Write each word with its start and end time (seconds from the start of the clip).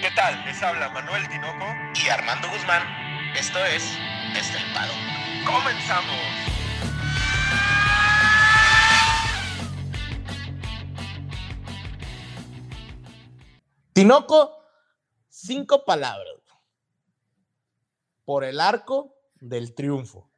¿Qué 0.00 0.10
tal? 0.14 0.44
Les 0.44 0.62
habla 0.62 0.90
Manuel 0.90 1.26
Tinoco 1.28 1.64
y 2.04 2.08
Armando 2.08 2.48
Guzmán. 2.50 2.82
Esto 3.34 3.58
es 3.64 3.82
Estelpado. 4.36 4.92
¡Comenzamos! 5.46 6.14
Tinoco, 13.94 14.62
cinco 15.28 15.84
palabras. 15.86 16.34
Por 18.26 18.44
el 18.44 18.60
arco 18.60 19.14
del 19.40 19.74
triunfo. 19.74 20.28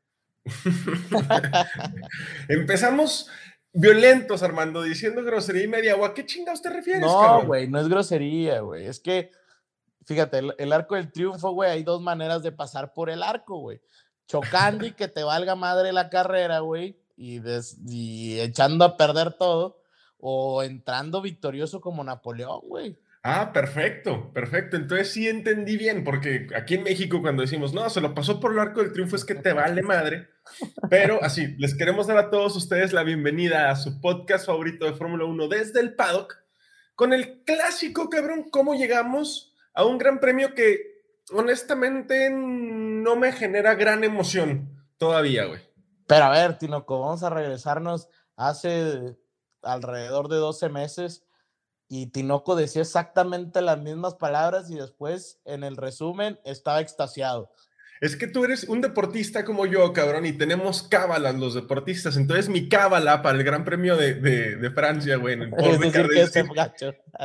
Empezamos 2.49 3.29
violentos, 3.73 4.43
Armando, 4.43 4.83
diciendo 4.83 5.25
grosería 5.25 5.65
y 5.65 5.69
media. 5.69 5.97
¿O 5.97 6.05
a 6.05 6.15
qué 6.15 6.25
chingados 6.25 6.63
te 6.63 6.71
refieres? 6.71 7.03
No, 7.03 7.45
güey, 7.45 7.67
no 7.67 7.81
es 7.81 7.89
grosería, 7.89 8.61
güey. 8.61 8.87
Es 8.87 9.01
que, 9.01 9.33
fíjate, 10.09 10.41
el, 10.57 10.73
arco 10.73 10.95
del 10.95 11.13
triunfo, 11.13 11.51
güey, 11.51 11.71
hay 11.71 11.83
dos 11.83 12.01
maneras 12.01 12.43
de 12.43 12.51
pasar 12.51 12.95
por 12.95 13.11
el 13.11 13.23
arco, 13.23 13.59
güey. 13.59 13.79
Chocando 14.27 14.87
y 14.87 14.93
que 14.93 15.07
te 15.07 15.23
valga 15.23 15.55
madre 15.55 15.93
la 15.93 16.09
carrera, 16.09 16.61
güey, 16.61 16.99
y, 17.15 17.43
y 17.87 18.41
echando 18.41 18.87
a 18.87 18.97
perder 18.97 19.35
todo, 19.35 19.83
o 20.19 20.63
entrando 20.63 21.21
victorioso 21.21 21.83
como 21.83 22.03
Napoleón, 22.03 22.61
güey. 22.63 22.99
Ah, 23.23 23.53
perfecto, 23.53 24.33
perfecto. 24.33 24.79
Entonces 24.79 25.13
sí 25.13 25.29
entendí 25.29 25.77
bien, 25.77 26.05
porque 26.05 26.47
aquí 26.57 26.77
en 26.77 26.85
México 26.85 27.21
cuando 27.21 27.43
decimos, 27.43 27.75
no, 27.75 27.91
se 27.91 28.01
lo 28.01 28.15
pasó 28.15 28.41
por 28.41 28.53
el 28.53 28.61
arco 28.61 28.81
del 28.81 28.95
triunfo 28.95 29.17
es 29.17 29.27
que 29.27 29.35
te 29.35 29.53
vale 29.53 29.83
madre. 29.83 30.29
Pero 30.89 31.23
así, 31.23 31.49
les 31.59 31.75
queremos 31.75 32.07
dar 32.07 32.17
a 32.17 32.31
todos 32.31 32.57
ustedes 32.57 32.95
la 32.95 33.03
bienvenida 33.03 33.71
a 33.71 33.77
su 33.77 34.01
podcast 34.01 34.47
favorito 34.47 34.87
de 34.87 34.95
Fórmula 34.95 35.27
1 35.27 35.49
desde 35.49 35.81
el 35.81 35.95
paddock, 35.95 36.39
con 36.95 37.13
el 37.13 37.43
clásico, 37.45 38.09
cabrón, 38.09 38.49
cómo 38.51 38.75
llegamos 38.75 39.48
a 39.79 39.85
un 39.85 39.97
gran 39.97 40.19
premio 40.19 40.57
que 40.57 41.05
honestamente 41.31 42.31
no 42.33 43.15
me 43.15 43.31
genera 43.31 43.77
gran 43.77 44.03
emoción 44.03 44.69
todavía, 44.97 45.45
güey. 45.45 45.61
Pero 46.09 46.25
a 46.25 46.31
ver, 46.31 46.59
Tinoco, 46.59 46.99
vamos 46.99 47.23
a 47.23 47.31
regresarnos 47.31 48.09
hace 48.35 49.17
alrededor 49.63 50.27
de 50.27 50.35
12 50.35 50.69
meses 50.69 51.25
y 51.87 52.09
Tinoco 52.09 52.57
decía 52.57 52.83
exactamente 52.83 53.63
las 53.63 53.79
mismas 53.79 54.17
palabras 54.17 54.69
y 54.69 54.75
después 54.75 55.41
en 55.45 55.63
el 55.63 55.77
resumen 55.77 56.41
estaba 56.43 56.81
extasiado. 56.81 57.53
Es 58.01 58.17
que 58.17 58.29
tú 58.29 58.45
eres 58.45 58.65
un 58.65 58.81
deportista 58.81 59.45
como 59.45 59.67
yo, 59.67 59.93
cabrón, 59.93 60.25
y 60.25 60.33
tenemos 60.33 60.85
cábalas 60.85 61.35
los 61.35 61.55
deportistas. 61.55 62.17
Entonces, 62.17 62.49
mi 62.49 62.69
cábala 62.69 63.23
para 63.23 63.37
el 63.37 63.45
Gran 63.45 63.65
Premio 63.65 63.97
de, 63.97 64.15
de, 64.15 64.71
Francia, 64.71 65.17
güey, 65.17 65.37
que, 65.51 66.43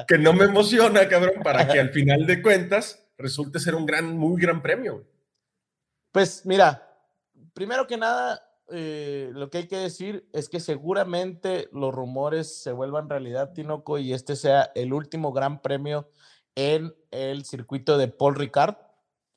que, 0.07 0.17
no 0.17 0.33
me 0.33 0.45
emociona, 0.45 1.07
cabrón, 1.07 1.43
para 1.43 1.67
que 1.67 1.79
al 1.79 1.89
final 1.89 2.25
de 2.25 2.41
cuentas 2.41 3.05
resulte 3.17 3.59
ser 3.59 3.75
un 3.75 3.85
gran, 3.85 4.17
muy 4.17 4.41
gran 4.41 4.61
premio. 4.61 5.05
Pues 6.11 6.45
mira, 6.45 6.87
primero 7.53 7.85
que 7.87 7.97
nada, 7.97 8.41
eh, 8.71 9.29
lo 9.33 9.49
que 9.49 9.59
hay 9.59 9.67
que 9.67 9.77
decir 9.77 10.27
es 10.33 10.49
que 10.49 10.59
seguramente 10.59 11.69
los 11.71 11.93
rumores 11.93 12.61
se 12.61 12.71
vuelvan 12.71 13.09
realidad, 13.09 13.53
Tinoco, 13.53 13.99
y 13.99 14.13
este 14.13 14.35
sea 14.35 14.71
el 14.75 14.93
último 14.93 15.31
gran 15.31 15.61
premio 15.61 16.09
en 16.55 16.95
el 17.11 17.45
circuito 17.45 17.97
de 17.97 18.07
Paul 18.07 18.35
Ricard. 18.35 18.75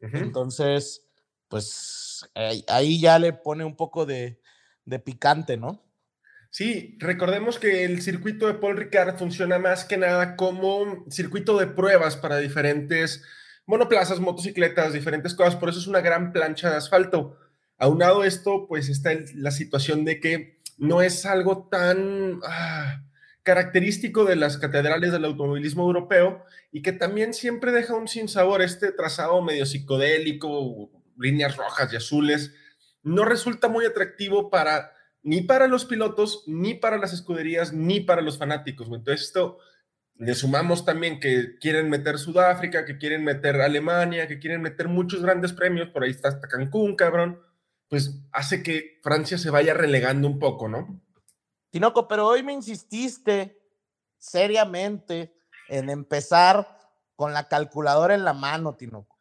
Entonces, 0.01 1.06
pues 1.49 2.29
ahí 2.69 3.01
ya 3.01 3.19
le 3.19 3.33
pone 3.33 3.65
un 3.65 3.77
poco 3.77 4.07
de, 4.07 4.41
de 4.85 4.99
picante, 4.99 5.57
¿no? 5.57 5.83
Sí, 6.51 6.97
recordemos 7.01 7.59
que 7.59 7.85
el 7.85 8.01
circuito 8.01 8.47
de 8.47 8.55
Paul 8.55 8.79
Ricard 8.79 9.19
funciona 9.19 9.59
más 9.59 9.85
que 9.85 9.99
nada 9.99 10.37
como 10.37 11.05
circuito 11.11 11.59
de 11.59 11.67
pruebas 11.67 12.17
para 12.17 12.39
diferentes 12.39 13.23
monoplazas, 13.67 14.21
motocicletas, 14.21 14.93
diferentes 14.93 15.35
cosas, 15.35 15.57
por 15.57 15.69
eso 15.69 15.79
es 15.79 15.87
una 15.87 16.01
gran 16.01 16.33
plancha 16.33 16.71
de 16.71 16.77
asfalto. 16.77 17.39
Aunado 17.79 18.25
esto, 18.25 18.67
pues 18.69 18.89
está 18.89 19.11
la 19.35 19.51
situación 19.51 20.05
de 20.05 20.21
que 20.21 20.61
no 20.79 21.03
es 21.03 21.27
algo 21.27 21.69
tan 21.71 22.41
ah, 22.45 23.03
característico 23.43 24.25
de 24.25 24.37
las 24.37 24.57
catedrales 24.57 25.13
del 25.13 25.25
automovilismo 25.25 25.85
europeo 25.85 26.45
y 26.73 26.81
que 26.81 26.93
también 26.93 27.35
siempre 27.35 27.73
deja 27.73 27.95
un 27.95 28.09
sinsabor 28.09 28.63
este 28.63 28.93
trazado 28.93 29.43
medio 29.43 29.67
psicodélico, 29.67 30.91
líneas 31.17 31.57
rojas 31.57 31.93
y 31.93 31.97
azules, 31.97 32.55
no 33.03 33.25
resulta 33.25 33.69
muy 33.69 33.85
atractivo 33.85 34.51
para 34.51 34.93
ni 35.23 35.43
para 35.43 35.67
los 35.67 35.85
pilotos, 35.85 36.45
ni 36.47 36.75
para 36.75 36.99
las 36.99 37.13
escuderías, 37.13 37.73
ni 37.73 38.01
para 38.01 38.23
los 38.23 38.39
fanáticos. 38.39 38.87
Entonces 38.87 39.27
esto 39.27 39.59
le 40.15 40.35
sumamos 40.35 40.85
también 40.85 41.19
que 41.19 41.59
quieren 41.61 41.91
meter 41.91 42.19
Sudáfrica, 42.19 42.85
que 42.85 42.97
quieren 42.97 43.25
meter 43.25 43.61
Alemania, 43.61 44.29
que 44.29 44.39
quieren 44.39 44.63
meter 44.63 44.89
muchos 44.89 45.23
grandes 45.23 45.53
premios, 45.53 45.89
por 45.89 46.05
ahí 46.05 46.11
está 46.11 46.29
hasta 46.29 46.49
Cancún, 46.49 46.95
cabrón 46.95 47.41
pues 47.89 48.19
hace 48.33 48.63
que 48.63 48.99
Francia 49.03 49.39
se 49.39 49.51
vaya 49.51 49.75
relegando 49.75 50.27
un 50.27 50.39
poco, 50.39 50.69
¿no? 50.69 51.01
Tinoco, 51.71 52.09
pero 52.09 52.27
hoy 52.27 52.43
me 52.43 52.53
insististe 52.53 53.61
seriamente 54.19 55.37
en 55.69 55.91
empezar 55.91 56.79
con 57.15 57.33
la 57.33 57.49
calculadora 57.49 58.15
en 58.15 58.25
la 58.25 58.33
mano, 58.33 58.77
Tinoco. 58.77 59.16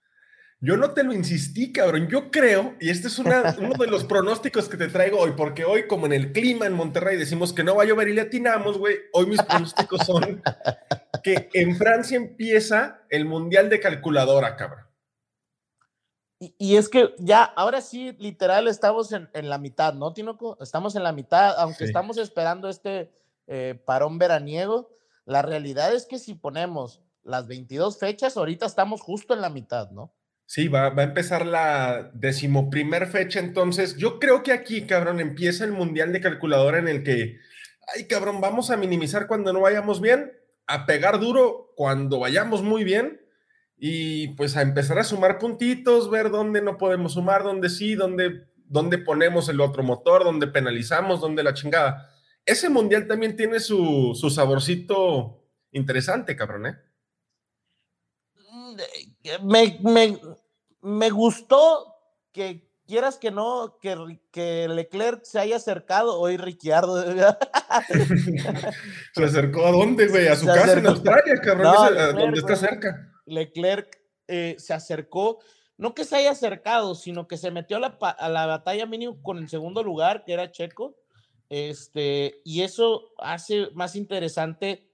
Yo 0.66 0.78
no 0.78 0.96
te 0.96 1.04
lo 1.04 1.14
insistí, 1.14 1.72
cabrón. 1.72 2.08
Yo 2.08 2.32
creo, 2.32 2.74
y 2.80 2.90
este 2.90 3.08
es 3.08 3.20
uno 3.20 3.44
de 3.78 3.86
los 3.86 4.04
pronósticos 4.04 4.68
que 4.68 4.78
te 4.78 4.88
traigo 4.88 5.20
hoy, 5.20 5.34
porque 5.38 5.64
hoy, 5.64 5.86
como 5.86 6.08
en 6.08 6.14
el 6.14 6.32
clima 6.32 6.66
en 6.66 6.74
Monterrey 6.74 7.18
decimos 7.18 7.54
que 7.54 7.64
no 7.64 7.76
va 7.76 7.84
a 7.84 7.86
llover 7.86 8.08
y 8.08 8.14
le 8.14 8.22
atinamos, 8.22 8.80
güey, 8.80 8.98
hoy 9.14 9.28
mis 9.28 9.44
pronósticos 9.44 10.02
son 10.04 10.42
que 11.24 11.50
en 11.54 11.76
Francia 11.76 12.18
empieza 12.18 13.04
el 13.10 13.26
Mundial 13.26 13.70
de 13.70 13.80
Calculadora, 13.80 14.56
cabrón. 14.56 14.86
Y, 16.40 16.78
es 16.78 16.90
que 16.90 17.14
ya, 17.20 17.44
ahora 17.44 17.80
sí, 17.80 18.16
literal, 18.18 18.68
estamos 18.68 19.12
en, 19.12 19.30
la 19.34 19.60
mitad, 19.60 19.94
¿no, 19.94 20.14
Tinoco? 20.14 20.58
Estamos 20.60 20.96
en 20.96 21.04
la 21.04 21.12
mitad, 21.12 21.60
aunque 21.60 21.84
estamos 21.84 22.18
esperando 22.18 22.70
este 22.70 23.12
eh, 23.46 23.80
parón 23.86 24.18
veraniego. 24.18 24.90
La 25.26 25.44
realidad 25.44 25.94
es 25.94 26.08
que 26.08 26.18
si 26.18 26.34
ponemos 26.34 27.04
las 27.24 27.48
22 27.48 28.00
fechas, 28.00 28.36
ahorita 28.36 28.66
estamos 28.66 29.02
justo 29.02 29.36
en 29.36 29.42
la 29.42 29.50
mitad, 29.50 29.92
¿no? 29.92 30.12
Sí, 30.48 30.68
va, 30.68 30.90
va 30.90 31.02
a 31.02 31.06
empezar 31.06 31.46
la 31.46 32.12
decimoprimer 32.14 33.08
fecha, 33.08 33.40
entonces 33.40 33.98
yo 33.98 34.20
creo 34.20 34.44
que 34.44 34.52
aquí, 34.52 34.86
cabrón, 34.86 35.20
empieza 35.20 35.66
el 35.66 35.72
mundial 35.72 36.14
de 36.14 36.22
calculadora 36.22 36.78
en 36.78 36.88
el 36.88 37.04
que, 37.04 37.40
ay, 37.96 38.08
cabrón, 38.08 38.42
vamos 38.42 38.70
a 38.70 38.78
minimizar 38.78 39.26
cuando 39.26 39.54
no 39.54 39.62
vayamos 39.62 40.02
bien, 40.02 40.32
a 40.68 40.86
pegar 40.86 41.20
duro 41.20 41.74
cuando 41.76 42.20
vayamos 42.20 42.62
muy 42.62 42.84
bien 42.84 43.22
y 43.78 44.30
pues 44.30 44.56
a 44.56 44.62
empezar 44.62 45.00
a 45.00 45.04
sumar 45.04 45.40
puntitos, 45.40 46.10
ver 46.10 46.30
dónde 46.30 46.62
no 46.62 46.78
podemos 46.78 47.14
sumar, 47.14 47.44
dónde 47.44 47.70
sí, 47.70 47.96
dónde, 47.96 48.48
dónde 48.66 49.00
ponemos 49.00 49.50
el 49.50 49.62
otro 49.62 49.84
motor, 49.84 50.24
dónde 50.24 50.48
penalizamos, 50.48 51.22
dónde 51.22 51.44
la 51.44 51.54
chingada. 51.54 52.10
Ese 52.46 52.70
mundial 52.70 53.08
también 53.08 53.36
tiene 53.36 53.60
su, 53.60 54.14
su 54.20 54.30
saborcito 54.30 55.44
interesante, 55.72 56.36
cabrón, 56.36 56.68
¿eh? 56.68 56.76
Me, 59.44 59.80
me, 59.82 60.18
me 60.82 61.10
gustó 61.10 61.96
que 62.32 62.66
quieras 62.86 63.18
que 63.18 63.32
no, 63.32 63.78
que, 63.82 64.20
que 64.32 64.68
Leclerc 64.68 65.24
se 65.24 65.40
haya 65.40 65.56
acercado, 65.56 66.20
hoy 66.20 66.38
Ricciardo. 66.38 67.04
¿Se 69.14 69.24
acercó 69.24 69.66
a 69.66 69.72
dónde, 69.72 70.08
güey? 70.08 70.28
A 70.28 70.36
su 70.36 70.46
casa 70.46 70.74
en 70.74 70.88
Australia, 70.88 71.36
cabrón, 71.42 71.98
a 71.98 72.12
donde 72.12 72.40
está 72.40 72.56
cerca. 72.56 73.12
Leclerc 73.26 74.00
eh, 74.28 74.56
se 74.60 74.74
acercó, 74.74 75.40
no 75.78 75.94
que 75.94 76.06
se 76.06 76.16
haya 76.16 76.32
acercado, 76.32 76.96
sino 76.96 77.28
que 77.28 77.38
se 77.38 77.52
metió 77.52 77.78
a 77.78 77.80
la, 77.80 77.88
a 77.88 78.30
la, 78.30 78.46
batalla 78.46 78.86
mínimo 78.86 79.22
con 79.22 79.40
el 79.40 79.50
segundo 79.50 79.84
lugar, 79.84 80.24
que 80.24 80.34
era 80.34 80.52
Checo, 80.52 80.96
este, 81.50 82.42
y 82.44 82.62
eso 82.62 83.14
hace 83.18 83.70
más 83.74 83.96
interesante 83.96 84.92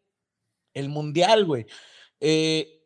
el 0.73 0.89
mundial, 0.89 1.45
güey. 1.45 1.65
Eh, 2.19 2.80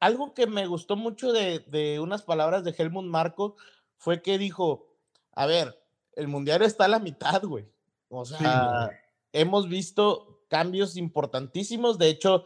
algo 0.00 0.34
que 0.34 0.46
me 0.46 0.66
gustó 0.66 0.96
mucho 0.96 1.32
de, 1.32 1.60
de, 1.60 2.00
unas 2.00 2.22
palabras 2.22 2.64
de 2.64 2.74
Helmut 2.76 3.04
Marco 3.04 3.56
fue 3.96 4.22
que 4.22 4.38
dijo, 4.38 4.96
a 5.32 5.46
ver, 5.46 5.78
el 6.16 6.26
mundial 6.26 6.62
está 6.62 6.86
a 6.86 6.88
la 6.88 6.98
mitad, 6.98 7.42
güey. 7.42 7.70
O 8.08 8.24
sea, 8.24 8.90
hemos 9.32 9.68
visto 9.68 10.42
cambios 10.48 10.96
importantísimos. 10.96 11.98
De 11.98 12.08
hecho, 12.08 12.44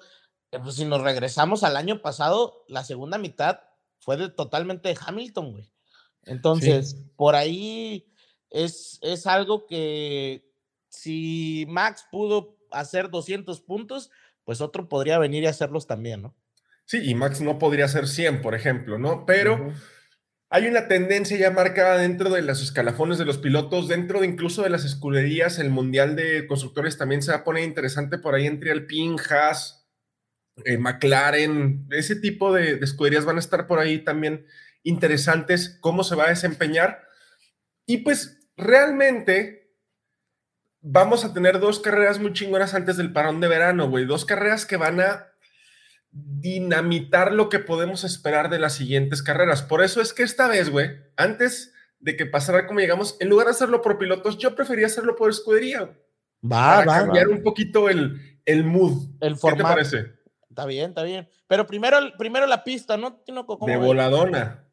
eh, 0.51 0.59
pues 0.63 0.75
si 0.75 0.85
nos 0.85 1.01
regresamos 1.01 1.65
al 1.65 1.77
año 1.77 2.03
pasado, 2.03 2.65
la 2.69 2.85
segunda 2.85 3.19
mitad 3.19 3.61
fue 3.99 4.17
de, 4.17 4.29
totalmente 4.29 4.91
de 4.91 4.99
Hamilton, 5.01 5.53
güey. 5.53 5.73
Entonces, 6.25 6.97
por 7.17 7.35
ahí 7.35 8.13
es, 8.51 8.99
es 9.03 9.27
algo 9.27 9.67
que 9.67 10.51
si 10.89 11.67
Max 11.69 12.07
pudo 12.11 12.57
hacer 12.71 13.11
200 13.11 13.61
puntos, 13.61 14.11
pues 14.45 14.61
otro 14.61 14.89
podría 14.89 15.19
venir 15.19 15.45
y 15.45 15.47
hacerlos 15.47 15.87
también, 15.87 16.23
¿no? 16.23 16.35
Sí, 16.87 17.01
y 17.03 17.15
Max 17.15 17.41
no 17.41 17.59
podría 17.59 17.87
hacer 17.87 18.07
100, 18.09 18.43
por 18.43 18.55
ejemplo, 18.55 18.99
¿no? 18.99 19.25
Pero 19.27 19.73
hay 20.51 20.67
una 20.67 20.87
tendencia 20.87 21.37
ya 21.37 21.51
marcada 21.51 21.97
dentro 21.97 22.31
de 22.31 22.43
los 22.43 22.63
escalafones 22.63 23.19
de 23.19 23.25
los 23.25 23.39
pilotos, 23.39 23.89
dentro 23.89 24.21
de 24.21 24.27
incluso 24.27 24.63
de 24.63 24.71
las 24.71 24.85
escuderías, 24.85 25.59
el 25.59 25.71
Mundial 25.71 26.15
de 26.15 26.47
Constructores 26.47 26.99
también 26.99 27.23
se 27.23 27.33
va 27.33 27.39
a 27.39 27.45
poner 27.45 27.65
interesante 27.65 28.19
por 28.19 28.35
ahí 28.35 28.47
entre 28.47 28.71
Alpine, 28.71 29.17
Haas, 29.31 29.89
eh, 30.65 30.79
McLaren, 30.79 31.89
ese 31.91 32.17
tipo 32.17 32.53
de, 32.53 32.77
de 32.77 32.85
escuderías 32.85 33.25
van 33.25 33.37
a 33.37 33.41
estar 33.41 33.67
por 33.67 33.81
ahí 33.81 34.05
también 34.05 34.47
interesantes, 34.85 35.79
cómo 35.81 36.05
se 36.05 36.15
va 36.15 36.27
a 36.27 36.31
desempeñar. 36.31 37.03
Y 37.87 37.99
pues 37.99 38.49
realmente 38.57 39.75
vamos 40.81 41.25
a 41.25 41.33
tener 41.33 41.59
dos 41.59 41.81
carreras 41.81 42.21
muy 42.21 42.33
chingonas 42.33 42.75
antes 42.75 42.97
del 42.97 43.13
parón 43.13 43.41
de 43.41 43.49
verano, 43.49 43.89
güey. 43.89 44.05
Dos 44.05 44.25
carreras 44.25 44.67
que 44.67 44.77
van 44.77 45.01
a 45.01 45.34
dinamitar 46.15 47.33
lo 47.33 47.49
que 47.49 47.59
podemos 47.59 48.05
esperar 48.05 48.49
de 48.49 48.61
las 48.61 48.75
siguientes 48.75 49.23
carreras. 49.23 49.63
Por 49.63 49.83
eso 49.83 50.01
es 50.01 50.13
que 50.13 50.23
esta 50.23 50.47
vez, 50.47 50.71
güey, 50.71 50.91
antes 51.17 51.75
de 51.99 52.17
que 52.17 52.25
pasara 52.25 52.67
como 52.67 52.79
llegamos, 52.79 53.17
en 53.19 53.29
lugar 53.29 53.47
de 53.47 53.53
hacerlo 53.53 53.83
por 53.83 53.99
pilotos, 53.99 54.39
yo 54.39 54.55
prefería 54.55 54.87
hacerlo 54.87 55.17
por 55.17 55.31
escudería. 55.31 55.83
Va, 56.45 56.77
para 56.77 56.85
va, 56.87 56.99
cambiar 57.01 57.29
va. 57.29 57.33
un 57.33 57.43
poquito 57.43 57.89
el, 57.89 58.41
el 58.45 58.65
mood. 58.65 59.09
El 59.21 59.33
¿Qué 59.33 59.35
te 59.35 59.41
formato. 59.41 59.69
parece? 59.75 60.13
Está 60.49 60.67
bien, 60.67 60.91
está 60.91 61.03
bien. 61.03 61.29
Pero 61.49 61.67
primero, 61.67 61.99
primero 62.17 62.47
la 62.47 62.63
pista, 62.63 62.97
¿no? 62.97 63.23
De 63.67 63.77
voladona. 63.77 64.65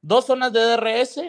Dos 0.00 0.26
zonas 0.26 0.52
de 0.52 0.60
DRS, 0.60 1.20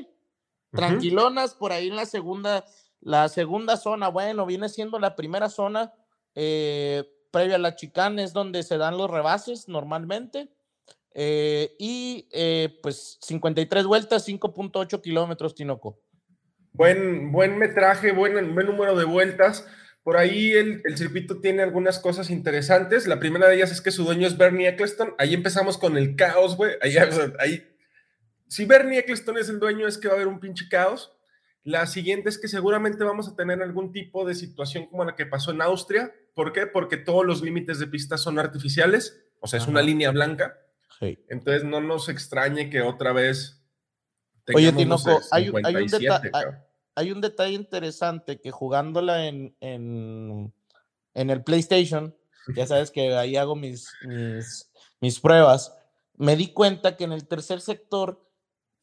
tranquilonas, 0.72 1.54
por 1.54 1.72
ahí 1.72 1.90
en 1.90 1.96
la 1.96 2.08
segunda, 2.08 2.66
la 3.00 3.30
segunda 3.30 3.78
zona, 3.78 4.08
bueno, 4.08 4.46
viene 4.48 4.70
siendo 4.70 4.98
la 4.98 5.16
primera 5.16 5.50
zona 5.50 5.94
eh, 6.34 7.04
previa 7.36 7.56
a 7.56 7.60
la 7.60 7.76
chicane, 7.76 8.24
es 8.24 8.32
donde 8.32 8.64
se 8.64 8.78
dan 8.78 8.98
los 8.98 9.12
rebases 9.12 9.68
normalmente. 9.68 10.50
eh, 11.18 11.76
y 11.80 12.28
eh, 12.32 12.80
pues 12.82 13.18
53 13.22 13.86
vueltas, 13.86 14.28
5.8 14.28 15.02
kilómetros, 15.02 15.54
Tinoco. 15.56 16.02
Buen, 16.74 17.32
buen 17.32 17.58
metraje, 17.58 18.12
buen, 18.12 18.54
buen 18.54 18.68
número 18.68 18.96
de 18.98 19.06
vueltas. 19.06 19.66
Por 20.04 20.18
ahí 20.18 20.52
el, 20.52 20.82
circuito 20.98 21.40
tiene 21.40 21.64
algunas 21.64 22.00
cosas 22.00 22.30
interesantes. 22.30 23.08
La 23.08 23.20
primera 23.20 23.48
de 23.48 23.56
ellas 23.56 23.72
es 23.72 23.82
que 23.82 23.92
su 23.92 24.04
dueño 24.04 24.28
es 24.28 24.38
Bernie 24.38 24.68
Eccleston. 24.68 25.16
Ahí 25.18 25.34
empezamos 25.34 25.78
con 25.78 25.98
el 25.98 26.16
caos, 26.16 26.58
güey. 26.58 26.74
Ahí, 26.82 26.96
ahí- 27.40 27.64
si 28.48 28.66
Bernie 28.66 29.00
Eccleston 29.00 29.38
es 29.38 29.50
el 29.50 29.60
dueño, 29.60 29.88
es 29.88 29.98
que 29.98 30.08
va 30.08 30.14
a 30.14 30.18
haber 30.18 30.28
un 30.28 30.40
pinche 30.40 30.66
caos. 30.70 31.14
La 31.64 31.86
siguiente 31.88 32.30
es 32.30 32.38
que 32.38 32.48
seguramente 32.48 33.04
vamos 33.04 33.28
a 33.28 33.36
tener 33.36 33.62
algún 33.62 33.92
tipo 33.92 34.26
de 34.28 34.36
situación 34.36 34.86
como 34.88 35.04
la 35.06 35.16
que 35.16 35.26
pasó 35.26 35.52
en 35.52 35.62
Austria. 35.62 36.14
¿Por 36.36 36.54
qué? 36.54 36.68
Porque 36.68 36.98
todos 36.98 37.26
los 37.26 37.42
límites 37.42 37.80
de 37.80 37.88
pista 37.88 38.18
son 38.18 38.38
artificiales. 38.38 39.20
O 39.40 39.48
sea, 39.48 39.58
es 39.60 39.68
una 39.68 39.82
línea 39.82 40.12
blanca. 40.12 40.60
Sí. 41.00 41.18
Entonces 41.30 41.64
no 41.64 41.82
nos 41.82 42.10
extrañe 42.10 42.70
que 42.70 42.82
otra 42.82 43.12
vez. 43.14 43.64
Oye, 44.54 44.72
tengamos, 44.72 45.06
no 45.06 45.06
Tinoco, 45.08 45.22
sé, 45.24 45.28
hay 45.32 45.50
un- 45.50 45.66
hay 45.66 45.76
un 45.76 45.90
57, 45.90 46.28
deta- 46.28 46.68
hay- 46.96 47.12
un 47.12 47.22
detalle 47.22 47.54
interesante 47.54 48.40
que 48.40 48.52
jugándola 48.52 49.26
en, 49.28 49.56
en, 49.60 50.54
en 51.16 51.30
el 51.32 51.44
PlayStation, 51.44 52.16
ya 52.56 52.68
sabes 52.68 52.92
que 52.92 53.16
ahí 53.16 53.36
hago 53.38 53.56
mis, 53.56 53.92
mis, 54.06 54.72
mis 55.02 55.20
pruebas, 55.20 55.76
me 56.18 56.36
di 56.36 56.54
cuenta 56.54 56.96
que 56.96 57.06
en 57.06 57.12
el 57.14 57.28
tercer 57.28 57.60
sector, 57.62 58.24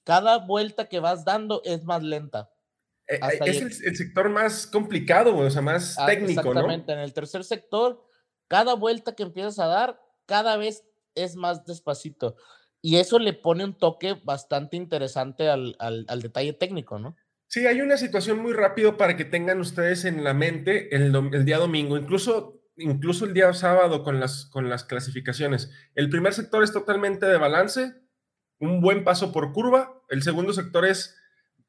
cada 0.04 0.38
vuelta 0.38 0.88
que 0.88 0.98
vas 1.00 1.24
dando 1.24 1.62
es 1.64 1.84
más 1.84 2.02
lenta. 2.02 2.50
Eh, 3.14 3.18
hasta 3.20 3.44
es 3.46 3.60
el, 3.60 3.88
el 3.88 3.96
sector 3.96 4.28
más 4.30 4.66
complicado, 4.66 5.36
o 5.36 5.50
sea, 5.50 5.62
más 5.62 5.96
Ah, 5.98 6.06
técnico, 6.06 6.42
¿no? 6.42 6.50
Exactamente, 6.50 6.92
en 6.92 6.98
el 6.98 7.12
tercer 7.12 7.44
sector, 7.44 8.02
cada 8.48 8.74
vuelta 8.74 9.14
que 9.14 9.22
empiezas 9.22 9.58
a 9.58 9.66
dar, 9.66 10.00
cada 10.26 10.56
vez 10.56 10.84
es 11.14 11.36
más 11.36 11.64
despacito. 11.64 12.36
Y 12.80 12.96
eso 12.96 13.18
le 13.18 13.32
pone 13.32 13.64
un 13.64 13.76
toque 13.78 14.14
bastante 14.24 14.76
interesante 14.76 15.48
al, 15.48 15.76
al, 15.78 16.04
al 16.08 16.20
detalle 16.22 16.52
técnico, 16.52 16.98
¿no? 16.98 17.16
Sí, 17.46 17.66
hay 17.66 17.80
una 17.80 17.96
situación 17.96 18.38
muy 18.38 18.54
rápido 18.54 18.96
para 18.96 19.16
que 19.16 19.24
tengan 19.24 19.60
ustedes 19.60 20.04
en 20.04 20.24
la 20.24 20.32
mente 20.34 20.94
el, 20.96 21.14
el 21.32 21.44
día 21.44 21.58
domingo, 21.58 21.98
incluso, 21.98 22.62
incluso 22.76 23.26
el 23.26 23.34
día 23.34 23.52
sábado 23.52 24.02
con 24.02 24.18
las, 24.20 24.46
con 24.46 24.70
las 24.70 24.84
clasificaciones. 24.84 25.70
El 25.94 26.08
primer 26.08 26.32
sector 26.32 26.64
es 26.64 26.72
totalmente 26.72 27.26
de 27.26 27.36
balance, 27.36 27.94
un 28.58 28.80
buen 28.80 29.04
paso 29.04 29.32
por 29.32 29.52
curva. 29.52 30.02
El 30.08 30.22
segundo 30.22 30.52
sector 30.52 30.86
es 30.86 31.14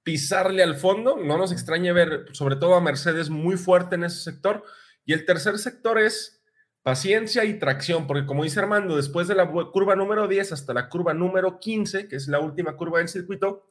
pisarle 0.03 0.63
al 0.63 0.75
fondo. 0.75 1.17
No 1.17 1.37
nos 1.37 1.51
extrañe 1.51 1.91
ver, 1.93 2.25
sobre 2.33 2.55
todo 2.55 2.75
a 2.75 2.81
Mercedes, 2.81 3.29
muy 3.29 3.57
fuerte 3.57 3.95
en 3.95 4.03
ese 4.03 4.21
sector. 4.21 4.63
Y 5.05 5.13
el 5.13 5.25
tercer 5.25 5.57
sector 5.57 5.99
es 5.99 6.43
paciencia 6.83 7.45
y 7.45 7.59
tracción, 7.59 8.07
porque 8.07 8.25
como 8.25 8.43
dice 8.43 8.59
Armando, 8.59 8.97
después 8.97 9.27
de 9.27 9.35
la 9.35 9.49
curva 9.49 9.95
número 9.95 10.27
10 10.27 10.51
hasta 10.51 10.73
la 10.73 10.89
curva 10.89 11.13
número 11.13 11.59
15, 11.59 12.09
que 12.09 12.17
es 12.17 12.27
la 12.27 12.39
última 12.39 12.75
curva 12.75 12.99
del 12.99 13.07
circuito, 13.07 13.65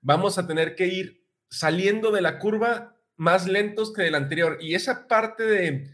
vamos 0.00 0.38
a 0.38 0.46
tener 0.46 0.76
que 0.76 0.86
ir 0.86 1.26
saliendo 1.50 2.12
de 2.12 2.22
la 2.22 2.38
curva 2.38 2.96
más 3.16 3.46
lentos 3.46 3.92
que 3.92 4.02
del 4.02 4.14
anterior. 4.14 4.58
Y 4.60 4.74
esa 4.76 5.08
parte 5.08 5.44
de, 5.44 5.90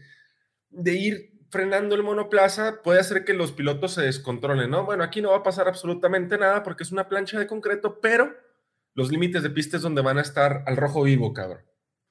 de 0.69 0.93
ir 0.93 1.39
frenando 1.49 1.95
el 1.95 2.03
monoplaza 2.03 2.81
puede 2.83 2.99
hacer 2.99 3.25
que 3.25 3.33
los 3.33 3.51
pilotos 3.51 3.95
se 3.95 4.03
descontrolen, 4.03 4.69
¿no? 4.69 4.85
Bueno, 4.85 5.03
aquí 5.03 5.21
no 5.21 5.31
va 5.31 5.37
a 5.37 5.43
pasar 5.43 5.67
absolutamente 5.67 6.37
nada 6.37 6.61
porque 6.61 6.83
es 6.83 6.91
una 6.91 7.09
plancha 7.09 7.39
de 7.39 7.47
concreto, 7.47 7.99
pero 7.99 8.35
los 8.99 9.09
límites 9.11 9.43
de 9.43 9.49
pista 9.49 9.77
es 9.77 9.83
donde 9.83 10.01
van 10.01 10.17
a 10.17 10.21
estar 10.21 10.63
al 10.67 10.75
rojo 10.75 11.03
vivo, 11.03 11.31
cabrón. 11.33 11.61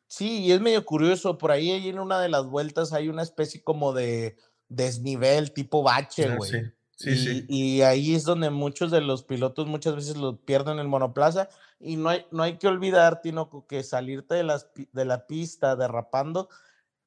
Sí, 0.09 0.41
y 0.47 0.53
es 0.53 0.61
medio 0.63 0.87
curioso, 0.87 1.37
por 1.37 1.51
ahí 1.51 1.71
ahí 1.71 1.89
en 1.91 1.99
una 1.99 2.19
de 2.19 2.31
las 2.31 2.47
vueltas 2.47 2.95
hay 2.95 3.11
una 3.11 3.23
especie 3.23 3.63
como 3.63 3.93
de 3.93 4.37
desnivel 4.71 5.53
tipo 5.53 5.83
bache, 5.83 6.25
Ah, 6.25 6.37
güey. 6.37 6.51
sí, 6.51 6.59
sí, 6.97 7.11
y, 7.11 7.17
sí. 7.17 7.45
y 7.49 7.83
ahí 7.83 8.15
es 8.15 8.25
donde 8.25 8.49
muchos 8.49 8.91
de 8.91 9.03
los 9.03 9.23
pilotos 9.23 9.67
muchas 9.67 9.95
veces 9.97 10.17
lo 10.17 10.37
pierden 10.39 10.79
el 10.79 10.89
monoplaza 10.89 11.51
y 11.79 11.97
no 11.97 12.09
hay, 12.09 12.25
no 12.31 12.43
hay 12.43 12.57
que 12.57 12.69
olvidar, 12.69 13.21
Tinoco, 13.21 13.67
que 13.67 13.83
salirte 13.83 14.35
de, 14.37 14.45
las, 14.45 14.71
de 14.93 15.05
la 15.05 15.27
pista 15.27 15.77
derrapando, 15.77 16.49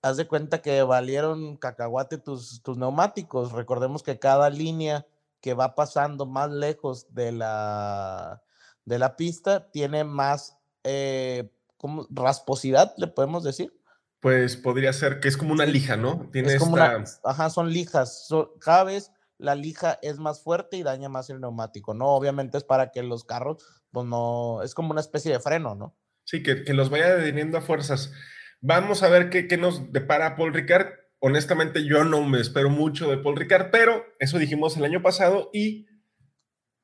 haz 0.03 0.17
de 0.17 0.27
cuenta 0.27 0.61
que 0.61 0.83
valieron 0.83 1.57
cacahuate 1.57 2.19
tus, 2.19 2.61
tus 2.61 2.77
neumáticos. 2.77 3.51
Recordemos 3.51 4.03
que 4.03 4.19
cada 4.19 4.49
línea 4.51 5.07
que 5.41 5.55
va 5.55 5.73
pasando 5.73 6.27
más 6.27 6.51
lejos 6.51 7.07
de 7.15 7.31
la, 7.31 8.43
de 8.91 8.99
la 8.99 9.15
pista 9.15 9.71
tiene 9.71 10.03
más 10.03 10.57
eh, 10.83 11.49
¿cómo? 11.77 12.05
rasposidad, 12.11 12.93
le 12.97 13.07
podemos 13.07 13.43
decir. 13.43 13.73
Pues 14.19 14.57
podría 14.57 14.91
ser 14.93 15.19
que 15.21 15.29
es 15.29 15.37
como 15.37 15.53
una 15.53 15.65
lija, 15.65 15.95
¿no? 15.95 16.29
Tiene 16.31 16.53
Es 16.53 16.59
como 16.59 16.77
esta... 16.77 16.97
una, 16.97 17.05
ajá, 17.23 17.49
son 17.49 17.71
lijas. 17.71 18.27
so- 18.27 18.53
cada 18.59 18.83
vez 18.83 19.11
la 19.37 19.55
lija 19.55 19.97
es 20.01 20.19
más 20.19 20.43
fuerte 20.43 20.77
y 20.77 20.83
daña 20.83 21.09
más 21.09 21.29
el 21.29 21.39
neumático, 21.39 21.93
¿no? 21.93 22.09
Obviamente 22.09 22.57
es 22.57 22.63
para 22.63 22.91
que 22.91 23.01
los 23.01 23.23
carros, 23.23 23.63
pues 23.91 24.05
no, 24.05 24.61
es 24.61 24.75
como 24.75 24.91
una 24.91 25.01
especie 25.01 25.31
de 25.31 25.39
freno, 25.39 25.73
¿no? 25.73 25.95
Sí, 26.25 26.43
que, 26.43 26.63
que 26.63 26.73
los 26.73 26.89
vaya 26.91 27.15
deteniendo 27.15 27.57
a 27.57 27.61
fuerzas. 27.61 28.11
Vamos 28.59 29.01
a 29.01 29.07
ver 29.09 29.29
qué, 29.31 29.47
qué 29.47 29.57
nos 29.57 29.91
depara 29.91 30.35
Paul 30.35 30.53
Ricard. 30.53 30.87
Honestamente, 31.19 31.83
yo 31.85 32.03
no 32.03 32.21
me 32.23 32.39
espero 32.39 32.69
mucho 32.69 33.09
de 33.09 33.17
Paul 33.17 33.35
Ricard, 33.37 33.71
pero 33.71 34.03
eso 34.19 34.37
dijimos 34.37 34.77
el 34.77 34.85
año 34.85 35.01
pasado 35.01 35.49
y 35.53 35.87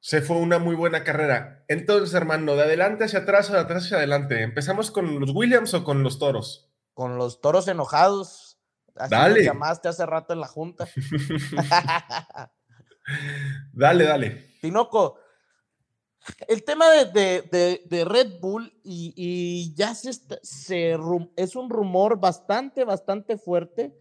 se 0.08 0.22
fue 0.22 0.38
una 0.38 0.58
muy 0.58 0.74
buena 0.74 1.04
carrera. 1.04 1.66
Entonces, 1.68 2.14
hermano, 2.14 2.56
de 2.56 2.62
adelante 2.64 3.04
hacia 3.04 3.20
atrás 3.20 3.50
o 3.50 3.54
de 3.54 3.60
atrás 3.60 3.84
hacia 3.84 3.98
adelante. 3.98 4.42
¿Empezamos 4.42 4.90
con 4.90 5.20
los 5.20 5.32
Williams 5.36 5.74
o 5.74 5.84
con 5.84 6.02
los 6.02 6.18
toros? 6.18 6.72
Con 6.94 7.18
los 7.18 7.42
toros 7.42 7.68
enojados. 7.68 8.58
Así 8.96 9.12
Dale. 9.12 9.44
llamaste 9.44 9.90
hace 9.90 10.06
rato 10.06 10.32
en 10.32 10.40
la 10.40 10.48
junta. 10.48 10.88
Dale, 13.74 14.04
dale. 14.06 14.30
Tinoco, 14.62 15.18
el 16.48 16.64
tema 16.64 16.90
de, 16.90 17.06
de- 17.06 17.42
de- 17.52 17.82
de 17.86 18.06
Red 18.06 18.40
Bull 18.42 18.72
y, 18.84 19.14
y 19.16 19.74
ya 19.76 19.94
se, 19.96 20.10
está- 20.10 20.40
se 20.44 20.96
rum- 20.98 21.32
es 21.36 21.56
un 21.56 21.70
rumor 21.70 22.18
bastante, 22.20 22.84
bastante 22.84 23.38
fuerte, 23.38 23.94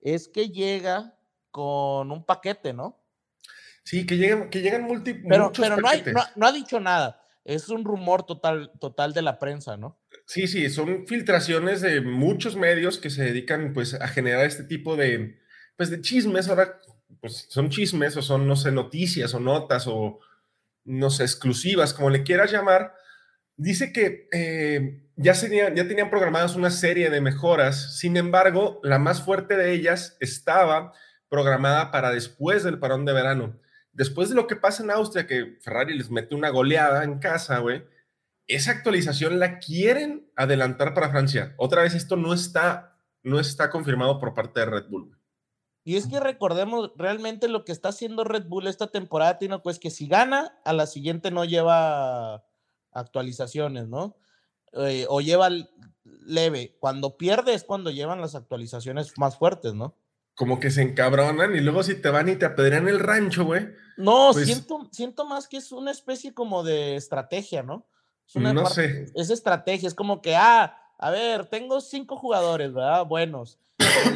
es 0.00 0.28
que 0.28 0.48
llega 0.48 1.18
con 1.50 2.10
un 2.10 2.24
paquete, 2.24 2.72
¿no? 2.72 3.03
Sí, 3.84 4.06
que 4.06 4.16
llegan, 4.16 4.50
que 4.50 4.60
llegan 4.62 4.82
multi, 4.84 5.14
Pero, 5.14 5.44
muchos 5.46 5.64
pero 5.64 5.80
no, 5.80 5.88
hay- 5.88 6.02
no, 6.12 6.22
no 6.36 6.46
ha 6.46 6.52
dicho 6.52 6.80
nada. 6.80 7.20
Es 7.44 7.68
un 7.68 7.84
rumor 7.84 8.24
total, 8.24 8.72
total 8.80 9.12
de 9.12 9.20
la 9.20 9.38
prensa, 9.38 9.76
¿no? 9.76 10.00
Sí, 10.26 10.48
sí, 10.48 10.70
son 10.70 11.06
filtraciones 11.06 11.82
de 11.82 12.00
muchos 12.00 12.56
medios 12.56 12.96
que 12.98 13.10
se 13.10 13.22
dedican 13.22 13.74
pues 13.74 13.92
a 13.92 14.08
generar 14.08 14.46
este 14.46 14.64
tipo 14.64 14.96
de, 14.96 15.38
pues, 15.76 15.90
de 15.90 16.00
chismes. 16.00 16.48
Ahora, 16.48 16.80
pues 17.20 17.46
son 17.50 17.68
chismes 17.68 18.16
o 18.16 18.22
son, 18.22 18.48
no 18.48 18.56
sé, 18.56 18.72
noticias 18.72 19.34
o 19.34 19.40
notas 19.40 19.84
o, 19.86 20.20
no 20.84 21.10
sé, 21.10 21.24
exclusivas, 21.24 21.92
como 21.92 22.08
le 22.08 22.22
quieras 22.22 22.50
llamar. 22.50 22.94
Dice 23.56 23.92
que 23.92 24.26
eh, 24.32 25.02
ya, 25.16 25.34
tenía- 25.34 25.74
ya 25.74 25.86
tenían 25.86 26.08
programadas 26.08 26.56
una 26.56 26.70
serie 26.70 27.10
de 27.10 27.20
mejoras, 27.20 27.98
sin 27.98 28.16
embargo, 28.16 28.80
la 28.82 28.98
más 28.98 29.22
fuerte 29.22 29.56
de 29.58 29.72
ellas 29.72 30.16
estaba 30.20 30.94
programada 31.28 31.90
para 31.90 32.10
después 32.10 32.62
del 32.64 32.78
parón 32.78 33.04
de 33.04 33.12
verano. 33.12 33.60
Después 33.94 34.28
de 34.28 34.34
lo 34.34 34.46
que 34.46 34.56
pasa 34.56 34.82
en 34.82 34.90
Austria, 34.90 35.26
que 35.26 35.56
Ferrari 35.62 35.96
les 35.96 36.10
mete 36.10 36.34
una 36.34 36.50
goleada 36.50 37.04
en 37.04 37.18
casa, 37.18 37.58
güey, 37.58 37.84
esa 38.46 38.72
actualización 38.72 39.38
la 39.38 39.58
quieren 39.58 40.30
adelantar 40.36 40.94
para 40.94 41.10
Francia. 41.10 41.54
Otra 41.56 41.82
vez, 41.82 41.94
esto 41.94 42.16
no 42.16 42.34
está, 42.34 42.98
no 43.22 43.40
está 43.40 43.70
confirmado 43.70 44.18
por 44.18 44.34
parte 44.34 44.60
de 44.60 44.66
Red 44.66 44.88
Bull. 44.88 45.16
Y 45.84 45.96
es 45.96 46.06
que 46.06 46.18
recordemos 46.18 46.92
realmente 46.96 47.46
lo 47.46 47.64
que 47.64 47.72
está 47.72 47.90
haciendo 47.90 48.24
Red 48.24 48.46
Bull 48.46 48.66
esta 48.66 48.88
temporada, 48.88 49.38
Tino, 49.38 49.62
pues 49.62 49.78
que 49.78 49.90
si 49.90 50.08
gana, 50.08 50.58
a 50.64 50.72
la 50.72 50.86
siguiente 50.86 51.30
no 51.30 51.44
lleva 51.44 52.44
actualizaciones, 52.90 53.88
¿no? 53.88 54.16
Eh, 54.72 55.06
o 55.08 55.20
lleva 55.20 55.50
leve. 56.04 56.76
Cuando 56.80 57.16
pierde 57.16 57.54
es 57.54 57.64
cuando 57.64 57.90
llevan 57.90 58.20
las 58.20 58.34
actualizaciones 58.34 59.16
más 59.18 59.36
fuertes, 59.36 59.74
¿no? 59.74 59.94
Como 60.34 60.58
que 60.58 60.70
se 60.70 60.82
encabronan 60.82 61.54
y 61.54 61.60
luego 61.60 61.82
si 61.82 61.94
te 61.94 62.10
van 62.10 62.28
y 62.28 62.36
te 62.36 62.44
apedrean 62.44 62.88
el 62.88 62.98
rancho, 62.98 63.44
güey. 63.44 63.68
No, 63.96 64.30
pues 64.32 64.46
siento, 64.46 64.88
siento 64.90 65.24
más 65.24 65.48
que 65.48 65.58
es 65.58 65.70
una 65.72 65.90
especie 65.90 66.34
como 66.34 66.64
de 66.64 66.96
estrategia, 66.96 67.62
¿no? 67.62 67.86
Es 68.26 68.36
una 68.36 68.52
no 68.52 68.66
sé. 68.66 69.06
Es 69.14 69.30
estrategia, 69.30 69.86
es 69.86 69.94
como 69.94 70.20
que, 70.22 70.34
ah, 70.34 70.76
a 70.98 71.10
ver, 71.10 71.46
tengo 71.46 71.80
cinco 71.80 72.16
jugadores, 72.16 72.72
¿verdad? 72.72 73.06
Buenos. 73.06 73.58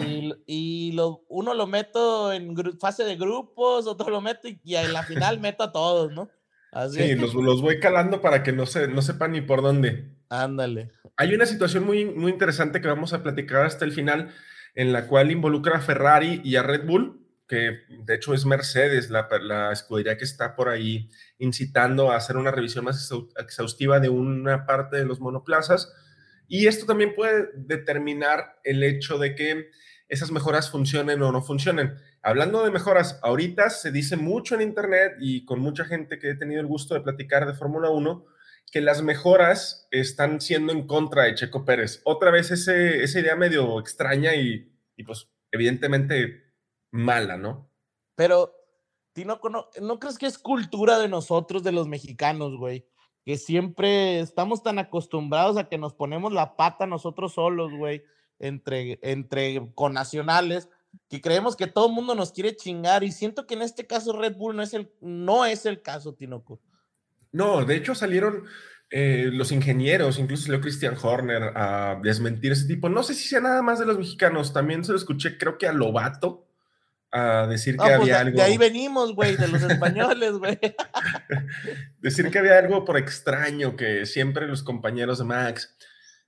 Y, 0.07 0.33
y 0.47 0.93
lo, 0.93 1.25
uno 1.29 1.55
lo 1.55 1.67
meto 1.67 2.33
en 2.33 2.57
fase 2.79 3.05
de 3.05 3.17
grupos, 3.17 3.87
otro 3.87 4.11
lo 4.11 4.21
meto 4.21 4.49
y, 4.49 4.75
en 4.75 4.93
la 4.93 5.03
final 5.03 5.39
meto 5.41 5.63
a 5.63 5.73
todos, 5.73 6.13
¿no? 6.13 6.31
Así. 6.73 7.03
Sí, 7.03 7.15
los, 7.15 7.35
los, 7.35 7.63
voy 7.63 7.81
calando 7.81 8.21
para 8.21 8.43
que 8.43 8.53
no, 8.53 8.67
se, 8.67 8.89
no 8.89 9.03
sepan 9.03 9.33
ni 9.33 9.41
por 9.41 9.63
dónde. 9.63 10.11
Ándale. 10.29 10.93
Hay 11.17 11.35
una 11.35 11.47
situación 11.47 11.85
muy, 11.85 12.05
muy 12.05 12.33
interesante 12.33 12.81
que 12.81 12.89
vamos 12.89 13.13
a 13.13 13.23
platicar 13.23 13.65
hasta 13.65 13.85
el 13.85 13.93
final, 13.93 14.31
en 14.79 14.93
la 14.93 15.09
cual 15.09 15.33
involucra 15.33 15.79
a 15.79 15.81
Ferrari 15.81 16.41
y 16.45 16.55
a 16.55 16.63
Red 16.63 16.87
Bull, 16.87 17.21
que 17.49 17.81
de 17.89 18.15
hecho 18.15 18.33
es 18.33 18.47
Mercedes, 18.47 19.11
la, 19.11 19.29
la 19.43 19.73
escudería 19.73 20.17
que 20.17 20.23
está 20.23 20.55
por 20.55 20.69
ahí 20.69 21.11
incitando 21.41 22.13
a 22.13 22.17
hacer 22.17 22.37
una 22.37 22.53
revisión 22.53 22.85
más 22.85 23.13
exhaustiva 23.39 23.99
de 23.99 24.09
una 24.09 24.67
parte 24.67 24.97
de 24.99 25.05
los 25.05 25.19
monoplazas. 25.19 25.93
Y 26.47 26.69
esto 26.69 26.87
también 26.87 27.17
puede 27.17 27.49
determinar 27.57 28.61
el 28.63 28.85
hecho 28.85 29.19
de 29.19 29.35
que 29.35 29.69
esas 30.09 30.31
mejoras 30.31 30.71
funcionen 30.71 31.21
o 31.23 31.33
no 31.33 31.43
funcionen. 31.43 31.97
Hablando 32.23 32.65
de 32.65 32.71
mejoras, 32.71 33.19
ahorita 33.25 33.71
se 33.71 33.91
dice 33.91 34.17
mucho 34.17 34.55
en 34.55 34.61
Internet 34.61 35.15
y 35.19 35.45
con 35.45 35.59
mucha 35.59 35.87
gente 35.87 36.21
que 36.21 36.31
he 36.31 36.37
tenido 36.37 36.61
el 36.61 36.69
gusto 36.69 36.95
de 36.95 37.01
platicar 37.01 37.49
de 37.49 37.55
Fórmula 37.55 37.91
1, 37.91 38.25
que 38.71 38.81
las 38.81 39.03
mejoras 39.03 39.89
están 39.91 40.41
siendo 40.41 40.73
en 40.73 40.87
contra 40.87 41.25
de 41.25 41.35
Checo 41.35 41.65
Pérez. 41.65 42.01
Otra 42.05 42.31
vez 42.31 42.51
ese, 42.51 43.03
esa 43.03 43.21
idea 43.21 43.37
medio 43.37 43.79
extraña 43.81 44.35
y, 44.35 44.73
y 44.97 45.05
pues 45.05 45.29
evidentemente 45.51 46.53
mala, 46.91 47.37
¿no? 47.37 47.71
Pero, 48.15 48.55
Tino, 49.13 49.41
¿no, 49.51 49.69
¿no 49.81 49.99
crees 49.99 50.19
que 50.19 50.27
es 50.27 50.39
cultura 50.39 50.99
de 50.99 51.09
nosotros, 51.09 51.63
de 51.63 51.73
los 51.73 51.89
mexicanos, 51.89 52.57
güey? 52.57 52.87
Que 53.25 53.37
siempre 53.39 54.21
estamos 54.21 54.63
tan 54.63 54.79
acostumbrados 54.79 55.57
a 55.57 55.69
que 55.69 55.79
nos 55.79 55.95
ponemos 55.95 56.33
la 56.33 56.57
pata 56.57 56.87
nosotros 56.87 57.35
solos, 57.35 57.73
güey, 57.73 58.05
entre, 58.39 58.99
entre 59.03 59.71
nacionales 59.91 60.69
que 61.09 61.21
creemos 61.21 61.57
que 61.57 61.67
todo 61.67 61.89
el 61.89 61.93
mundo 61.93 62.15
nos 62.15 62.33
quiere 62.33 62.57
chingar 62.57 63.05
y 63.05 63.13
siento 63.13 63.47
que 63.47 63.55
en 63.55 63.63
este 63.63 63.87
caso 63.87 64.13
Red 64.13 64.37
Bull 64.37 64.57
no 64.57 64.63
es 64.63 64.75
el, 64.75 64.91
no 65.01 65.45
es 65.45 65.67
el 65.67 65.83
caso, 65.83 66.15
Tinoco. 66.15 66.61
No, 67.33 67.65
de 67.65 67.77
hecho 67.77 67.95
salieron 67.95 68.45
eh, 68.91 69.29
los 69.33 69.53
ingenieros, 69.53 70.19
incluso 70.19 70.45
salió 70.45 70.61
Christian 70.61 70.97
Horner 71.01 71.53
a 71.55 72.01
desmentir 72.03 72.53
ese 72.53 72.67
tipo. 72.67 72.89
No 72.89 73.03
sé 73.03 73.15
si 73.15 73.29
sea 73.29 73.41
nada 73.41 73.61
más 73.63 73.79
de 73.79 73.87
los 73.87 73.99
mexicanos, 73.99 74.53
también 74.53 74.85
se 74.85 74.93
lo 74.93 74.99
escuché, 74.99 75.37
creo 75.37 75.59
que 75.59 75.67
a 75.67 75.73
Lobato, 75.73 76.49
a 77.11 77.47
decir 77.47 77.77
que 77.77 77.85
pues 77.85 77.93
había 77.93 78.21
algo. 78.21 78.37
De 78.37 78.43
ahí 78.43 78.59
venimos, 78.59 79.15
güey, 79.15 79.37
de 79.37 79.49
los 79.49 79.63
españoles, 79.63 80.33
güey. 80.33 80.59
decir 82.01 82.31
que 82.31 82.39
había 82.39 82.59
algo 82.59 82.85
por 82.85 82.97
extraño 82.97 83.77
que 83.77 84.07
siempre 84.07 84.47
los 84.47 84.63
compañeros 84.63 85.19
de 85.19 85.25
Max. 85.25 85.77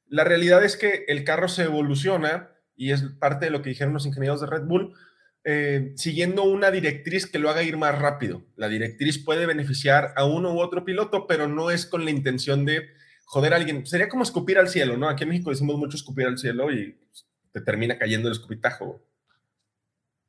La 0.07 0.25
realidad 0.25 0.65
es 0.65 0.77
que 0.77 1.05
el 1.09 1.25
carro 1.25 1.49
se 1.49 1.65
evoluciona 1.65 2.51
y 2.77 2.93
es 2.93 3.03
parte 3.19 3.47
de 3.47 3.51
lo 3.51 3.63
que 3.63 3.71
dijeron 3.71 3.95
los 3.95 4.07
ingenieros 4.07 4.41
de 4.41 4.47
Red 4.47 4.65
Bull, 4.65 4.95
eh, 5.45 5.93
siguiendo 5.97 6.45
una 6.45 6.71
directriz 6.71 7.27
que 7.27 7.39
lo 7.39 7.51
haga 7.51 7.63
ir 7.63 7.77
más 7.77 7.99
rápido. 7.99 8.43
La 8.57 8.69
directriz 8.69 9.23
puede 9.25 9.47
beneficiar 9.47 10.13
a 10.17 10.25
uno 10.25 10.53
u 10.53 10.61
otro 10.61 10.85
piloto, 10.85 11.27
pero 11.27 11.49
no 11.49 11.71
es 11.71 11.87
con 11.87 12.05
la 12.05 12.11
intención 12.11 12.65
de 12.65 12.89
joder 13.25 13.53
a 13.53 13.57
alguien. 13.57 13.87
Sería 13.87 14.09
como 14.09 14.23
escupir 14.23 14.59
al 14.59 14.69
cielo, 14.69 14.97
¿no? 14.97 15.09
Aquí 15.09 15.23
en 15.23 15.31
México 15.31 15.51
decimos 15.51 15.77
mucho 15.77 15.97
escupir 15.97 16.27
al 16.27 16.39
cielo 16.39 16.71
y 16.71 16.93
pues, 16.93 17.27
te 17.53 17.61
termina 17.61 17.99
cayendo 17.99 18.29
el 18.29 18.33
escupitajo. 18.33 19.01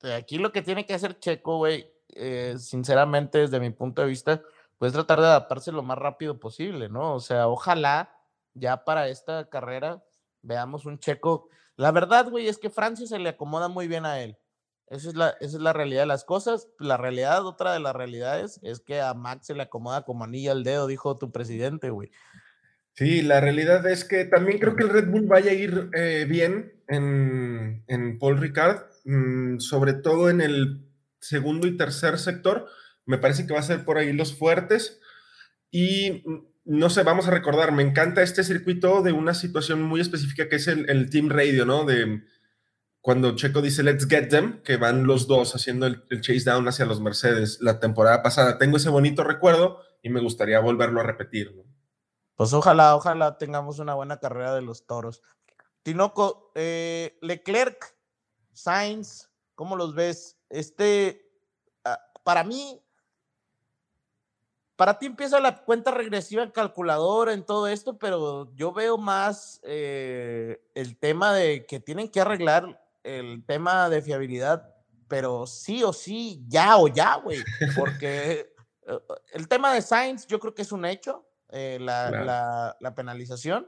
Aquí 0.04 0.38
lo 0.38 0.52
que 0.52 0.62
tiene 0.62 0.86
que 0.86 0.94
hacer 0.94 1.20
Checo, 1.20 1.58
güey, 1.58 1.92
eh, 2.16 2.56
sinceramente, 2.58 3.40
desde 3.40 3.60
mi 3.60 3.70
punto 3.70 4.02
de 4.02 4.08
vista, 4.08 4.42
pues 4.78 4.94
tratar 4.94 5.20
de 5.20 5.28
adaptarse 5.28 5.72
lo 5.72 5.84
más 5.84 5.98
rápido 5.98 6.40
posible, 6.40 6.90
¿no? 6.90 7.14
O 7.14 7.20
sea, 7.20 7.48
ojalá 7.48 8.16
ya 8.54 8.84
para 8.84 9.10
esta 9.10 9.48
carrera 9.50 10.04
veamos 10.42 10.86
un 10.86 10.98
Checo 10.98 11.50
la 11.82 11.92
verdad, 11.92 12.30
güey, 12.30 12.48
es 12.48 12.60
que 12.60 12.70
Francia 12.70 13.08
se 13.08 13.18
le 13.18 13.30
acomoda 13.30 13.68
muy 13.68 13.88
bien 13.88 14.06
a 14.06 14.20
él. 14.20 14.38
Esa 14.92 15.10
es, 15.10 15.16
la, 15.16 15.30
esa 15.40 15.58
es 15.58 15.64
la 15.64 15.72
realidad 15.72 16.02
de 16.02 16.08
las 16.08 16.26
cosas. 16.26 16.68
La 16.78 16.98
realidad, 16.98 17.46
otra 17.46 17.74
de 17.74 17.80
las 17.80 17.96
realidades, 17.96 18.60
es 18.62 18.82
que 18.82 19.00
a 19.00 19.14
Max 19.14 19.48
se 19.48 19.56
le 19.56 19.64
acomoda 19.64 20.04
como 20.04 20.26
anilla 20.26 20.52
al 20.52 20.66
dedo, 20.66 20.86
dijo 20.86 21.18
tu 21.18 21.32
presidente, 21.32 21.90
güey. 21.90 22.12
Sí, 22.94 23.22
la 23.22 23.40
realidad 23.40 23.88
es 23.88 24.04
que 24.04 24.26
también 24.26 24.60
creo 24.60 24.76
que 24.76 24.84
el 24.84 24.90
Red 24.90 25.10
Bull 25.10 25.28
vaya 25.28 25.52
a 25.52 25.56
ir 25.56 25.90
eh, 25.94 26.26
bien 26.28 26.74
en, 26.90 27.86
en, 27.88 28.20
Paul 28.20 28.38
Ricard, 28.38 28.82
mm, 29.06 29.60
sobre 29.60 29.94
todo 29.94 30.30
en 30.30 30.42
el 30.42 30.86
segundo 31.22 31.68
y 31.68 31.78
tercer 31.78 32.20
sector. 32.20 32.68
Me 33.06 33.18
parece 33.18 33.48
que 33.48 33.54
va 33.54 33.60
a 33.60 33.64
ser 33.64 33.86
por 33.86 33.98
ahí 33.98 34.12
los 34.12 34.38
fuertes. 34.38 35.00
Y 35.72 36.24
no 36.66 36.90
sé, 36.90 37.04
vamos 37.04 37.28
a 37.28 37.32
recordar, 37.32 37.72
me 37.72 37.84
encanta 37.84 38.22
este 38.22 38.44
circuito 38.44 39.02
de 39.02 39.14
una 39.14 39.34
situación 39.34 39.82
muy 39.82 40.02
específica 40.02 40.50
que 40.50 40.58
es 40.58 40.68
el, 40.68 41.10
Team 41.10 41.30
Radio, 41.30 41.66
¿no? 41.66 41.86
De 41.86 42.24
cuando 43.02 43.36
Checo 43.36 43.62
dice 43.62 43.84
Let's 43.84 44.08
get 44.08 44.30
them, 44.30 44.62
que 44.64 44.78
van 44.78 45.06
los 45.06 45.28
dos 45.28 45.56
haciendo 45.56 45.88
el, 45.88 46.06
chase 46.22 46.44
down 46.44 46.68
hacia 46.68 46.86
los 46.86 47.02
Mercedes 47.02 47.60
la 47.60 47.80
temporada 47.80 48.22
pasada. 48.22 48.58
Tengo 48.60 48.78
ese 48.78 48.90
bonito 48.90 49.24
recuerdo 49.24 49.80
y 50.04 50.10
me 50.10 50.22
gustaría 50.22 50.60
volverlo 50.60 51.02
a 51.02 51.04
repetir. 51.04 51.66
Pues 52.36 52.54
ojalá, 52.54 52.96
ojalá 52.96 53.38
tengamos 53.38 53.80
una 53.80 53.96
buena 53.96 54.20
carrera 54.20 54.54
de 54.54 54.62
los 54.62 54.86
toros. 54.86 55.24
Tinoco, 55.84 56.52
eh, 56.54 57.18
Leclerc, 57.22 57.96
Sainz, 58.54 59.30
¿cómo 59.56 59.76
los 59.76 59.96
ves? 59.96 60.38
Este, 60.50 61.28
ah, 61.84 62.00
para 62.24 62.44
mí, 62.44 62.84
para 64.76 65.00
ti 65.00 65.08
empieza 65.08 65.40
la 65.40 65.64
cuenta 65.64 65.90
regresiva 65.90 66.44
en 66.44 66.52
calculadora, 66.52 67.34
en 67.34 67.46
todo 67.46 67.68
esto, 67.68 67.98
pero 67.98 68.52
yo 68.56 68.72
veo 68.74 69.00
más 69.00 69.60
eh, 69.64 70.62
el 70.76 70.98
tema 70.98 71.34
de 71.34 71.66
que 71.66 71.80
tienen 71.80 72.10
que 72.10 72.22
arreglar 72.22 72.80
el 73.04 73.44
tema 73.46 73.90
de 73.90 74.02
fiabilidad, 74.02 74.76
pero 75.08 75.46
sí 75.46 75.84
o 75.84 75.94
sí, 75.94 76.44
ya 76.48 76.78
o 76.78 76.88
ya, 76.88 77.16
güey, 77.16 77.40
porque 77.78 78.54
eh, 78.88 79.00
el 79.34 79.48
tema 79.48 79.74
de 79.74 79.82
Sainz 79.82 80.26
yo 80.28 80.40
creo 80.40 80.54
que 80.54 80.62
es 80.62 80.72
un 80.72 80.86
hecho, 80.86 81.28
eh, 81.50 81.78
la, 81.82 82.76
la, 82.80 82.96
penalización 82.96 83.68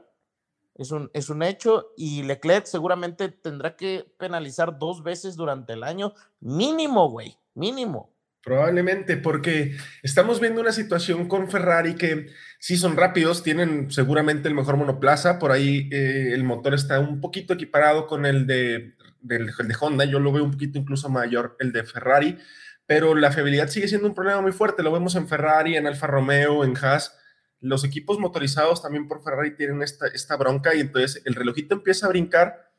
es 0.74 0.90
un, 0.90 1.10
es 1.12 1.28
un 1.28 1.42
hecho 1.42 1.92
y 1.96 2.22
Leclerc 2.22 2.64
seguramente 2.64 3.28
tendrá 3.28 3.76
que 3.76 4.06
penalizar 4.18 4.78
dos 4.78 5.02
veces 5.02 5.36
durante 5.36 5.74
el 5.74 5.84
año, 5.84 6.14
mínimo, 6.40 7.10
güey, 7.10 7.36
mínimo. 7.54 8.14
Probablemente, 8.42 9.16
porque 9.16 9.74
estamos 10.02 10.38
viendo 10.38 10.60
una 10.60 10.72
situación 10.72 11.28
con 11.28 11.50
Ferrari 11.50 11.94
que 11.94 12.26
sí 12.58 12.76
son 12.76 12.96
rápidos, 12.96 13.42
tienen 13.42 13.90
seguramente 13.90 14.48
el 14.48 14.54
mejor 14.54 14.76
monoplaza, 14.76 15.38
por 15.38 15.50
ahí 15.50 15.88
eh, 15.90 16.30
el 16.32 16.44
motor 16.44 16.74
está 16.74 17.00
un 17.00 17.20
poquito 17.20 17.54
equiparado 17.54 18.06
con 18.06 18.26
el 18.26 18.46
de, 18.46 18.94
de 19.24 19.76
Honda, 19.80 20.04
yo 20.04 20.20
lo 20.20 20.32
veo 20.32 20.44
un 20.44 20.52
poquito 20.52 20.78
incluso 20.78 21.08
mayor 21.08 21.56
el 21.58 21.72
de 21.72 21.84
Ferrari, 21.84 22.38
pero 22.86 23.14
la 23.14 23.32
fiabilidad 23.32 23.68
sigue 23.68 23.88
siendo 23.88 24.06
un 24.06 24.14
problema 24.14 24.40
muy 24.40 24.52
fuerte, 24.52 24.82
lo 24.82 24.92
vemos 24.92 25.14
en 25.16 25.26
Ferrari, 25.26 25.76
en 25.76 25.86
Alfa 25.86 26.06
Romeo, 26.06 26.64
en 26.64 26.76
Haas, 26.76 27.16
los 27.60 27.84
equipos 27.84 28.18
motorizados 28.18 28.82
también 28.82 29.08
por 29.08 29.22
Ferrari 29.22 29.56
tienen 29.56 29.82
esta, 29.82 30.06
esta 30.08 30.36
bronca 30.36 30.74
y 30.74 30.80
entonces 30.80 31.22
el 31.24 31.34
relojito 31.34 31.74
empieza 31.74 32.06
a 32.06 32.10
brincar 32.10 32.70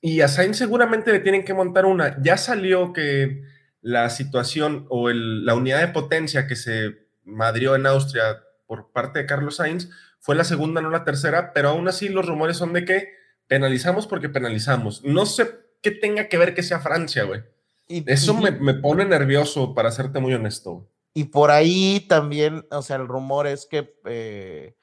y 0.00 0.22
a 0.22 0.28
Sainz 0.28 0.56
seguramente 0.56 1.12
le 1.12 1.20
tienen 1.20 1.44
que 1.44 1.52
montar 1.52 1.84
una, 1.84 2.20
ya 2.22 2.38
salió 2.38 2.92
que 2.92 3.42
la 3.82 4.08
situación 4.08 4.86
o 4.88 5.10
la 5.10 5.54
unidad 5.54 5.80
de 5.80 5.88
potencia 5.88 6.46
que 6.46 6.56
se 6.56 7.08
madrió 7.24 7.76
en 7.76 7.86
Austria 7.86 8.42
por 8.66 8.92
parte 8.92 9.20
de 9.20 9.26
Carlos 9.26 9.56
Sainz 9.56 9.90
fue 10.20 10.34
la 10.34 10.44
segunda, 10.44 10.80
no 10.80 10.90
la 10.90 11.04
tercera, 11.04 11.52
pero 11.52 11.70
aún 11.70 11.86
así 11.88 12.08
los 12.08 12.26
rumores 12.26 12.56
son 12.56 12.72
de 12.72 12.84
que 12.84 13.17
penalizamos 13.48 14.06
porque 14.06 14.28
penalizamos. 14.28 15.04
No 15.04 15.26
sé 15.26 15.50
qué 15.82 15.90
tenga 15.90 16.28
que 16.28 16.38
ver 16.38 16.54
que 16.54 16.62
sea 16.62 16.80
Francia, 16.80 17.24
güey. 17.24 17.42
Eso 17.88 18.34
me, 18.34 18.52
pone 18.74 19.06
nervioso, 19.06 19.74
para 19.74 19.90
serte 19.90 20.20
muy 20.20 20.34
honesto. 20.34 20.86
Y 21.14 21.24
por 21.24 21.50
ahí 21.50 22.04
también, 22.06 22.66
o 22.70 22.82
sea, 22.82 22.96
el 22.96 23.08
rumor 23.08 23.46
es 23.46 23.66
que 23.66 23.98
eh, 24.04 24.76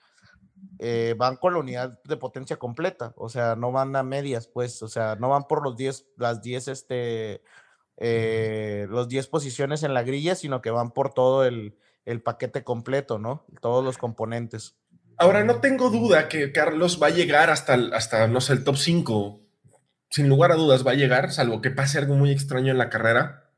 eh, 0.79 1.13
van 1.17 1.37
con 1.37 1.53
la 1.53 1.59
unidad 1.59 2.01
de 2.03 2.17
potencia 2.17 2.57
completa, 2.57 3.13
o 3.15 3.29
sea, 3.29 3.55
no 3.55 3.71
van 3.71 3.95
a 3.95 4.03
medias, 4.03 4.47
pues, 4.47 4.81
o 4.81 4.87
sea, 4.87 5.15
no 5.15 5.29
van 5.29 5.47
por 5.47 5.63
los 5.63 5.77
10, 5.77 6.07
las 6.17 6.41
10, 6.41 6.67
este, 6.67 7.41
eh, 7.97 8.87
los 8.89 9.07
10 9.07 9.27
posiciones 9.27 9.83
en 9.83 9.93
la 9.93 10.03
grilla, 10.03 10.35
sino 10.35 10.61
que 10.61 10.71
van 10.71 10.91
por 10.91 11.13
todo 11.13 11.45
el, 11.45 11.77
paquete 12.23 12.63
completo, 12.63 13.19
¿no? 13.19 13.45
Todos 13.61 13.83
los 13.83 13.97
componentes. 13.97 14.75
Ahora, 15.17 15.43
no 15.43 15.61
tengo 15.61 15.89
duda 15.89 16.27
que 16.27 16.51
Carlos 16.51 16.99
va 17.01 17.07
a 17.07 17.11
llegar 17.11 17.49
hasta, 17.49 17.75
hasta 17.93 18.27
no 18.27 18.41
sé, 18.41 18.53
el 18.53 18.63
top 18.63 18.77
5. 18.77 19.41
Sin 20.09 20.29
lugar 20.29 20.51
a 20.51 20.55
dudas 20.55 20.85
va 20.85 20.91
a 20.91 20.95
llegar, 20.95 21.31
salvo 21.31 21.61
que 21.61 21.71
pase 21.71 21.97
algo 21.97 22.15
muy 22.15 22.31
extraño 22.31 22.71
en 22.71 22.77
la 22.77 22.89
carrera. 22.89 23.51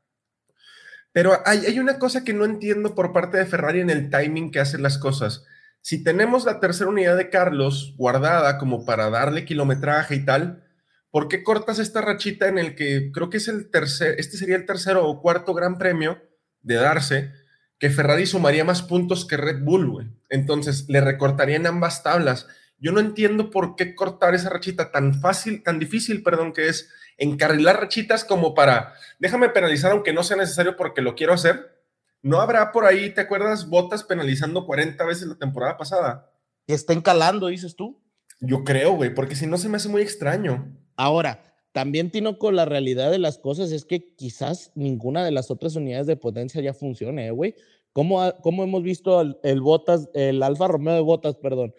Pero 1.12 1.40
hay, 1.46 1.66
hay 1.66 1.78
una 1.78 1.98
cosa 1.98 2.24
que 2.24 2.32
no 2.32 2.44
entiendo 2.44 2.94
por 2.94 3.12
parte 3.12 3.38
de 3.38 3.46
Ferrari 3.46 3.80
en 3.80 3.90
el 3.90 4.10
timing 4.10 4.50
que 4.50 4.60
hacen 4.60 4.82
las 4.82 4.98
cosas. 4.98 5.44
Si 5.80 6.02
tenemos 6.04 6.44
la 6.44 6.60
tercera 6.60 6.90
unidad 6.90 7.16
de 7.16 7.30
Carlos 7.30 7.94
guardada 7.96 8.58
como 8.58 8.84
para 8.84 9.10
darle 9.10 9.44
kilometraje 9.44 10.16
y 10.16 10.24
tal, 10.24 10.64
¿por 11.10 11.28
qué 11.28 11.42
cortas 11.42 11.78
esta 11.78 12.00
rachita 12.00 12.48
en 12.48 12.58
el 12.58 12.74
que 12.74 13.10
creo 13.12 13.30
que 13.30 13.38
es 13.38 13.48
el 13.48 13.70
tercer, 13.70 14.16
este 14.18 14.36
sería 14.36 14.56
el 14.56 14.66
tercero 14.66 15.06
o 15.06 15.22
cuarto 15.22 15.54
gran 15.54 15.78
premio 15.78 16.20
de 16.62 16.74
darse, 16.74 17.32
que 17.78 17.90
Ferrari 17.90 18.26
sumaría 18.26 18.64
más 18.64 18.82
puntos 18.82 19.24
que 19.24 19.36
Red 19.36 19.62
Bull, 19.62 19.88
güey? 19.88 20.06
Entonces, 20.28 20.86
le 20.88 21.00
recortarían 21.00 21.66
ambas 21.66 22.02
tablas. 22.02 22.46
Yo 22.78 22.92
no 22.92 23.00
entiendo 23.00 23.50
por 23.50 23.76
qué 23.76 23.94
cortar 23.94 24.34
esa 24.34 24.50
rachita 24.50 24.90
tan 24.90 25.20
fácil, 25.20 25.62
tan 25.62 25.78
difícil, 25.78 26.22
perdón, 26.22 26.52
que 26.52 26.68
es 26.68 26.90
encarrilar 27.16 27.80
rachitas 27.80 28.24
como 28.24 28.54
para, 28.54 28.94
déjame 29.18 29.48
penalizar 29.48 29.90
aunque 29.90 30.12
no 30.12 30.22
sea 30.22 30.36
necesario 30.36 30.76
porque 30.76 31.02
lo 31.02 31.14
quiero 31.14 31.32
hacer. 31.32 31.76
No 32.22 32.40
habrá 32.40 32.72
por 32.72 32.84
ahí, 32.84 33.10
¿te 33.10 33.20
acuerdas? 33.20 33.68
Botas 33.68 34.04
penalizando 34.04 34.66
40 34.66 35.04
veces 35.04 35.28
la 35.28 35.36
temporada 35.36 35.76
pasada. 35.76 36.32
Que 36.66 36.74
estén 36.74 37.00
calando, 37.00 37.48
dices 37.48 37.76
tú. 37.76 38.00
Yo 38.40 38.62
creo, 38.62 38.92
güey, 38.92 39.14
porque 39.14 39.34
si 39.34 39.46
no 39.46 39.56
se 39.58 39.68
me 39.68 39.76
hace 39.76 39.88
muy 39.88 40.02
extraño. 40.02 40.76
Ahora, 40.96 41.47
también 41.78 42.10
Tino 42.10 42.40
con 42.40 42.56
la 42.56 42.64
realidad 42.64 43.08
de 43.12 43.20
las 43.20 43.38
cosas 43.38 43.70
es 43.70 43.84
que 43.84 44.12
quizás 44.16 44.72
ninguna 44.74 45.24
de 45.24 45.30
las 45.30 45.48
otras 45.48 45.76
unidades 45.76 46.08
de 46.08 46.16
potencia 46.16 46.60
ya 46.60 46.74
funcione, 46.74 47.28
¿eh, 47.28 47.30
güey. 47.30 47.54
¿Cómo, 47.92 48.20
hemos 48.20 48.82
visto 48.82 49.20
el, 49.20 49.60
Botas, 49.60 50.10
el 50.12 50.42
Alfa 50.42 50.66
Romeo 50.66 50.94
de 50.94 51.02
Botas, 51.02 51.36
perdón? 51.36 51.72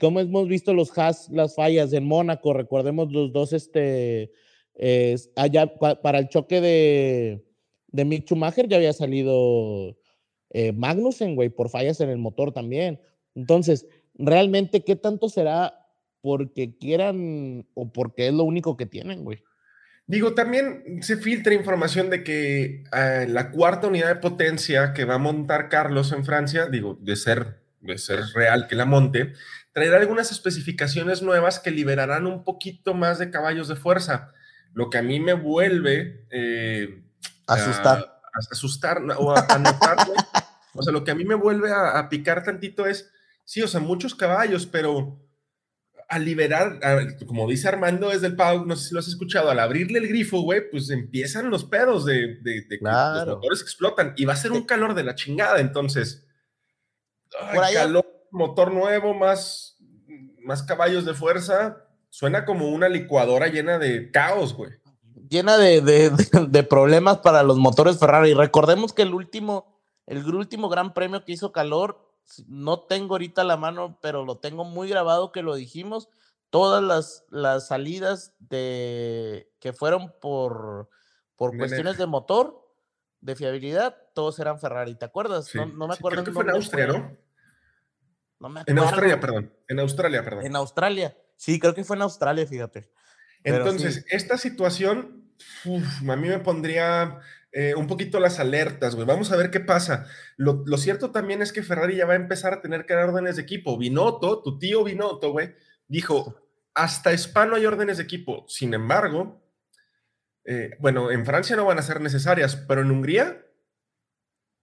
¿Cómo 0.00 0.18
hemos 0.18 0.48
visto 0.48 0.74
los 0.74 0.98
Haas, 0.98 1.28
las 1.30 1.54
fallas 1.54 1.92
en 1.92 2.04
Mónaco? 2.04 2.52
Recordemos 2.52 3.12
los 3.12 3.32
dos, 3.32 3.52
este, 3.52 4.32
allá 5.36 5.72
para 5.76 6.18
el 6.18 6.28
choque 6.28 6.60
de, 6.60 7.46
de 7.92 8.04
Mick 8.04 8.24
Schumacher 8.24 8.66
ya 8.66 8.78
había 8.78 8.92
salido 8.92 9.96
eh, 10.50 10.72
Magnussen, 10.72 11.36
güey, 11.36 11.48
por 11.48 11.68
fallas 11.68 12.00
en 12.00 12.10
el 12.10 12.18
motor 12.18 12.50
también. 12.50 13.00
Entonces, 13.36 13.86
realmente, 14.14 14.82
¿qué 14.82 14.96
tanto 14.96 15.28
será 15.28 15.83
porque 16.24 16.74
quieran 16.78 17.66
o 17.74 17.92
porque 17.92 18.28
es 18.28 18.32
lo 18.32 18.44
único 18.44 18.78
que 18.78 18.86
tienen, 18.86 19.24
güey? 19.24 19.44
Digo, 20.06 20.32
también 20.32 21.02
se 21.02 21.18
filtra 21.18 21.52
información 21.52 22.08
de 22.08 22.24
que 22.24 22.82
ah, 22.92 23.26
la 23.28 23.50
cuarta 23.50 23.88
unidad 23.88 24.08
de 24.08 24.16
potencia 24.16 24.94
que 24.94 25.04
va 25.04 25.16
a 25.16 25.18
montar 25.18 25.68
Carlos 25.68 26.12
en 26.12 26.24
Francia, 26.24 26.64
digo, 26.64 26.96
de 27.02 27.16
ser, 27.16 27.60
de 27.82 27.98
ser 27.98 28.20
real 28.34 28.68
que 28.68 28.74
la 28.74 28.86
monte, 28.86 29.34
traerá 29.74 29.98
algunas 29.98 30.32
especificaciones 30.32 31.20
nuevas 31.20 31.60
que 31.60 31.70
liberarán 31.70 32.26
un 32.26 32.42
poquito 32.42 32.94
más 32.94 33.18
de 33.18 33.30
caballos 33.30 33.68
de 33.68 33.76
fuerza, 33.76 34.32
lo 34.72 34.88
que 34.88 34.96
a 34.96 35.02
mí 35.02 35.20
me 35.20 35.34
vuelve 35.34 36.26
eh, 36.30 37.02
asustar. 37.46 37.98
A, 37.98 38.38
asustar 38.50 39.02
o 39.18 39.36
a, 39.36 39.58
notar, 39.58 39.98
o 40.72 40.82
sea, 40.82 40.90
lo 40.90 41.04
que 41.04 41.10
a 41.10 41.14
mí 41.14 41.26
me 41.26 41.34
vuelve 41.34 41.70
a 41.70 42.08
picar 42.08 42.42
tantito 42.44 42.86
es, 42.86 43.10
sí, 43.44 43.60
o 43.60 43.68
sea, 43.68 43.80
muchos 43.80 44.14
caballos, 44.14 44.64
pero 44.64 45.20
al 46.08 46.24
liberar, 46.24 46.80
como 47.26 47.48
dice 47.48 47.68
Armando 47.68 48.10
desde 48.10 48.26
el 48.26 48.36
Pau, 48.36 48.64
no 48.64 48.76
sé 48.76 48.88
si 48.88 48.94
lo 48.94 49.00
has 49.00 49.08
escuchado, 49.08 49.50
al 49.50 49.58
abrirle 49.58 49.98
el 49.98 50.08
grifo, 50.08 50.40
güey, 50.40 50.70
pues 50.70 50.90
empiezan 50.90 51.50
los 51.50 51.64
pedos 51.64 52.04
de, 52.04 52.38
de, 52.42 52.66
que 52.68 52.78
los 52.80 53.26
motores 53.26 53.62
explotan 53.62 54.14
y 54.16 54.24
va 54.24 54.34
a 54.34 54.36
ser 54.36 54.52
un 54.52 54.64
calor 54.64 54.94
de 54.94 55.04
la 55.04 55.14
chingada, 55.14 55.60
entonces. 55.60 56.26
calor, 57.74 58.06
motor 58.30 58.72
nuevo, 58.72 59.14
más, 59.14 59.78
más 60.44 60.62
caballos 60.62 61.04
de 61.04 61.14
fuerza, 61.14 61.88
suena 62.10 62.44
como 62.44 62.68
una 62.68 62.88
licuadora 62.88 63.48
llena 63.48 63.78
de 63.78 64.10
caos, 64.10 64.54
güey. 64.54 64.72
Llena 65.28 65.56
de, 65.56 65.80
de, 65.80 66.10
de 66.48 66.62
problemas 66.62 67.18
para 67.18 67.42
los 67.42 67.58
motores 67.58 67.98
Ferrari. 67.98 68.34
Recordemos 68.34 68.92
que 68.92 69.02
el 69.02 69.14
último, 69.14 69.80
el 70.06 70.24
último 70.34 70.68
gran 70.68 70.94
premio 70.94 71.24
que 71.24 71.32
hizo 71.32 71.52
calor 71.52 72.13
no 72.46 72.80
tengo 72.80 73.14
ahorita 73.14 73.44
la 73.44 73.56
mano, 73.56 73.98
pero 74.00 74.24
lo 74.24 74.38
tengo 74.38 74.64
muy 74.64 74.88
grabado 74.88 75.32
que 75.32 75.42
lo 75.42 75.54
dijimos, 75.54 76.08
todas 76.50 76.82
las, 76.82 77.24
las 77.30 77.68
salidas 77.68 78.34
de, 78.38 79.50
que 79.60 79.72
fueron 79.72 80.12
por, 80.20 80.88
por 81.36 81.56
cuestiones 81.56 81.98
de 81.98 82.06
motor, 82.06 82.64
de 83.20 83.34
fiabilidad, 83.36 83.96
todos 84.14 84.38
eran 84.38 84.60
Ferrari, 84.60 84.94
¿te 84.94 85.04
acuerdas? 85.04 85.54
No, 85.54 85.66
me 85.66 85.94
acuerdo. 85.94 86.22
creo 86.22 86.24
que 86.24 86.32
fue 86.32 86.44
en 86.44 86.50
Austria, 86.50 86.86
¿no? 86.86 87.16
En 88.66 88.78
Australia, 88.78 89.20
perdón. 89.20 89.52
En 89.68 89.80
Australia, 89.80 90.22
perdón. 90.22 90.46
En 90.46 90.56
Australia. 90.56 91.16
Sí, 91.36 91.58
creo 91.58 91.74
que 91.74 91.84
fue 91.84 91.96
en 91.96 92.02
Australia, 92.02 92.46
fíjate. 92.46 92.90
Entonces, 93.42 94.04
esta 94.08 94.38
situación, 94.38 95.32
a 95.64 96.16
mí 96.16 96.28
me 96.28 96.38
pondría 96.38 97.20
eh, 97.56 97.72
un 97.76 97.86
poquito 97.86 98.18
las 98.18 98.40
alertas, 98.40 98.96
güey. 98.96 99.06
Vamos 99.06 99.30
a 99.30 99.36
ver 99.36 99.52
qué 99.52 99.60
pasa. 99.60 100.08
Lo, 100.36 100.64
cierto 100.76 101.12
también 101.12 101.40
es 101.40 101.52
que 101.52 101.62
Ferrari 101.62 101.94
ya 101.94 102.04
va 102.04 102.14
a 102.14 102.16
empezar 102.16 102.52
a 102.52 102.60
tener 102.60 102.84
que 102.84 102.94
dar 102.94 103.08
órdenes 103.08 103.36
de 103.36 103.42
equipo. 103.42 103.78
Binotto, 103.78 104.42
tu 104.42 104.58
tío 104.58 104.82
Binotto, 104.82 105.30
güey, 105.30 105.54
dijo, 105.86 106.36
hasta 106.74 107.12
Spa 107.12 107.46
no 107.46 107.54
hay 107.54 107.64
órdenes 107.64 107.98
de 107.98 108.02
equipo. 108.02 108.44
Sin 108.48 108.74
embargo, 108.74 109.40
eh, 110.44 110.70
bueno, 110.80 111.12
en 111.12 111.24
Francia 111.24 111.54
no 111.54 111.64
van 111.64 111.78
a 111.78 111.82
ser 111.82 112.00
necesarias, 112.00 112.56
pero 112.56 112.80
en 112.80 112.90
Hungría, 112.90 113.46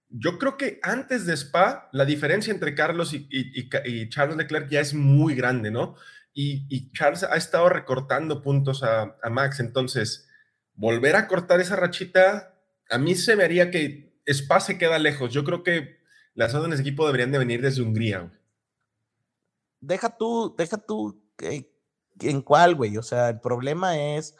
yo 0.09 0.37
creo 0.37 0.57
que 0.57 0.81
antes 0.83 1.25
de 1.25 1.37
Spa, 1.37 1.87
la 1.93 2.03
diferencia 2.03 2.51
entre 2.51 2.75
Carlos 2.75 3.13
y, 3.13 4.09
Charles 4.09 4.35
Leclerc 4.35 4.67
ya 4.67 4.81
es 4.81 4.93
muy 4.93 5.33
grande, 5.33 5.71
¿no? 5.71 5.95
Y, 6.33 6.91
Charles 6.91 7.23
ha 7.23 7.37
estado 7.37 7.69
recortando 7.69 8.41
puntos 8.41 8.83
a 8.83 9.15
Max, 9.29 9.61
entonces 9.61 10.27
volver 10.73 11.15
a 11.15 11.29
cortar 11.29 11.61
esa 11.61 11.77
rachita 11.77 12.50
a 12.91 12.97
mí 12.97 13.15
se 13.15 13.35
me 13.35 13.43
haría 13.43 13.71
que 13.71 14.13
Spa 14.27 14.59
se 14.59 14.77
queda 14.77 14.99
lejos. 14.99 15.33
Yo 15.33 15.43
creo 15.43 15.63
que 15.63 15.97
las 16.35 16.53
órdenes 16.53 16.77
de 16.77 16.83
equipo 16.83 17.05
deberían 17.05 17.31
de 17.31 17.39
venir 17.39 17.61
desde 17.61 17.81
Hungría. 17.81 18.31
Deja 19.79 20.15
tú, 20.15 20.53
deja 20.57 20.77
tú 20.77 21.19
en 22.19 22.41
cuál, 22.41 22.75
güey. 22.75 22.97
O 22.97 23.03
sea, 23.03 23.29
el 23.29 23.39
problema 23.39 23.97
es 23.97 24.35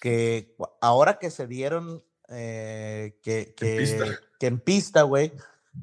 que 0.00 0.56
ahora 0.80 1.18
que 1.18 1.30
se 1.30 1.46
dieron 1.46 2.02
eh, 2.28 3.18
que, 3.22 3.54
en 4.40 4.60
pista, 4.60 5.02
güey, 5.02 5.32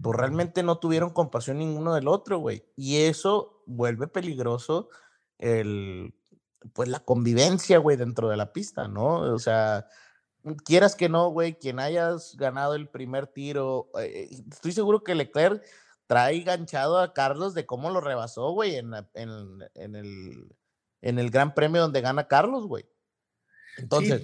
pues 0.02 0.18
realmente 0.18 0.64
no 0.64 0.80
tuvieron 0.80 1.12
compasión 1.12 1.60
ninguno 1.60 1.94
del 1.94 2.08
otro, 2.08 2.40
güey. 2.40 2.66
Y 2.76 2.98
eso 3.04 3.62
vuelve 3.66 4.08
peligroso 4.08 4.90
el, 5.38 6.16
pues 6.74 6.90
la 6.90 7.00
convivencia, 7.00 7.78
güey, 7.78 7.98
dentro 7.98 8.30
de 8.30 8.38
la 8.38 8.54
pista, 8.54 8.88
¿no? 8.88 9.20
O 9.34 9.40
sea, 9.40 9.88
quieras 10.54 10.96
que 10.96 11.10
no, 11.10 11.30
güey, 11.30 11.56
quien 11.56 11.80
hayas 11.80 12.36
ganado 12.38 12.76
el 12.76 12.88
primer 12.88 13.28
tiro, 13.28 13.90
eh, 14.00 14.30
estoy 14.52 14.72
seguro 14.72 15.04
que 15.04 15.16
Leclerc 15.16 15.64
trae 16.08 16.42
ganchado 16.42 17.00
a 17.00 17.14
Carlos 17.14 17.54
de 17.54 17.66
cómo 17.66 17.90
lo 17.90 18.02
rebasó, 18.02 18.52
güey, 18.52 18.76
en, 18.76 18.94
en, 19.14 19.96
el, 19.96 20.56
en 21.02 21.20
el 21.20 21.32
Gran 21.32 21.54
Premio 21.54 21.82
donde 21.82 22.02
gana 22.02 22.28
Carlos, 22.28 22.68
güey. 22.68 22.86
Entonces, 23.78 24.24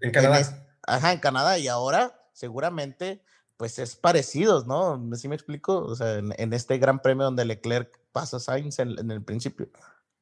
en 0.00 0.10
Canadá. 0.12 0.66
ajá, 0.86 1.12
en 1.12 1.20
Canadá, 1.20 1.58
y 1.58 1.68
ahora 1.68 2.28
seguramente, 2.32 3.22
pues 3.56 3.78
es 3.78 3.96
parecido, 3.96 4.64
¿no? 4.64 5.16
¿Sí 5.16 5.28
me 5.28 5.34
explico? 5.34 5.78
O 5.78 5.96
sea, 5.96 6.18
en, 6.18 6.52
este 6.52 6.78
Gran 6.78 7.00
Premio 7.00 7.24
donde 7.24 7.44
Leclerc 7.44 7.98
pasa 8.12 8.36
a 8.36 8.40
Sainz 8.40 8.78
en 8.78 9.10
el 9.10 9.22
principio. 9.22 9.70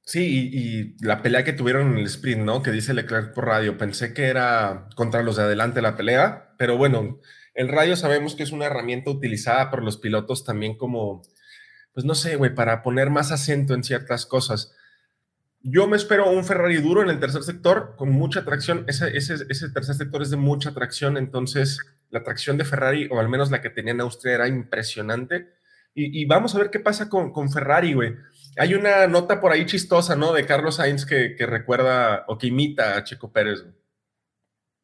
Sí, 0.04 0.50
y, 0.52 1.04
la 1.04 1.22
pelea 1.22 1.44
que 1.44 1.52
tuvieron 1.52 1.92
en 1.92 1.98
el 1.98 2.06
sprint, 2.06 2.42
¿no? 2.42 2.62
Que 2.62 2.72
dice 2.72 2.92
Leclerc 2.92 3.32
por 3.34 3.46
radio. 3.46 3.78
Pensé 3.78 4.12
que 4.12 4.24
era 4.24 4.88
contra 4.96 5.22
los 5.22 5.36
de 5.36 5.44
adelante 5.44 5.80
la 5.80 5.96
pelea, 5.96 6.54
pero 6.58 6.76
bueno, 6.76 7.20
el 7.54 7.68
radio 7.68 7.96
sabemos 7.96 8.34
que 8.34 8.42
es 8.42 8.52
una 8.52 8.66
herramienta 8.66 9.10
utilizada 9.10 9.70
por 9.70 9.82
los 9.82 9.98
pilotos 9.98 10.44
también 10.44 10.76
como, 10.76 11.22
pues 11.94 12.04
no 12.04 12.14
sé, 12.14 12.36
güey, 12.36 12.54
para 12.54 12.82
poner 12.82 13.10
más 13.10 13.30
acento 13.30 13.74
en 13.74 13.84
ciertas 13.84 14.26
cosas. 14.26 14.74
Yo 15.60 15.86
me 15.86 15.96
espero 15.96 16.30
un 16.30 16.44
Ferrari 16.44 16.78
duro 16.78 17.02
en 17.02 17.10
el 17.10 17.20
tercer 17.20 17.44
sector 17.44 17.94
con 17.96 18.10
mucha 18.10 18.44
tracción. 18.44 18.84
Ese, 18.88 19.16
ese, 19.16 19.36
ese 19.48 19.70
tercer 19.70 19.94
sector 19.94 20.22
es 20.22 20.30
de 20.30 20.36
mucha 20.36 20.74
tracción, 20.74 21.16
entonces 21.16 21.78
la 22.10 22.24
tracción 22.24 22.58
de 22.58 22.64
Ferrari, 22.64 23.08
o 23.12 23.20
al 23.20 23.28
menos 23.28 23.52
la 23.52 23.62
que 23.62 23.70
tenía 23.70 23.92
en 23.92 24.00
Austria, 24.00 24.34
era 24.34 24.48
impresionante. 24.48 25.54
Y, 25.94 26.24
vamos 26.24 26.54
a 26.54 26.58
ver 26.58 26.70
qué 26.70 26.80
pasa 26.80 27.10
con, 27.10 27.32
con 27.32 27.52
Ferrari, 27.52 27.92
güey 27.92 28.14
hay 28.56 28.74
una 28.74 29.06
nota 29.06 29.40
por 29.40 29.52
ahí 29.52 29.66
chistosa, 29.66 30.16
¿no? 30.16 30.32
De 30.32 30.44
Carlos 30.44 30.76
Sainz 30.76 31.06
que, 31.06 31.34
recuerda 31.40 32.24
o 32.28 32.38
que 32.38 32.48
imita 32.48 32.96
a 32.96 33.04
Checo 33.04 33.32
Pérez. 33.32 33.64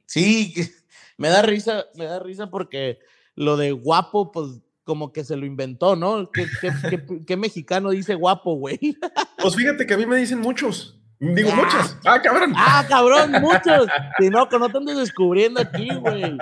Sí, 0.06 0.54
me 1.18 1.28
da 1.28 1.42
risa, 1.42 1.86
me 1.94 2.06
da 2.06 2.18
risa 2.18 2.50
porque 2.50 2.98
lo 3.34 3.56
de 3.56 3.72
guapo, 3.72 4.32
pues 4.32 4.60
como 4.84 5.12
que 5.12 5.22
se 5.22 5.36
lo 5.36 5.44
inventó, 5.44 5.96
¿no? 5.96 6.30
¿Qué, 6.30 7.36
mexicano 7.36 7.90
dice 7.90 8.14
guapo, 8.14 8.54
güey? 8.54 8.78
Pues 9.40 9.54
fíjate 9.54 9.86
que 9.86 9.94
a 9.94 9.96
mí 9.96 10.04
me 10.04 10.16
dicen 10.16 10.40
muchos. 10.40 11.00
Digo, 11.20 11.52
muchos. 11.52 11.96
Ah, 12.04 12.20
cabrón. 12.20 12.52
Ah, 12.56 12.84
cabrón, 12.88 13.30
muchos. 13.40 13.88
Si 14.18 14.30
no, 14.30 14.48
que 14.48 14.58
no 14.58 14.68
te 14.68 14.78
andes 14.78 14.96
descubriendo 14.96 15.60
aquí, 15.60 15.88
güey. 15.94 16.36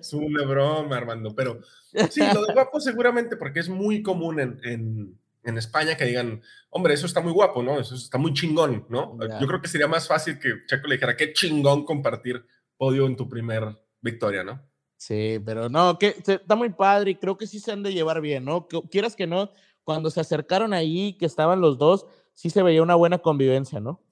Es 0.00 0.12
una 0.12 0.44
broma, 0.44 0.96
Armando. 0.96 1.34
Pero 1.34 1.60
sí, 2.08 2.22
lo 2.32 2.44
de 2.44 2.52
guapo 2.52 2.80
seguramente 2.80 3.36
porque 3.36 3.58
es 3.58 3.68
muy 3.68 4.00
común 4.00 4.38
en 4.38 4.60
en 4.62 5.18
España 5.44 5.96
que 5.96 6.04
digan, 6.04 6.42
hombre, 6.70 6.94
eso 6.94 7.06
está 7.06 7.20
muy 7.20 7.32
guapo, 7.32 7.62
¿no? 7.62 7.80
Eso 7.80 7.94
está 7.94 8.18
muy 8.18 8.32
chingón, 8.32 8.86
¿no? 8.88 9.18
Yo 9.40 9.46
creo 9.46 9.60
que 9.60 9.68
sería 9.68 9.88
más 9.88 10.06
fácil 10.06 10.38
que 10.38 10.64
Checo 10.66 10.86
le 10.86 10.96
dijera, 10.96 11.16
qué 11.16 11.32
chingón 11.32 11.84
compartir 11.84 12.44
podio 12.76 13.06
en 13.06 13.16
tu 13.16 13.28
primer 13.28 13.76
victoria, 14.00 14.44
¿no? 14.44 14.70
Sí, 14.96 15.40
pero 15.44 15.70
no, 15.70 15.98
que 15.98 16.14
está 16.26 16.56
muy 16.56 16.70
padre 16.70 17.12
y 17.12 17.14
creo 17.14 17.38
que 17.38 17.46
sí 17.46 17.58
se 17.58 17.72
han 17.72 17.82
de 17.82 17.94
llevar 17.94 18.20
bien, 18.20 18.44
¿no? 18.44 18.68
quieras 18.90 19.16
que 19.16 19.26
no, 19.26 19.50
cuando 19.82 20.10
se 20.10 20.20
acercaron 20.20 20.74
ahí, 20.74 21.16
que 21.18 21.24
estaban 21.24 21.62
los 21.62 21.78
dos, 21.78 22.06
sí 22.34 22.50
se 22.50 22.62
veía 22.62 22.82
una 22.82 22.96
buena 22.96 23.18
convivencia, 23.18 23.80
¿no? 23.80 24.02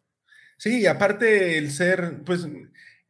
Sí, 0.57 0.87
aparte 0.87 1.59
el 1.59 1.71
ser, 1.71 2.23
pues, 2.25 2.49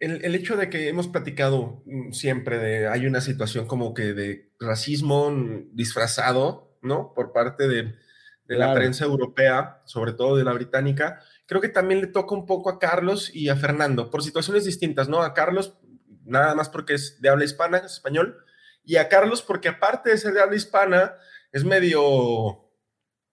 el, 0.00 0.35
hecho 0.35 0.57
de 0.57 0.68
que 0.70 0.88
hemos 0.88 1.09
platicado 1.09 1.83
mm, 1.87 2.12
siempre 2.12 2.59
de, 2.59 2.88
hay 2.88 3.07
una 3.07 3.20
situación 3.20 3.66
como 3.66 3.94
que 3.94 4.12
de 4.12 4.52
racismo 4.61 5.33
disfrazado, 5.72 6.76
¿no? 6.83 7.12
Por 7.14 7.33
parte 7.33 7.68
de, 7.68 7.94
la 8.56 8.72
prensa 8.74 9.04
europea, 9.04 9.82
sobre 9.84 10.12
todo 10.12 10.37
de 10.37 10.44
la 10.44 10.52
británica, 10.52 11.20
creo 11.46 11.61
que 11.61 11.68
también 11.68 12.00
le 12.00 12.06
toca 12.06 12.34
un 12.34 12.46
poco 12.46 12.70
a 12.70 12.78
Carlos 12.78 13.30
y 13.34 13.48
a 13.48 13.56
Fernando, 13.56 14.11
por 14.11 14.22
situaciones 14.22 14.64
distintas, 14.64 15.08
¿no? 15.08 15.22
A 15.22 15.34
Carlos, 15.34 15.78
nada 16.24 16.54
más 16.54 16.68
porque 16.68 16.94
es 16.94 17.20
de 17.20 17.28
habla 17.28 17.44
hispana, 17.44 17.78
es 17.78 17.92
español, 17.92 18.38
y 18.84 18.96
a 18.96 19.08
Carlos 19.08 19.42
porque 19.42 19.68
aparte 19.68 20.11
de 20.11 20.18
ser 20.18 20.32
de 20.32 20.40
habla 20.40 20.56
hispana, 20.56 21.14
es 21.52 21.64
medio 21.64 22.64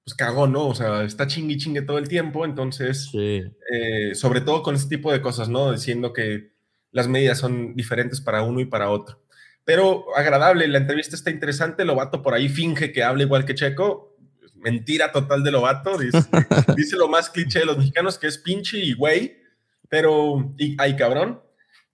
pues 0.06 0.14
cagó, 0.16 0.48
¿no? 0.48 0.68
O 0.68 0.76
sea, 0.76 1.04
está 1.04 1.26
chingui 1.26 1.58
chingue 1.58 1.82
todo 1.82 1.98
el 1.98 2.08
tiempo, 2.08 2.46
entonces, 2.46 3.10
eh, 3.16 4.14
sobre 4.14 4.42
todo 4.42 4.62
con 4.62 4.76
este 4.76 4.98
tipo 4.98 5.12
de 5.12 5.20
cosas, 5.20 5.50
¿no? 5.50 5.72
Diciendo 5.72 6.14
que 6.14 6.52
las 6.92 7.08
medidas 7.08 7.40
son 7.40 7.76
diferentes 7.76 8.22
para 8.22 8.44
uno 8.44 8.60
y 8.60 8.66
para 8.66 8.92
otro. 8.92 9.24
Pero 9.64 10.06
agradable, 10.16 10.68
la 10.68 10.78
entrevista 10.78 11.16
está 11.16 11.32
interesante, 11.32 11.86
Lobato 11.86 12.22
por 12.22 12.36
ahí 12.36 12.50
finge 12.50 12.92
que 12.92 13.04
habla 13.04 13.24
igual 13.24 13.46
que 13.46 13.56
Checo, 13.56 14.15
mentira 14.66 15.12
total 15.12 15.44
de 15.44 15.52
Lobato, 15.52 15.98
dice, 15.98 16.18
dice 16.76 16.98
lo 16.98 17.08
más 17.08 17.30
cliché 17.30 17.60
de 17.60 17.66
los 17.66 17.78
mexicanos 17.78 18.18
que 18.18 18.28
es 18.28 18.38
pinche 18.38 18.80
y 18.80 18.94
güey, 18.94 19.38
pero, 19.88 20.54
y, 20.58 20.76
ay 20.80 20.96
cabrón, 20.96 21.42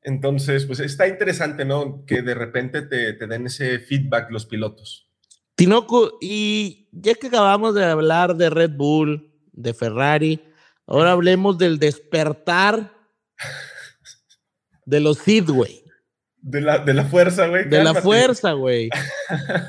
entonces, 0.04 0.66
pues 0.66 0.80
está 0.80 1.08
interesante, 1.08 1.64
¿no? 1.64 2.06
Que 2.06 2.24
de 2.24 2.34
repente 2.34 2.82
te, 2.82 3.14
te 3.14 3.28
den 3.28 3.46
ese 3.46 3.78
feedback 3.78 4.32
los 4.32 4.48
pilotos. 4.48 5.08
Tinoco, 5.56 6.18
y 6.20 6.88
ya 6.92 7.14
que 7.14 7.28
acabamos 7.28 7.76
de 7.76 7.86
hablar 7.86 8.36
de 8.36 8.50
Red 8.50 8.72
Bull, 8.72 9.32
de 9.52 9.74
Ferrari, 9.74 10.42
ahora 10.88 11.12
hablemos 11.12 11.58
del 11.58 11.78
despertar 11.78 12.94
de 14.86 15.00
los 15.00 15.20
Sid, 15.20 15.50
güey. 15.50 15.84
De 16.42 16.62
la, 16.62 16.80
de 16.80 16.94
la 16.96 17.06
fuerza, 17.06 17.48
güey. 17.48 17.70
De 17.70 17.84
la 17.84 17.94
fuerza, 17.94 18.54
güey. 18.54 18.90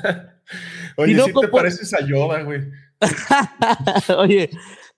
Oye, 0.97 1.13
Tinoco, 1.13 1.41
te 1.41 1.47
pareces 1.49 1.93
a 1.93 2.05
Yoda, 2.05 2.41
güey. 2.41 2.61
Oye, 4.17 4.49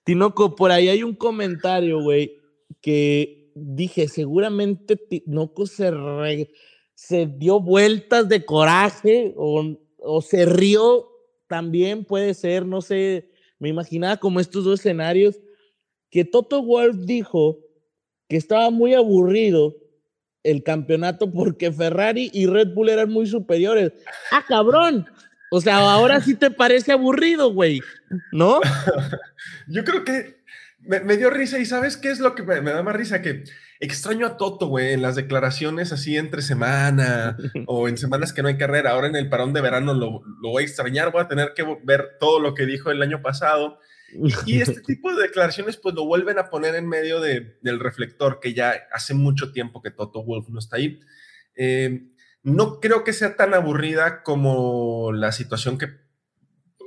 Tinoco, 0.04 0.54
por 0.54 0.70
ahí 0.70 0.88
hay 0.88 1.02
un 1.02 1.14
comentario, 1.14 2.00
güey, 2.00 2.38
que 2.80 3.50
dije, 3.54 4.08
seguramente 4.08 4.96
Tinoco 4.96 5.66
se, 5.66 5.92
se 6.94 7.26
dio 7.26 7.60
vueltas 7.60 8.28
de 8.28 8.44
coraje 8.44 9.34
o 9.36 9.76
o 10.06 10.22
se 10.22 10.46
rió, 10.46 11.08
también 11.48 12.04
puede 12.04 12.32
ser, 12.34 12.64
no 12.64 12.80
sé, 12.80 13.30
me 13.58 13.68
imaginaba 13.68 14.16
como 14.16 14.40
estos 14.40 14.64
dos 14.64 14.80
escenarios, 14.80 15.40
que 16.10 16.24
Toto 16.24 16.62
Wolf 16.62 16.96
dijo 17.04 17.58
que 18.28 18.36
estaba 18.36 18.70
muy 18.70 18.94
aburrido 18.94 19.76
el 20.42 20.62
campeonato 20.62 21.30
porque 21.30 21.72
Ferrari 21.72 22.30
y 22.32 22.46
Red 22.46 22.72
Bull 22.72 22.88
eran 22.88 23.10
muy 23.10 23.26
superiores. 23.26 23.92
Ah, 24.30 24.44
cabrón. 24.46 25.06
O 25.50 25.60
sea, 25.60 25.78
ahora 25.78 26.20
sí 26.20 26.34
te 26.34 26.50
parece 26.50 26.92
aburrido, 26.92 27.52
güey, 27.52 27.80
¿no? 28.32 28.60
Yo 29.68 29.84
creo 29.84 30.04
que 30.04 30.36
me, 30.80 31.16
dio 31.16 31.30
risa 31.30 31.58
y 31.58 31.66
¿sabes 31.66 31.96
qué 31.96 32.10
es 32.10 32.20
lo 32.20 32.34
que 32.34 32.42
me, 32.42 32.60
me 32.60 32.72
da 32.72 32.82
más 32.82 32.96
risa? 32.96 33.22
Que 33.22 33.44
extraño 33.80 34.26
a 34.26 34.36
Toto, 34.36 34.68
güey, 34.68 34.92
en 34.92 35.02
las 35.02 35.16
declaraciones 35.16 35.92
así 35.92 36.16
entre 36.16 36.42
semana 36.42 37.36
o 37.66 37.88
en 37.88 37.98
semanas 37.98 38.32
que 38.32 38.42
no 38.42 38.48
hay 38.48 38.56
carrera. 38.56 38.90
Ahora 38.90 39.08
en 39.08 39.16
el 39.16 39.28
parón 39.28 39.52
de 39.52 39.60
verano 39.60 39.94
lo, 39.94 40.22
voy 40.42 40.62
a 40.62 40.66
extrañar, 40.66 41.12
voy 41.12 41.22
a 41.22 41.28
tener 41.28 41.52
que 41.54 41.64
ver 41.84 42.16
todo 42.18 42.40
lo 42.40 42.54
que 42.54 42.66
dijo 42.66 42.90
el 42.90 43.02
año 43.02 43.22
pasado. 43.22 43.80
Y, 44.46 44.60
este 44.60 44.80
tipo 44.86 45.14
de 45.14 45.22
declaraciones 45.22 45.76
pues 45.76 45.94
lo 45.94 46.06
vuelven 46.06 46.38
a 46.38 46.48
poner 46.48 46.74
en 46.74 46.88
medio 46.88 47.20
de, 47.20 47.58
del 47.62 47.80
reflector, 47.80 48.40
que 48.40 48.54
ya 48.54 48.74
hace 48.92 49.14
mucho 49.14 49.52
tiempo 49.52 49.82
que 49.82 49.90
Toto 49.90 50.24
Wolf 50.24 50.48
no 50.48 50.58
está 50.58 50.76
ahí. 50.76 51.00
Eh, 51.56 52.02
no 52.46 52.78
creo 52.78 53.02
que 53.02 53.12
sea 53.12 53.34
tan 53.34 53.54
aburrida 53.54 54.22
como 54.22 55.10
la 55.12 55.32
situación 55.32 55.78
que 55.78 55.98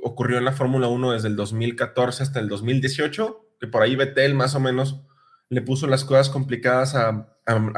ocurrió 0.02 0.38
en 0.38 0.46
la 0.46 0.52
Fórmula 0.52 0.88
1 0.88 1.12
desde 1.12 1.28
el 1.28 1.36
2014 1.36 2.22
hasta 2.22 2.40
el 2.40 2.48
2018, 2.48 3.56
que 3.60 3.66
por 3.66 3.82
ahí 3.82 3.94
Vettel 3.94 4.32
más 4.32 4.54
o 4.54 4.60
menos 4.60 5.02
le 5.50 5.60
puso 5.60 5.86
las 5.86 6.06
cosas 6.06 6.30
complicadas 6.30 6.94
a, 6.94 7.26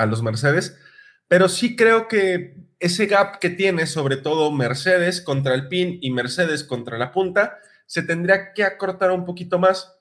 los 0.07 0.23
Mercedes, 0.23 0.79
pero 1.27 1.49
sí 1.49 1.75
creo 1.75 2.07
que 2.07 2.55
ese 2.79 3.07
gap 3.07 3.41
que 3.41 3.51
tiene, 3.51 3.89
sobre 3.89 4.17
todo 4.17 4.53
Mercedes 4.53 5.21
contra 5.21 5.53
el 5.55 5.67
pin 5.67 5.99
y 6.01 6.13
Mercedes 6.13 6.63
contra 6.63 6.99
la 6.99 7.11
punta, 7.11 7.59
se 7.87 8.05
tendría 8.05 8.53
que 8.53 8.63
acortar 8.63 9.11
un 9.11 9.25
poquito 9.25 9.59
más. 9.59 9.97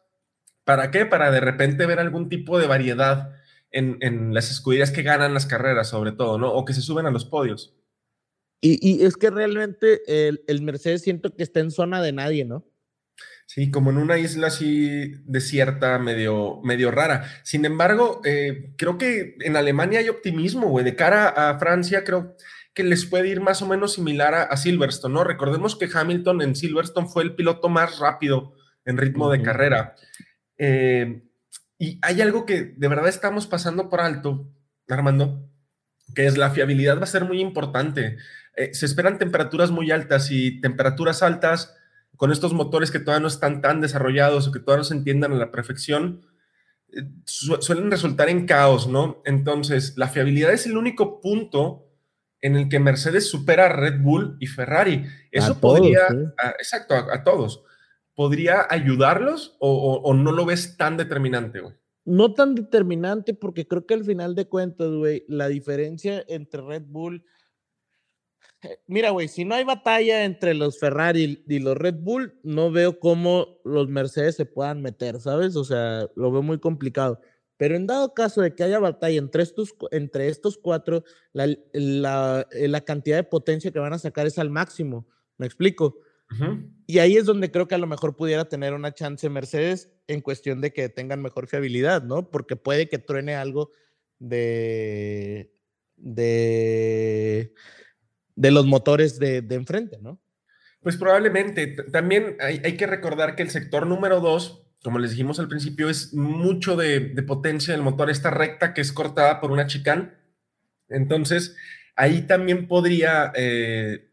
¿Para 0.65 0.91
qué? 0.91 1.07
Para 1.07 1.31
de 1.31 1.39
repente 1.39 1.87
ver 1.87 1.99
algún 1.99 2.29
tipo 2.29 2.59
de 2.59 2.67
variedad 2.67 3.31
en, 3.71 4.33
las 4.33 4.51
escuderías 4.51 4.91
que 4.91 5.03
ganan 5.03 5.33
las 5.33 5.45
carreras, 5.45 5.89
sobre 5.89 6.11
todo, 6.11 6.37
¿no? 6.37 6.51
O 6.51 6.65
que 6.65 6.73
se 6.73 6.81
suben 6.81 7.05
a 7.05 7.11
los 7.11 7.25
podios. 7.25 7.75
Y, 8.63 9.03
es 9.03 9.17
que 9.17 9.31
realmente 9.31 10.01
el, 10.05 10.43
el 10.47 10.61
Mercedes 10.61 11.01
siento 11.01 11.35
que 11.35 11.41
está 11.41 11.61
en 11.61 11.71
zona 11.71 12.01
de 12.01 12.11
nadie, 12.11 12.45
¿no? 12.45 12.71
Sí, 13.53 13.69
como 13.69 13.89
en 13.89 13.97
una 13.97 14.17
isla 14.17 14.47
así 14.47 15.11
desierta, 15.25 15.99
medio, 15.99 16.61
medio 16.63 16.89
rara. 16.89 17.25
Sin 17.43 17.65
embargo, 17.65 18.21
eh, 18.23 18.71
creo 18.77 18.97
que 18.97 19.35
en 19.41 19.57
Alemania 19.57 19.99
hay 19.99 20.07
optimismo, 20.07 20.69
güey. 20.69 20.85
De 20.85 20.95
cara 20.95 21.27
a 21.27 21.59
Francia, 21.59 22.05
creo 22.05 22.37
que 22.73 22.85
les 22.85 23.05
puede 23.05 23.27
ir 23.27 23.41
más 23.41 23.61
o 23.61 23.67
menos 23.67 23.91
similar 23.91 24.33
a, 24.33 24.55
Silverstone, 24.55 25.13
¿no? 25.13 25.25
Recordemos 25.25 25.75
que 25.75 25.89
Hamilton 25.93 26.41
en 26.43 26.55
Silverstone 26.55 27.09
fue 27.09 27.23
el 27.23 27.35
piloto 27.35 27.67
más 27.67 27.99
rápido 27.99 28.53
en 28.85 28.95
ritmo 28.95 29.29
de 29.29 29.41
carrera. 29.41 29.95
Eh, 30.57 31.23
y 31.81 31.97
hay 32.03 32.21
algo 32.21 32.45
que 32.45 32.75
de 32.77 32.87
verdad 32.87 33.07
estamos 33.07 33.47
pasando 33.47 33.89
por 33.89 34.01
alto, 34.01 34.47
Armando, 34.87 35.49
que 36.13 36.27
es 36.27 36.37
la 36.37 36.51
fiabilidad 36.51 36.99
va 36.99 37.05
a 37.05 37.07
ser 37.07 37.25
muy 37.25 37.41
importante. 37.41 38.17
Eh, 38.55 38.71
se 38.75 38.85
esperan 38.85 39.17
temperaturas 39.17 39.71
muy 39.71 39.89
altas 39.89 40.29
y 40.29 40.61
temperaturas 40.61 41.23
altas 41.23 41.75
con 42.17 42.31
estos 42.31 42.53
motores 42.53 42.91
que 42.91 42.99
todavía 42.99 43.21
no 43.23 43.27
están 43.27 43.61
tan 43.61 43.81
desarrollados 43.81 44.47
o 44.47 44.51
que 44.51 44.59
todavía 44.59 44.81
no 44.81 44.83
se 44.83 44.93
entiendan 44.93 45.31
a 45.33 45.37
la 45.37 45.49
perfección, 45.49 46.21
eh, 46.93 47.01
suelen 47.25 47.89
resultar 47.89 48.29
en 48.29 48.45
caos, 48.45 48.87
¿no? 48.87 49.23
Entonces, 49.25 49.97
la 49.97 50.07
fiabilidad 50.07 50.53
es 50.53 50.67
el 50.67 50.77
único 50.77 51.19
punto 51.19 51.87
en 52.41 52.57
el 52.57 52.69
que 52.69 52.79
Mercedes 52.79 53.27
supera 53.27 53.65
a 53.65 53.69
Red 53.69 54.01
Bull 54.01 54.37
y 54.39 54.45
Ferrari. 54.45 55.07
Eso 55.31 55.59
podría, 55.59 56.09
exacto, 56.59 56.93
a, 56.93 57.23
todos. 57.23 57.63
¿Podría 58.15 58.67
ayudarlos 58.69 59.55
o, 59.59 60.13
no 60.13 60.31
lo 60.31 60.45
ves 60.45 60.77
tan 60.77 60.97
determinante, 60.97 61.61
güey? 61.61 61.75
No 62.03 62.33
tan 62.33 62.55
determinante 62.55 63.33
porque 63.33 63.67
creo 63.67 63.85
que 63.85 63.93
al 63.93 64.03
final 64.03 64.35
de 64.35 64.47
cuentas, 64.47 64.91
güey, 64.91 65.23
la 65.27 65.47
diferencia 65.47 66.23
entre 66.27 66.61
Red 66.61 66.83
Bull 66.87 67.23
Mira, 68.85 69.09
güey, 69.09 69.27
si 69.27 69.43
no 69.43 69.55
hay 69.55 69.63
batalla 69.63 70.23
entre 70.23 70.53
los 70.53 70.79
Ferrari 70.79 71.43
y 71.47 71.59
los 71.59 71.75
Red 71.75 71.95
Bull, 71.95 72.39
no 72.43 72.71
veo 72.71 72.99
cómo 72.99 73.59
los 73.63 73.87
Mercedes 73.87 74.35
se 74.35 74.45
puedan 74.45 74.81
meter, 74.81 75.19
¿sabes? 75.19 75.55
O 75.55 75.63
sea, 75.63 76.07
lo 76.15 76.31
veo 76.31 76.43
muy 76.43 76.59
complicado. 76.59 77.19
Pero 77.57 77.75
en 77.75 77.87
dado 77.87 78.13
caso 78.13 78.41
de 78.41 78.53
que 78.53 78.63
haya 78.63 78.79
batalla 78.79 79.17
entre 79.17 79.43
estos, 79.43 79.73
entre 79.91 80.27
estos 80.27 80.57
cuatro, 80.57 81.03
la, 81.33 81.45
eh, 81.45 82.67
la 82.67 82.81
cantidad 82.81 83.17
de 83.17 83.23
potencia 83.23 83.71
que 83.71 83.79
van 83.79 83.93
a 83.93 83.99
sacar 83.99 84.27
es 84.27 84.37
al 84.37 84.51
máximo. 84.51 85.07
¿Me 85.37 85.47
explico? 85.47 85.97
Y 86.87 86.99
ahí 86.99 87.17
es 87.17 87.25
donde 87.25 87.51
creo 87.51 87.67
que 87.67 87.75
a 87.75 87.79
lo 87.79 87.87
mejor 87.87 88.15
pudiera 88.15 88.45
tener 88.45 88.73
una 88.73 88.93
chance 88.93 89.29
Mercedes 89.29 89.89
en 90.07 90.21
cuestión 90.21 90.61
de 90.61 90.73
que 90.73 90.89
tengan 90.89 91.21
mejor 91.21 91.47
fiabilidad, 91.47 92.03
¿no? 92.03 92.29
Porque 92.29 92.55
puede 92.55 92.89
que 92.89 92.99
truene 92.99 93.35
algo 93.35 93.71
de. 94.19 95.53
de 95.97 97.53
de 98.35 98.51
los 98.51 98.65
motores 98.65 99.19
de, 99.19 99.45
enfrente, 99.51 99.99
¿no? 100.01 100.19
Pues 100.81 100.97
probablemente. 100.97 101.67
También 101.91 102.37
hay, 102.39 102.75
que 102.75 102.87
recordar 102.87 103.35
que 103.35 103.43
el 103.43 103.51
sector 103.51 103.85
número 103.85 104.19
dos, 104.19 104.63
como 104.83 104.97
les 104.97 105.11
dijimos 105.11 105.39
al 105.39 105.47
principio, 105.47 105.89
es 105.89 106.13
mucho 106.15 106.75
de, 106.75 107.01
potencia 107.27 107.73
del 107.73 107.83
motor, 107.83 108.09
esta 108.09 108.31
recta 108.31 108.73
que 108.73 108.81
es 108.81 108.91
cortada 108.91 109.39
por 109.39 109.51
una 109.51 109.67
chicane. 109.67 110.13
Entonces, 110.89 111.55
ahí 111.95 112.23
también 112.23 112.67
podría, 112.67 113.31
eh, 113.35 114.09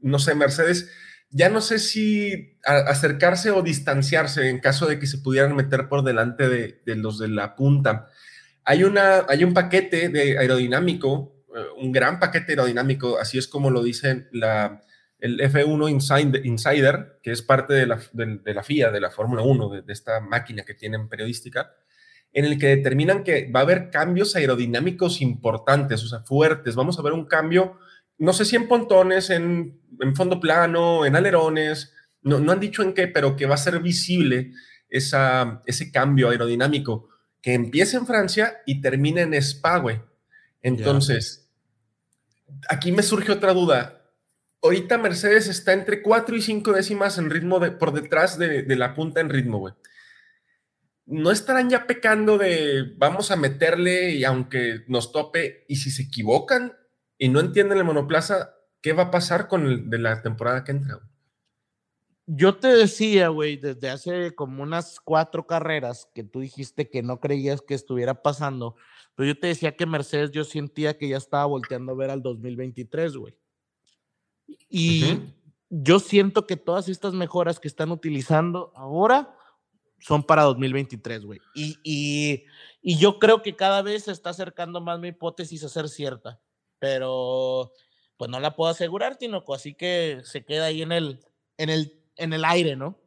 no 0.00 0.18
sé, 0.18 0.34
Mercedes, 0.34 0.90
ya 1.30 1.48
no 1.48 1.60
sé 1.60 1.78
si 1.78 2.58
acercarse 2.64 3.50
o 3.50 3.62
distanciarse 3.62 4.48
en 4.48 4.60
caso 4.60 4.86
de 4.86 4.98
que 4.98 5.06
se 5.06 5.18
pudieran 5.18 5.54
meter 5.54 5.88
por 5.88 6.02
delante 6.02 6.48
de, 6.48 6.82
de 6.84 6.96
los 6.96 7.18
de 7.18 7.28
la 7.28 7.54
punta. 7.56 8.08
Hay, 8.64 8.84
una, 8.84 9.24
hay 9.28 9.44
un 9.44 9.54
paquete 9.54 10.08
de 10.08 10.38
aerodinámico 10.38 11.36
eh, 11.56 11.64
un 11.78 11.90
gran 11.90 12.20
paquete 12.20 12.52
aerodinámico, 12.52 13.18
así 13.18 13.38
es 13.38 13.48
como 13.48 13.70
lo 13.70 13.82
dice 13.82 14.28
el 14.30 15.40
F1 15.40 16.44
Insider, 16.44 17.18
que 17.22 17.30
es 17.30 17.40
parte 17.40 17.72
de 17.72 17.86
la, 17.86 17.98
de, 18.12 18.54
la 18.54 18.62
FIA, 18.62 18.90
de 18.90 19.00
la 19.00 19.10
Fórmula 19.10 19.42
1, 19.42 19.80
de, 19.80 19.92
esta 19.92 20.20
máquina 20.20 20.64
que 20.64 20.74
tienen 20.74 21.08
periodística, 21.08 21.72
en 22.34 22.44
el 22.44 22.58
que 22.58 22.66
determinan 22.66 23.24
que 23.24 23.50
va 23.50 23.60
a 23.60 23.62
haber 23.62 23.88
cambios 23.88 24.36
aerodinámicos 24.36 25.22
importantes, 25.22 26.04
o 26.04 26.08
sea, 26.08 26.20
fuertes. 26.20 26.74
Vamos 26.74 26.98
a 26.98 27.02
ver 27.02 27.14
un 27.14 27.24
cambio, 27.24 27.78
no 28.18 28.32
sé 28.32 28.44
si 28.44 28.56
en 28.56 28.68
pontones, 28.68 29.30
en, 29.30 29.80
fondo 30.14 30.40
plano, 30.40 31.04
en 31.04 31.16
alerones, 31.16 31.92
no, 32.22 32.50
han 32.50 32.60
dicho 32.60 32.82
en 32.82 32.94
qué, 32.94 33.08
pero 33.08 33.36
que 33.36 33.46
va 33.46 33.54
a 33.54 33.58
ser 33.58 33.80
visible 33.80 34.52
ese 34.88 35.92
cambio 35.92 36.30
aerodinámico 36.30 37.08
que 37.42 37.54
empiece 37.54 37.96
en 37.96 38.06
Francia 38.06 38.62
y 38.66 38.80
termine 38.80 39.22
en 39.22 39.34
Spa, 39.34 39.78
güey. 39.78 40.00
Entonces, 40.62 41.48
aquí 42.68 42.90
me 42.90 43.02
surge 43.02 43.30
otra 43.30 43.52
duda. 43.52 44.10
Ahorita 44.62 44.98
Mercedes 44.98 45.46
está 45.46 45.72
entre 45.72 46.02
4 46.02 46.36
y 46.36 46.42
5 46.42 46.72
décimas 46.72 47.18
en 47.18 47.30
ritmo 47.30 47.60
de, 47.60 47.70
por 47.70 47.92
detrás 47.92 48.38
de, 48.38 48.62
de 48.62 48.76
la 48.76 48.94
punta 48.94 49.20
en 49.20 49.28
ritmo, 49.30 49.58
güey. 49.58 49.74
¿No 51.04 51.30
estarán 51.30 51.70
ya 51.70 51.86
pecando 51.86 52.36
de 52.36 52.94
vamos 52.96 53.30
a 53.30 53.36
meterle 53.36 54.10
y 54.10 54.24
aunque 54.24 54.82
nos 54.88 55.12
tope 55.12 55.64
y 55.68 55.76
si 55.76 55.92
se 55.92 56.02
equivocan 56.02 56.72
y 57.18 57.28
no 57.28 57.40
entienden 57.40 57.78
el 57.78 57.84
monoplaza, 57.84 58.54
¿qué 58.80 58.92
va 58.92 59.04
a 59.04 59.10
pasar 59.10 59.48
con 59.48 59.66
el 59.66 59.90
de 59.90 59.98
la 59.98 60.22
temporada 60.22 60.64
que 60.64 60.72
entra? 60.72 61.00
Yo 62.26 62.56
te 62.56 62.68
decía, 62.68 63.28
güey, 63.28 63.56
desde 63.56 63.88
hace 63.88 64.34
como 64.34 64.62
unas 64.62 64.98
cuatro 64.98 65.46
carreras 65.46 66.08
que 66.12 66.24
tú 66.24 66.40
dijiste 66.40 66.90
que 66.90 67.02
no 67.02 67.20
creías 67.20 67.62
que 67.62 67.74
estuviera 67.74 68.20
pasando, 68.22 68.74
pero 69.14 69.28
yo 69.28 69.38
te 69.38 69.46
decía 69.46 69.76
que 69.76 69.86
Mercedes 69.86 70.32
yo 70.32 70.42
sentía 70.42 70.98
que 70.98 71.08
ya 71.08 71.16
estaba 71.16 71.44
volteando 71.46 71.92
a 71.92 71.96
ver 71.96 72.10
al 72.10 72.22
2023, 72.22 73.16
güey. 73.16 73.36
Y 74.68 75.20
yo 75.70 76.00
siento 76.00 76.46
que 76.46 76.56
todas 76.56 76.88
estas 76.88 77.14
mejoras 77.14 77.60
que 77.60 77.68
están 77.68 77.90
utilizando 77.90 78.72
ahora 78.74 79.36
son 80.00 80.22
para 80.22 80.42
2023, 80.42 81.24
güey. 81.24 81.40
Y, 81.54 81.78
y, 81.82 82.44
y, 82.82 82.98
yo 82.98 83.18
creo 83.18 83.42
que 83.42 83.56
cada 83.56 83.82
vez 83.82 84.04
se 84.04 84.12
está 84.12 84.30
acercando 84.30 84.80
más 84.80 85.00
mi 85.00 85.08
hipótesis 85.08 85.64
a 85.64 85.68
ser 85.68 85.88
cierta, 85.88 86.40
pero 86.78 87.72
pues 88.16 88.30
no 88.30 88.40
la 88.40 88.56
puedo 88.56 88.70
asegurar, 88.70 89.16
Tinoco, 89.16 89.54
así 89.54 89.74
que 89.74 90.20
se 90.24 90.44
queda 90.44 90.66
ahí 90.66 90.82
en 90.82 90.92
el, 90.92 91.20
en 91.58 91.70
el 91.70 91.96
en 92.16 92.32
el 92.32 92.44
aire, 92.44 92.76
¿no? 92.76 92.98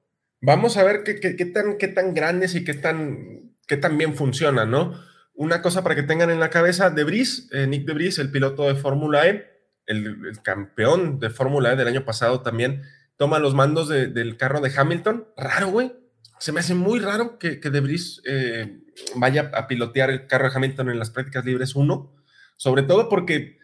Vamos 0.41 0.77
a 0.77 0.83
ver 0.83 1.03
qué, 1.03 1.19
qué, 1.19 1.45
tan, 1.45 1.77
qué 1.77 1.89
tan 1.89 2.13
grandes 2.13 2.55
y 2.55 2.63
qué 2.63 2.73
tan, 2.73 3.55
qué 3.67 3.75
tan 3.75 3.97
bien 3.97 4.15
funcionan, 4.15 4.71
¿no? 4.71 4.93
Una 5.33 5.61
cosa 5.61 5.83
para 5.83 5.95
que 5.95 6.03
tengan 6.03 6.29
en 6.29 6.39
la 6.39 6.49
cabeza, 6.49 6.89
Debris, 6.89 7.49
eh, 7.51 7.67
Nick 7.67 7.85
Debris, 7.85 8.19
el 8.19 8.31
piloto 8.31 8.63
de 8.67 8.75
Fórmula 8.75 9.27
E, 9.27 9.45
el, 9.85 10.39
campeón 10.43 11.19
de 11.19 11.29
Fórmula 11.29 11.73
E 11.73 11.75
del 11.75 11.87
año 11.87 12.05
pasado 12.05 12.41
también, 12.41 12.83
toma 13.17 13.39
los 13.39 13.53
mandos 13.53 13.89
del 13.89 14.37
carro 14.37 14.61
de 14.61 14.71
Hamilton. 14.75 15.27
Raro, 15.35 15.67
güey. 15.69 15.93
Se 16.39 16.53
me 16.53 16.61
hace 16.61 16.73
muy 16.73 16.99
raro 16.99 17.37
que, 17.37 17.59
que 17.59 17.69
Debris 17.69 18.21
eh, 18.25 18.79
vaya 19.15 19.51
a 19.53 19.67
pilotear 19.67 20.09
el 20.09 20.25
carro 20.25 20.49
de 20.49 20.55
Hamilton 20.55 20.89
en 20.89 20.99
las 20.99 21.09
prácticas 21.09 21.43
libres 21.43 21.75
1, 21.75 22.15
sobre 22.55 22.83
todo 22.83 23.09
porque 23.09 23.58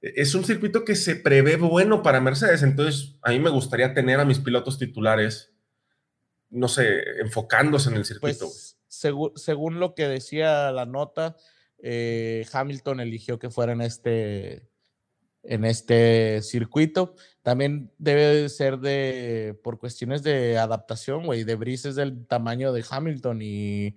es 0.00 0.34
un 0.34 0.44
circuito 0.44 0.84
que 0.84 0.94
se 0.94 1.16
prevé 1.16 1.56
bueno 1.56 2.02
para 2.02 2.20
Mercedes, 2.20 2.62
entonces 2.62 3.16
a 3.22 3.30
mí 3.30 3.38
me 3.38 3.50
gustaría 3.50 3.92
tener 3.92 4.18
a 4.18 4.24
mis 4.24 4.38
pilotos 4.38 4.78
titulares, 4.78 5.52
no 6.48 6.68
sé, 6.68 7.02
enfocándose 7.20 7.90
en 7.90 7.96
el 7.96 8.04
circuito. 8.04 8.46
Pues, 8.46 8.78
según, 8.88 9.78
lo 9.78 9.94
que 9.94 10.08
decía 10.08 10.72
la 10.72 10.86
nota, 10.86 11.36
eh, 11.78 12.46
Hamilton 12.52 13.00
eligió 13.00 13.38
que 13.38 13.50
fuera 13.50 13.72
en 13.72 13.82
este, 13.82 14.68
en 15.42 15.64
este 15.64 16.40
circuito. 16.42 17.14
También 17.42 17.92
debe 17.98 18.48
ser 18.48 18.78
de 18.78 19.58
por 19.62 19.78
cuestiones 19.78 20.22
de 20.22 20.58
adaptación, 20.58 21.24
güey. 21.26 21.44
De 21.44 21.54
Brice 21.54 21.90
es 21.90 21.94
del 21.94 22.26
tamaño 22.26 22.72
de 22.72 22.84
Hamilton 22.88 23.42
y, 23.42 23.94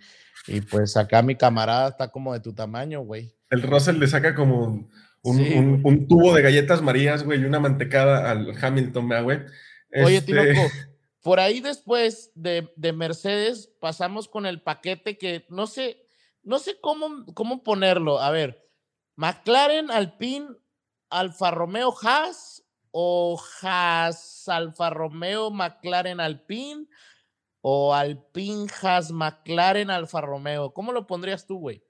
y 0.48 0.62
pues 0.62 0.96
acá 0.96 1.22
mi 1.22 1.36
camarada 1.36 1.90
está 1.90 2.10
como 2.10 2.34
de 2.34 2.42
tu 2.42 2.54
tamaño, 2.54 3.02
güey. 3.02 3.36
El 3.50 3.62
Russell 3.62 3.98
le 4.00 4.08
saca 4.08 4.36
como 4.36 4.90
un, 5.24 6.08
tubo 6.08 6.34
de 6.34 6.42
galletas 6.42 6.82
marías, 6.82 7.24
güey, 7.24 7.42
y 7.42 7.46
una 7.46 7.60
mantecada 7.60 8.30
al 8.30 8.54
Hamilton, 8.62 9.24
güey. 9.24 9.40
Oye, 10.04 10.18
este... 10.18 10.34
Tinoco, 10.34 10.70
por 11.24 11.40
ahí 11.40 11.62
después 11.62 12.32
de, 12.36 12.70
Mercedes 12.94 13.72
pasamos 13.80 14.28
con 14.28 14.46
el 14.46 14.62
paquete 14.62 15.18
que 15.18 15.46
no 15.50 15.68
sé, 15.68 16.06
no 16.44 16.60
sé 16.60 16.80
cómo, 16.82 17.26
cómo 17.34 17.64
ponerlo. 17.64 18.20
A 18.20 18.30
ver, 18.30 18.70
McLaren, 19.16 19.90
Alpine, 19.90 20.48
Alfa 21.10 21.52
Romeo, 21.52 21.94
Haas 22.04 22.66
o 22.92 23.42
Haas, 23.62 24.48
Alfa 24.50 24.90
Romeo, 24.90 25.50
McLaren, 25.50 26.20
Alpine 26.20 26.88
o 27.62 27.94
Alpine, 27.96 28.68
Haas, 28.82 29.12
McLaren, 29.12 29.90
Alfa 29.90 30.20
Romeo. 30.20 30.74
¿Cómo 30.74 30.92
lo 30.92 31.08
pondrías 31.08 31.48
tú, 31.48 31.60
güey? 31.60 31.82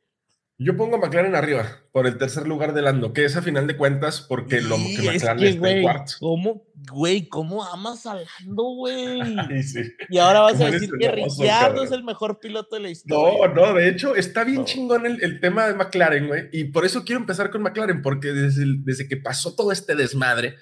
Yo 0.64 0.78
pongo 0.78 0.96
a 0.96 1.00
McLaren 1.00 1.36
arriba, 1.36 1.82
por 1.92 2.08
el 2.08 2.18
tercer 2.18 2.48
lugar 2.48 2.74
de 2.74 2.82
Lando, 2.82 3.12
que 3.12 3.26
es 3.26 3.36
a 3.36 3.42
final 3.42 3.68
de 3.68 3.76
cuentas 3.76 4.22
porque 4.22 4.62
lo 4.62 4.78
que 4.78 5.02
McLaren 5.04 5.44
es 5.44 5.56
está 5.56 5.70
en 5.72 5.82
cuarto. 5.82 6.14
¿Cómo, 6.20 6.64
güey, 6.90 7.28
cómo 7.28 7.66
amas 7.66 8.06
a 8.06 8.16
Lando, 8.16 8.64
güey? 8.76 9.20
Y 10.10 10.18
ahora 10.20 10.42
vas 10.42 10.62
a 10.62 10.72
decir 10.72 10.90
que 10.98 11.12
Ricciardo 11.12 11.84
es 11.84 11.92
el 11.92 12.04
mejor 12.04 12.40
piloto 12.40 12.78
de 12.78 12.82
la 12.82 12.90
historia. 12.90 13.48
No, 13.48 13.54
no, 13.54 13.74
de 13.74 13.90
hecho, 13.90 14.16
está 14.16 14.46
bien 14.46 14.64
chingón 14.64 15.06
el, 15.06 15.40
tema 15.42 15.68
de 15.68 15.74
McLaren, 15.74 16.28
güey. 16.28 16.50
Y 16.54 16.66
por 16.66 16.86
eso 16.86 17.04
quiero 17.04 17.20
empezar 17.20 17.50
con 17.52 17.62
McLaren, 17.62 18.02
porque 18.02 18.30
desde, 18.30 18.64
desde 18.80 19.08
que 19.10 19.18
pasó 19.18 19.56
todo 19.56 19.74
este 19.74 19.96
desmadre, 19.96 20.56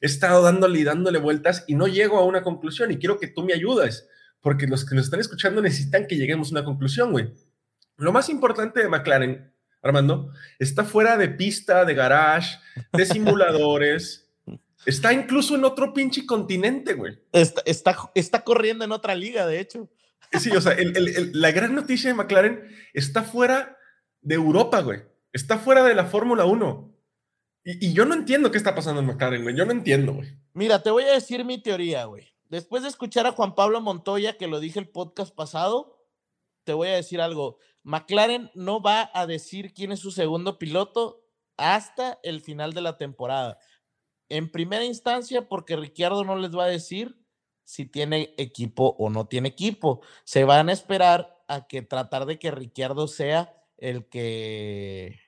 he 0.00 0.06
estado 0.06 0.42
dándole 0.42 0.78
y 0.78 0.84
dándole 0.84 1.18
vueltas 1.18 1.64
y 1.66 1.74
no 1.74 1.88
llego 1.88 2.18
a 2.18 2.24
una 2.24 2.42
conclusión. 2.42 2.90
Y 2.90 2.96
quiero 2.96 3.18
que 3.18 3.28
tú 3.28 3.44
me 3.44 3.52
ayudes, 3.52 4.08
porque 4.40 4.66
los 4.66 4.86
que 4.86 4.94
nos 4.94 5.04
están 5.04 5.20
escuchando 5.20 5.60
necesitan 5.60 6.06
que 6.06 6.16
lleguemos 6.16 6.48
a 6.48 6.52
una 6.52 6.64
conclusión, 6.64 7.12
güey. 7.12 7.32
Lo 7.96 8.12
más 8.12 8.28
importante 8.28 8.80
de 8.80 8.88
McLaren, 8.88 9.52
Armando, 9.82 10.30
está 10.58 10.84
fuera 10.84 11.16
de 11.16 11.28
pista, 11.28 11.84
de 11.84 11.94
garage, 11.94 12.58
de 12.92 13.06
simuladores. 13.06 14.30
está 14.86 15.12
incluso 15.12 15.54
en 15.54 15.64
otro 15.64 15.92
pinche 15.92 16.26
continente, 16.26 16.94
güey. 16.94 17.18
Está, 17.32 17.62
está, 18.14 18.44
corriendo 18.44 18.84
en 18.84 18.92
otra 18.92 19.14
liga, 19.14 19.46
de 19.46 19.60
hecho. 19.60 19.88
Sí, 20.32 20.50
o 20.50 20.60
sea, 20.60 20.76
la 21.32 21.50
gran 21.50 21.74
noticia 21.74 22.08
de 22.08 22.14
McLaren 22.14 22.68
está 22.94 23.22
fuera 23.22 23.76
de 24.20 24.34
Europa, 24.34 24.80
güey. 24.80 25.02
Está 25.32 25.58
fuera 25.58 25.84
de 25.84 25.94
la 25.94 26.06
Fórmula 26.06 26.44
1. 26.44 26.92
Y, 27.64 27.88
y, 27.88 27.92
yo 27.92 28.04
no 28.06 28.14
entiendo 28.14 28.50
qué 28.50 28.58
está 28.58 28.74
pasando 28.74 29.00
en 29.00 29.06
McLaren, 29.06 29.42
güey. 29.42 29.56
Yo 29.56 29.64
no 29.64 29.72
entiendo, 29.72 30.14
güey. 30.14 30.36
Mira, 30.52 30.82
te 30.82 30.90
voy 30.90 31.04
a 31.04 31.12
decir 31.12 31.44
mi 31.44 31.62
teoría, 31.62 32.04
güey. 32.06 32.32
Después 32.48 32.82
de 32.82 32.90
escuchar 32.90 33.26
a 33.26 33.32
Juan 33.32 33.54
Pablo 33.54 33.80
Montoya, 33.80 34.36
que 34.36 34.46
lo 34.46 34.60
dije 34.60 34.78
el 34.78 34.88
podcast 34.88 35.34
pasado, 35.34 36.06
te 36.64 36.74
voy 36.74 36.88
a 36.88 36.94
decir 36.94 37.20
algo. 37.20 37.58
McLaren 37.84 38.50
no 38.54 38.80
va 38.80 39.10
a 39.12 39.26
decir 39.26 39.72
quién 39.74 39.92
es 39.92 40.00
su 40.00 40.10
segundo 40.10 40.58
piloto 40.58 41.24
hasta 41.56 42.18
el 42.22 42.40
final 42.40 42.72
de 42.72 42.80
la 42.80 42.96
temporada. 42.96 43.58
En 44.28 44.50
primera 44.50 44.84
instancia, 44.84 45.48
porque 45.48 45.76
Ricciardo 45.76 46.24
no 46.24 46.36
les 46.36 46.56
va 46.56 46.64
a 46.64 46.68
decir 46.68 47.18
si 47.64 47.86
tiene 47.86 48.34
equipo 48.38 48.96
o 48.98 49.10
no 49.10 49.26
tiene 49.26 49.48
equipo. 49.48 50.00
Se 50.24 50.44
van 50.44 50.68
a 50.68 50.72
esperar 50.72 51.42
a 51.48 51.66
que 51.66 51.82
tratar 51.82 52.26
de 52.26 52.38
que 52.38 52.50
Ricciardo 52.50 53.08
sea 53.08 53.54
el 53.76 54.08
que 54.08 55.20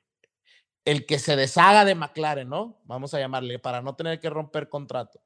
el 0.85 1.07
que 1.07 1.19
se 1.19 1.35
deshaga 1.35 1.85
de 1.85 1.95
McLaren, 1.95 2.49
¿no? 2.49 2.81
Vamos 2.85 3.15
a 3.15 3.19
llamarle 3.19 3.59
para 3.59 3.81
no 3.81 3.97
tener 3.97 4.21
que 4.21 4.29
romper 4.29 4.69
contrato. 4.69 5.21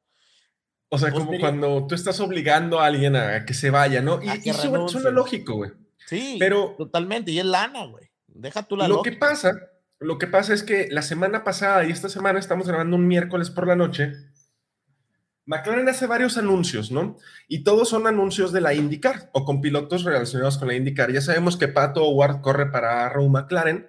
O 0.88 0.98
sea, 0.98 1.10
como 1.10 1.38
cuando 1.38 1.86
tú 1.86 1.94
estás 1.94 2.20
obligando 2.20 2.80
a 2.80 2.86
alguien 2.86 3.16
a 3.16 3.44
que 3.44 3.54
se 3.54 3.70
vaya, 3.70 4.00
¿no? 4.00 4.20
Y, 4.22 4.48
y 4.48 4.52
suena 4.52 5.10
lógico, 5.10 5.56
güey. 5.56 5.72
Sí, 6.08 6.36
pero 6.38 6.74
totalmente. 6.78 7.30
Y 7.30 7.38
es 7.38 7.44
lana, 7.44 7.84
güey. 7.84 8.10
Deja 8.28 8.62
tú 8.62 8.78
la 8.78 8.88
Lo 8.88 9.02
que 9.02 9.12
pasa, 9.12 9.52
lo 9.98 10.16
que 10.16 10.26
pasa 10.26 10.54
es 10.54 10.62
que 10.62 10.88
la 10.90 11.02
semana 11.02 11.44
pasada 11.44 11.84
y 11.84 11.90
esta 11.90 12.08
semana 12.08 12.38
estamos 12.38 12.66
grabando 12.66 12.96
un 12.96 13.06
miércoles 13.06 13.50
por 13.50 13.66
la 13.66 13.76
noche. 13.76 14.14
McLaren 15.44 15.86
hace 15.86 16.06
varios 16.06 16.38
anuncios, 16.38 16.90
¿no? 16.90 17.18
Y 17.46 17.62
todos 17.62 17.90
son 17.90 18.06
anuncios 18.06 18.52
de 18.52 18.62
la 18.62 18.72
IndyCar 18.72 19.28
o 19.34 19.44
con 19.44 19.60
pilotos 19.60 20.04
relacionados 20.04 20.56
con 20.56 20.68
la 20.68 20.76
IndyCar. 20.76 21.12
Ya 21.12 21.20
sabemos 21.20 21.58
que 21.58 21.68
Pato 21.68 22.02
Howard 22.02 22.40
corre 22.40 22.70
para 22.70 23.04
Arrow 23.04 23.28
McLaren. 23.28 23.86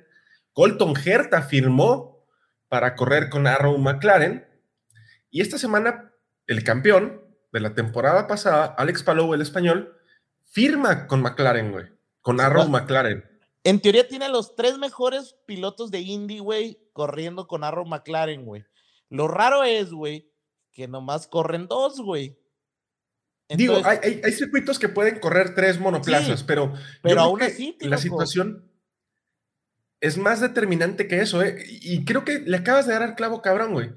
Colton 0.52 0.96
Herta 1.06 1.44
firmó 1.44 2.28
para 2.68 2.98
correr 2.98 3.30
con 3.30 3.48
Arrow 3.48 3.78
McLaren. 3.78 4.46
Y 5.32 5.40
esta 5.40 5.58
semana, 5.58 6.12
el 6.48 6.66
campeón 6.66 7.22
de 7.54 7.62
la 7.62 7.74
temporada 7.76 8.28
pasada, 8.28 8.66
Alex 8.78 9.04
Palou, 9.04 9.34
el 9.34 9.42
español, 9.42 9.98
firma 10.44 11.08
con 11.08 11.22
McLaren, 11.22 11.72
güey 11.72 11.99
con 12.22 12.40
Arrow 12.42 12.68
McLaren. 12.68 13.24
En 13.64 13.82
teoría 13.82 14.08
tiene 14.08 14.30
los 14.30 14.56
tres 14.56 14.78
mejores 14.78 15.36
pilotos 15.46 15.92
de 15.92 16.00
Indy, 16.00 16.40
güey, 16.40 16.80
corriendo 16.94 17.48
con 17.48 17.64
Arrow 17.64 17.86
McLaren, 17.86 18.46
güey. 18.46 18.66
Lo 19.10 19.28
raro 19.28 19.64
es, 19.64 19.92
güey, 19.92 20.32
que 20.72 20.88
nomás 20.88 21.28
corren 21.28 21.68
dos, 21.68 22.00
güey. 22.00 22.38
Digo, 23.50 23.82
hay, 23.84 24.32
circuitos 24.32 24.78
que 24.78 24.90
pueden 24.90 25.20
correr 25.20 25.56
tres 25.56 25.80
monoplazas, 25.80 26.44
pero, 26.44 26.74
pero 27.02 27.22
aún 27.22 27.42
así, 27.42 27.76
la 27.82 27.98
situación 27.98 28.70
es 30.02 30.18
más 30.18 30.40
determinante 30.40 31.08
que 31.08 31.22
eso, 31.22 31.42
¿eh? 31.42 31.66
Y 31.68 32.06
creo 32.06 32.24
que 32.24 32.40
le 32.40 32.58
acabas 32.58 32.86
de 32.86 32.94
dar 32.94 33.02
al 33.02 33.16
clavo 33.16 33.42
cabrón, 33.42 33.74
güey. 33.74 33.90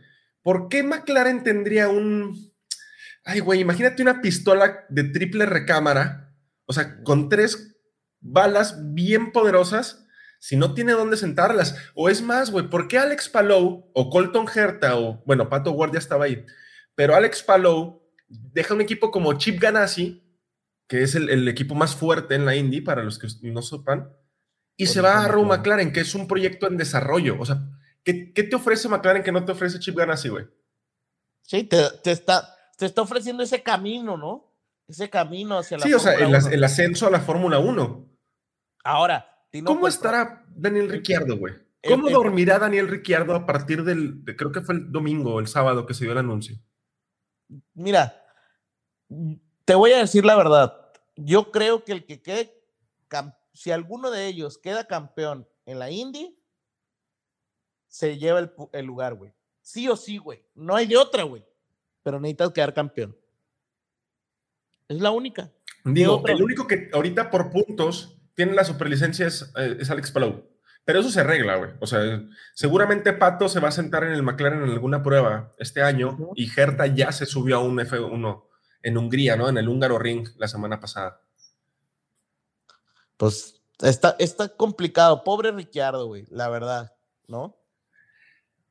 ¿Por 0.43 0.69
qué 0.69 0.83
McLaren 0.83 1.45
tendría 1.45 1.89
un... 1.89 2.53
Ay, 3.25 3.41
güey, 3.41 3.61
imagínate 3.61 4.03
una 4.03 4.21
pistola 4.21 4.85
de 4.89 5.05
triple 5.05 5.47
recámara, 5.47 6.35
o 6.65 6.73
sea, 6.73 7.03
con 7.05 7.29
tres 7.29 7.72
balas 8.23 8.95
bien 8.95 9.33
poderosas 9.33 10.07
si 10.39 10.57
no 10.57 10.75
tiene 10.75 10.93
dónde 10.93 11.17
sentarlas. 11.17 11.77
O 11.95 12.09
es 12.09 12.23
más, 12.23 12.51
güey, 12.51 12.69
¿por 12.69 12.89
qué 12.89 12.99
Alex 12.99 13.29
Palou 13.29 13.91
o 13.95 14.11
Colton 14.11 14.47
Herta 14.53 14.99
o, 14.99 15.23
bueno, 15.25 15.49
Pato 15.49 15.71
Guardia 15.71 15.99
estaba 15.99 16.25
ahí, 16.25 16.45
pero 16.95 17.15
Alex 17.15 17.43
Palou 17.43 18.03
deja 18.29 18.75
un 18.75 18.81
equipo 18.81 19.11
como 19.11 19.35
Chip 19.35 19.61
Ganassi, 19.61 20.21
que 20.89 21.03
es 21.03 21.15
el, 21.15 21.47
equipo 21.49 21.75
más 21.75 21.95
fuerte 21.95 22.35
en 22.35 22.45
la 22.45 22.57
Indy, 22.57 22.81
para 22.81 23.05
los 23.05 23.19
que 23.19 23.29
no 23.43 23.63
sepan, 23.63 24.13
y 24.77 24.87
se 24.87 25.01
va 25.01 25.15
a 25.15 25.25
Arrow 25.25 25.45
McLaren, 25.45 25.93
que 25.93 26.01
es 26.01 26.15
un 26.15 26.27
proyecto 26.27 26.67
en 26.67 26.77
desarrollo. 26.77 27.37
O 27.39 27.47
sea, 27.47 27.63
¿qué, 28.03 28.33
qué 28.33 28.43
te 28.43 28.57
ofrece 28.57 28.89
McLaren 28.89 29.23
que 29.23 29.33
no 29.33 29.45
te 29.45 29.53
ofrece 29.53 29.79
Chip 29.79 29.97
Ganassi, 29.97 30.29
güey? 30.29 30.47
Sí, 31.43 31.65
te, 31.65 31.83
te, 32.03 32.11
está, 32.11 32.57
te 32.77 32.87
está 32.87 33.03
ofreciendo 33.03 33.43
ese 33.43 33.63
camino, 33.63 34.17
¿no? 34.17 34.53
Ese 34.89 35.09
camino 35.09 35.59
hacia 35.59 35.79
la 35.79 35.85
Sí, 35.85 35.95
o 35.95 35.99
sea, 35.99 36.15
el, 36.15 36.35
el, 36.35 36.65
ascenso 36.65 37.07
a 37.07 37.11
la 37.11 37.21
Fórmula 37.21 37.59
1. 37.59 38.12
Ahora, 38.83 39.27
¿cómo 39.65 39.87
estará 39.87 40.45
Daniel 40.49 40.89
Ricciardo, 40.89 41.37
güey? 41.37 41.55
¿Cómo 41.89 42.11
dormirá 42.11 42.59
Daniel 42.59 42.89
Ricciardo 42.89 43.35
a 43.35 43.45
partir 43.45 43.83
del, 43.83 44.23
creo 44.37 44.53
que 44.53 44.61
fue 44.61 44.77
el 44.77 44.93
domingo 44.93 45.35
o 45.35 45.41
el 45.41 45.49
sábado 45.49 45.85
que 45.85 45.95
se 45.95 46.05
dio 46.05 46.13
el 46.13 46.19
anuncio? 46.19 46.57
Mira, 47.75 48.25
te 49.65 49.75
voy 49.75 49.93
a 49.93 49.99
decir 49.99 50.25
la 50.25 50.37
verdad. 50.37 50.93
Yo 51.17 51.51
creo 51.51 51.85
que 51.85 51.93
el 51.93 52.07
que 52.07 52.23
quede, 52.23 52.63
si 53.53 53.71
alguno 53.71 54.11
de 54.11 54.27
ellos 54.27 54.59
queda 54.59 54.87
campeón 54.87 55.49
en 55.67 55.79
la 55.79 55.91
Indy, 55.91 56.39
se 57.89 58.17
lleva 58.17 58.39
el, 58.39 58.53
el 58.73 58.87
lugar, 58.87 59.15
güey. 59.15 59.33
Sí 59.61 59.89
o 59.89 59.97
sí, 59.97 60.19
güey. 60.19 60.45
No 60.55 60.75
hay 60.75 60.87
de 60.87 60.97
otra, 60.97 61.25
güey. 61.25 61.45
Pero 62.03 62.19
necesitas 62.19 62.53
quedar 62.53 62.75
campeón. 62.75 63.17
Es 64.89 65.01
la 65.01 65.11
única. 65.11 65.53
Digo, 65.85 66.23
el 66.27 66.43
único 66.43 66.67
que 66.67 66.91
ahorita 66.93 67.31
por 67.31 67.51
puntos 67.51 68.22
tiene 68.35 68.55
la 68.55 68.65
superlicencia 68.65 69.27
es, 69.27 69.53
eh, 69.57 69.77
es 69.81 69.91
Alex 69.91 70.11
Palou. 70.11 70.53
Pero 70.85 71.01
eso 71.01 71.11
se 71.11 71.21
arregla, 71.21 71.57
güey. 71.57 71.71
O 71.81 71.87
sea, 71.87 72.01
seguramente 72.55 73.13
Pato 73.13 73.49
se 73.49 73.61
va 73.61 73.69
a 73.69 73.73
sentar 73.73 74.03
en 74.05 74.13
el 74.13 74.23
McLaren 74.23 74.65
en 74.65 74.71
alguna 74.71 75.03
prueba 75.03 75.53
este 75.59 75.83
año 75.83 76.19
y 76.35 76.49
Gerta 76.49 76.87
ya 76.87 77.13
se 77.13 77.25
subió 77.25 77.57
a 77.57 77.61
un 77.61 77.79
F1 77.79 78.45
en 78.83 78.99
Hungría, 78.99 79.37
¿no? 79.37 79.49
En 79.49 79.59
el 79.59 79.69
húngaro 79.69 79.99
ring 79.99 80.27
la 80.39 80.49
semana 80.49 80.81
pasada. 80.81 81.21
Pues 83.17 83.63
está, 83.81 84.17
está 84.19 84.49
complicado. 84.49 85.23
Pobre 85.23 85.53
Ricciardo, 85.53 86.07
güey, 86.07 86.27
la 86.31 86.49
verdad, 86.49 86.93
¿no? 87.29 87.57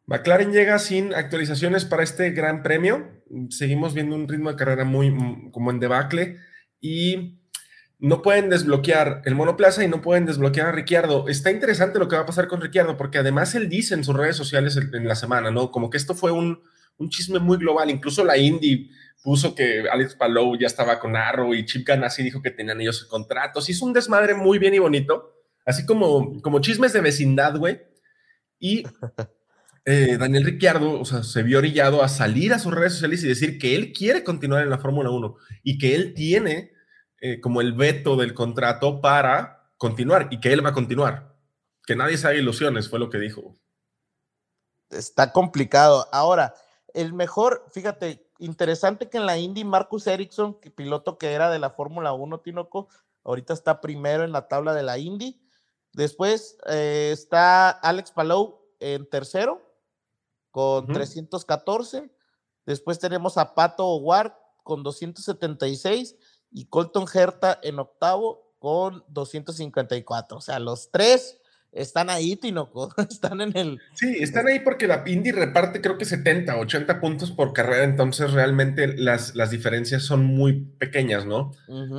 McLaren 0.05 0.51
llega 0.51 0.77
sin 0.79 1.13
actualizaciones 1.13 1.85
para 1.85 2.03
este 2.03 2.31
gran 2.31 2.63
premio. 2.63 3.23
Seguimos 3.49 3.93
viendo 3.93 4.15
un 4.15 4.27
ritmo 4.27 4.49
de 4.49 4.57
carrera 4.57 4.83
muy 4.83 5.49
como 5.53 5.71
en 5.71 5.79
debacle 5.79 6.37
y 6.81 7.40
no 8.01 8.23
pueden 8.23 8.49
desbloquear 8.49 9.21
el 9.25 9.35
monoplaza 9.35 9.83
y 9.83 9.87
no 9.87 10.01
pueden 10.01 10.25
desbloquear 10.25 10.67
a 10.67 10.71
Ricciardo. 10.71 11.27
Está 11.27 11.51
interesante 11.51 11.99
lo 11.99 12.07
que 12.07 12.15
va 12.15 12.23
a 12.23 12.25
pasar 12.25 12.47
con 12.47 12.59
Ricciardo, 12.59 12.97
porque 12.97 13.19
además 13.19 13.53
él 13.53 13.69
dice 13.69 13.93
en 13.93 14.03
sus 14.03 14.15
redes 14.15 14.35
sociales 14.35 14.75
en 14.75 15.07
la 15.07 15.15
semana, 15.15 15.51
¿no? 15.51 15.69
Como 15.69 15.91
que 15.91 15.97
esto 15.97 16.15
fue 16.15 16.31
un, 16.31 16.63
un 16.97 17.09
chisme 17.09 17.37
muy 17.37 17.57
global. 17.57 17.91
Incluso 17.91 18.25
la 18.25 18.37
Indy 18.37 18.89
puso 19.23 19.53
que 19.53 19.87
Alex 19.87 20.15
Palou 20.15 20.57
ya 20.57 20.65
estaba 20.65 20.99
con 20.99 21.15
Arrow 21.15 21.53
y 21.53 21.63
Chip 21.63 21.87
Ganassi 21.87 22.23
dijo 22.23 22.41
que 22.41 22.49
tenían 22.49 22.81
ellos 22.81 23.05
contratos. 23.05 23.69
Hizo 23.69 23.85
un 23.85 23.93
desmadre 23.93 24.33
muy 24.33 24.57
bien 24.57 24.73
y 24.73 24.79
bonito, 24.79 25.35
así 25.63 25.85
como, 25.85 26.41
como 26.41 26.59
chismes 26.59 26.93
de 26.93 27.01
vecindad, 27.01 27.55
güey. 27.55 27.81
Y 28.59 28.83
eh, 29.85 30.17
Daniel 30.19 30.45
Ricciardo, 30.45 30.99
o 30.99 31.05
sea, 31.05 31.21
se 31.21 31.43
vio 31.43 31.59
orillado 31.59 32.01
a 32.03 32.09
salir 32.09 32.51
a 32.51 32.57
sus 32.57 32.73
redes 32.73 32.93
sociales 32.93 33.23
y 33.23 33.27
decir 33.27 33.59
que 33.59 33.75
él 33.75 33.93
quiere 33.93 34.23
continuar 34.23 34.63
en 34.63 34.71
la 34.71 34.79
Fórmula 34.79 35.11
1 35.11 35.35
y 35.61 35.77
que 35.77 35.93
él 35.93 36.15
tiene 36.15 36.71
eh, 37.23 37.39
como 37.39 37.61
el 37.61 37.73
veto 37.73 38.15
del 38.15 38.33
contrato 38.33 38.99
para 38.99 39.71
continuar 39.77 40.27
y 40.31 40.39
que 40.39 40.51
él 40.51 40.65
va 40.65 40.69
a 40.69 40.73
continuar. 40.73 41.35
Que 41.85 41.95
nadie 41.95 42.17
se 42.17 42.27
haga 42.27 42.37
ilusiones, 42.37 42.89
fue 42.89 42.97
lo 42.97 43.11
que 43.11 43.19
dijo. 43.19 43.55
Está 44.89 45.31
complicado. 45.31 46.07
Ahora, 46.11 46.55
el 46.95 47.13
mejor, 47.13 47.67
fíjate, 47.71 48.27
interesante 48.39 49.07
que 49.07 49.19
en 49.19 49.27
la 49.27 49.37
Indy 49.37 49.63
Marcus 49.63 50.07
Ericsson, 50.07 50.59
piloto 50.75 51.19
que 51.19 51.33
era 51.33 51.51
de 51.51 51.59
la 51.59 51.69
Fórmula 51.69 52.11
1, 52.11 52.39
Tinoco, 52.39 52.89
ahorita 53.23 53.53
está 53.53 53.81
primero 53.81 54.23
en 54.23 54.31
la 54.31 54.47
tabla 54.47 54.73
de 54.73 54.81
la 54.81 54.97
Indy. 54.97 55.39
Después 55.93 56.57
eh, 56.67 57.11
está 57.13 57.69
Alex 57.69 58.11
Palou 58.11 58.65
en 58.79 59.07
tercero 59.07 59.61
con 60.49 60.87
314. 60.87 62.09
Después 62.65 62.97
tenemos 62.97 63.37
a 63.37 63.53
Pato 63.53 63.95
Ward 63.97 64.33
con 64.63 64.81
276 64.81 66.15
y 66.51 66.65
Colton 66.65 67.05
Herta 67.13 67.59
en 67.63 67.79
octavo 67.79 68.55
con 68.59 69.03
254. 69.07 70.37
O 70.37 70.41
sea, 70.41 70.59
los 70.59 70.91
tres 70.91 71.41
están 71.71 72.09
ahí, 72.09 72.35
Tinoco, 72.35 72.93
están 73.09 73.41
en 73.41 73.55
el... 73.57 73.79
Sí, 73.93 74.17
están 74.19 74.47
ahí 74.47 74.59
porque 74.59 74.87
la 74.87 75.03
Indy 75.05 75.31
reparte 75.31 75.81
creo 75.81 75.97
que 75.97 76.05
70, 76.05 76.57
80 76.57 76.99
puntos 76.99 77.31
por 77.31 77.53
carrera, 77.53 77.85
entonces 77.85 78.33
realmente 78.33 78.87
las, 78.97 79.35
las 79.35 79.51
diferencias 79.51 80.03
son 80.03 80.25
muy 80.25 80.65
pequeñas, 80.77 81.25
¿no? 81.25 81.53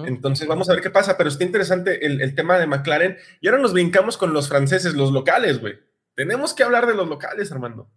Entonces 0.07 0.47
vamos 0.47 0.69
a 0.69 0.75
ver 0.75 0.83
qué 0.83 0.91
pasa, 0.91 1.17
pero 1.17 1.31
está 1.31 1.45
interesante 1.45 2.07
el, 2.07 2.21
el, 2.21 2.35
tema 2.35 2.59
de 2.59 2.67
McLaren. 2.67 3.17
Y 3.41 3.49
ahora 3.49 3.61
nos 3.61 3.73
brincamos 3.73 4.19
con 4.19 4.33
los 4.33 4.49
franceses, 4.49 4.95
los 4.95 5.11
locales, 5.11 5.61
güey. 5.61 5.79
Tenemos 6.15 6.53
que 6.53 6.63
hablar 6.63 6.87
de 6.87 6.95
los 6.95 7.09
locales, 7.09 7.51
Armando. 7.51 7.91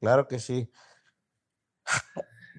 Claro 0.00 0.28
que 0.28 0.38
sí. 0.38 0.70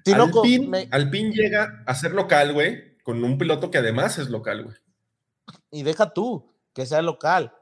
Tinoco, 0.04 0.42
Alpine 0.90 1.32
llega 1.32 1.82
a 1.86 1.94
ser 1.94 2.12
local, 2.12 2.52
güey 2.52 2.95
con 3.06 3.22
un 3.22 3.38
piloto 3.38 3.70
que 3.70 3.78
además 3.78 4.18
es 4.18 4.30
local, 4.30 4.64
güey. 4.64 4.76
Y 5.70 5.84
deja 5.84 6.12
tú 6.12 6.52
que 6.74 6.84
sea 6.84 7.00
local. 7.02 7.54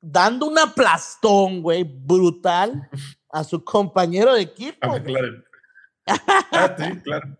Dando 0.00 0.46
un 0.46 0.58
aplastón, 0.58 1.60
güey, 1.60 1.84
brutal 1.84 2.88
a 3.30 3.44
su 3.44 3.62
compañero 3.62 4.32
de 4.32 4.40
equipo. 4.40 4.78
Ah, 4.80 5.02
claro. 5.02 5.44
ah, 6.06 6.76
sí, 6.78 6.98
claro. 7.02 7.36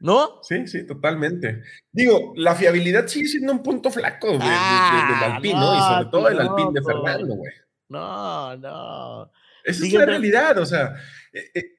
¿No? 0.00 0.42
Sí, 0.42 0.66
sí, 0.66 0.84
totalmente. 0.84 1.62
Digo, 1.92 2.32
la 2.34 2.56
fiabilidad 2.56 3.06
sigue 3.06 3.28
siendo 3.28 3.52
un 3.52 3.62
punto 3.62 3.92
flaco 3.92 4.32
del 4.32 4.40
ah, 4.42 5.36
Alpine, 5.36 5.54
no, 5.54 5.76
Y 5.76 5.80
sobre 5.80 6.10
todo 6.10 6.28
el 6.28 6.40
Alpine 6.40 6.70
de 6.72 6.82
Fernando, 6.82 7.36
güey. 7.36 7.52
No, 7.88 8.56
no. 8.56 9.30
Esa 9.62 9.86
es 9.86 9.92
la 9.92 10.06
realidad, 10.06 10.58
o 10.58 10.66
sea, 10.66 10.96
eh, 11.32 11.50
eh, 11.54 11.78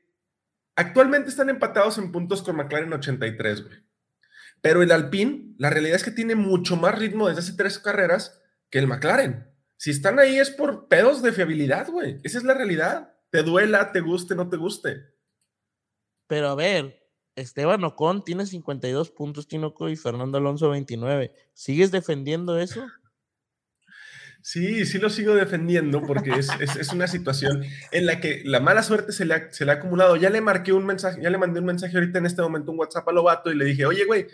actualmente 0.78 1.30
están 1.30 1.50
empatados 1.50 1.98
en 1.98 2.14
puntos 2.14 2.42
con 2.42 2.56
McLaren 2.56 2.94
83, 2.94 3.62
güey. 3.62 3.85
Pero 4.66 4.82
el 4.82 4.92
Alpine, 4.92 5.54
la 5.60 5.70
realidad 5.70 5.96
es 5.96 6.04
que 6.04 6.10
tiene 6.10 6.34
mucho 6.34 6.76
más 6.76 6.98
ritmo 6.98 7.28
desde 7.28 7.42
hace 7.42 7.54
tres 7.54 7.78
carreras 7.78 8.42
que 8.72 8.80
el 8.80 8.88
McLaren. 8.88 9.48
Si 9.78 9.92
están 9.92 10.18
ahí 10.18 10.40
es 10.40 10.50
por 10.50 10.88
pedos 10.88 11.22
de 11.22 11.32
fiabilidad, 11.32 11.88
güey. 11.88 12.20
Esa 12.24 12.40
es 12.40 12.44
la 12.46 12.56
realidad. 12.56 13.14
Te 13.30 13.44
duela, 13.44 13.92
te 13.92 14.00
guste, 14.00 14.34
no 14.34 14.50
te 14.50 14.58
guste. 14.58 15.04
Pero 16.26 16.50
a 16.50 16.56
ver, 16.56 17.00
Esteban 17.36 17.84
Ocon 17.84 18.24
tiene 18.24 18.48
52 18.48 19.12
puntos, 19.12 19.48
Tinoco, 19.48 19.88
y 19.88 19.96
Fernando 19.96 20.40
Alonso 20.40 20.72
29. 20.72 21.32
¿Sigues 21.54 21.92
defendiendo 21.92 22.58
eso? 22.58 22.88
Sí, 24.42 24.84
sí 24.88 24.98
lo 24.98 25.12
sigo 25.12 25.36
defendiendo 25.36 26.02
porque 26.02 26.32
es, 26.32 26.50
es, 26.60 26.92
una 26.92 27.06
situación 27.06 27.64
en 27.92 28.08
la 28.08 28.20
que 28.20 28.42
la 28.46 28.60
mala 28.60 28.82
suerte 28.82 29.12
se 29.12 29.26
le, 29.26 29.36
ha, 29.36 29.52
se 29.52 29.64
le 29.64 29.74
ha 29.74 29.76
acumulado. 29.76 30.16
Ya 30.16 30.32
le 30.32 30.42
marqué 30.42 30.74
un 30.74 30.88
mensaje, 30.88 31.22
ya 31.22 31.30
le 31.30 31.38
mandé 31.38 31.60
un 31.60 31.68
mensaje 31.68 31.96
ahorita 31.96 32.18
en 32.18 32.26
este 32.26 32.42
momento, 32.42 32.72
un 32.72 32.80
WhatsApp 32.80 33.08
a 33.08 33.12
Lobato 33.12 33.52
y 33.52 33.56
le 33.56 33.66
dije, 33.66 33.86
oye, 33.86 34.06
güey, 34.06 34.26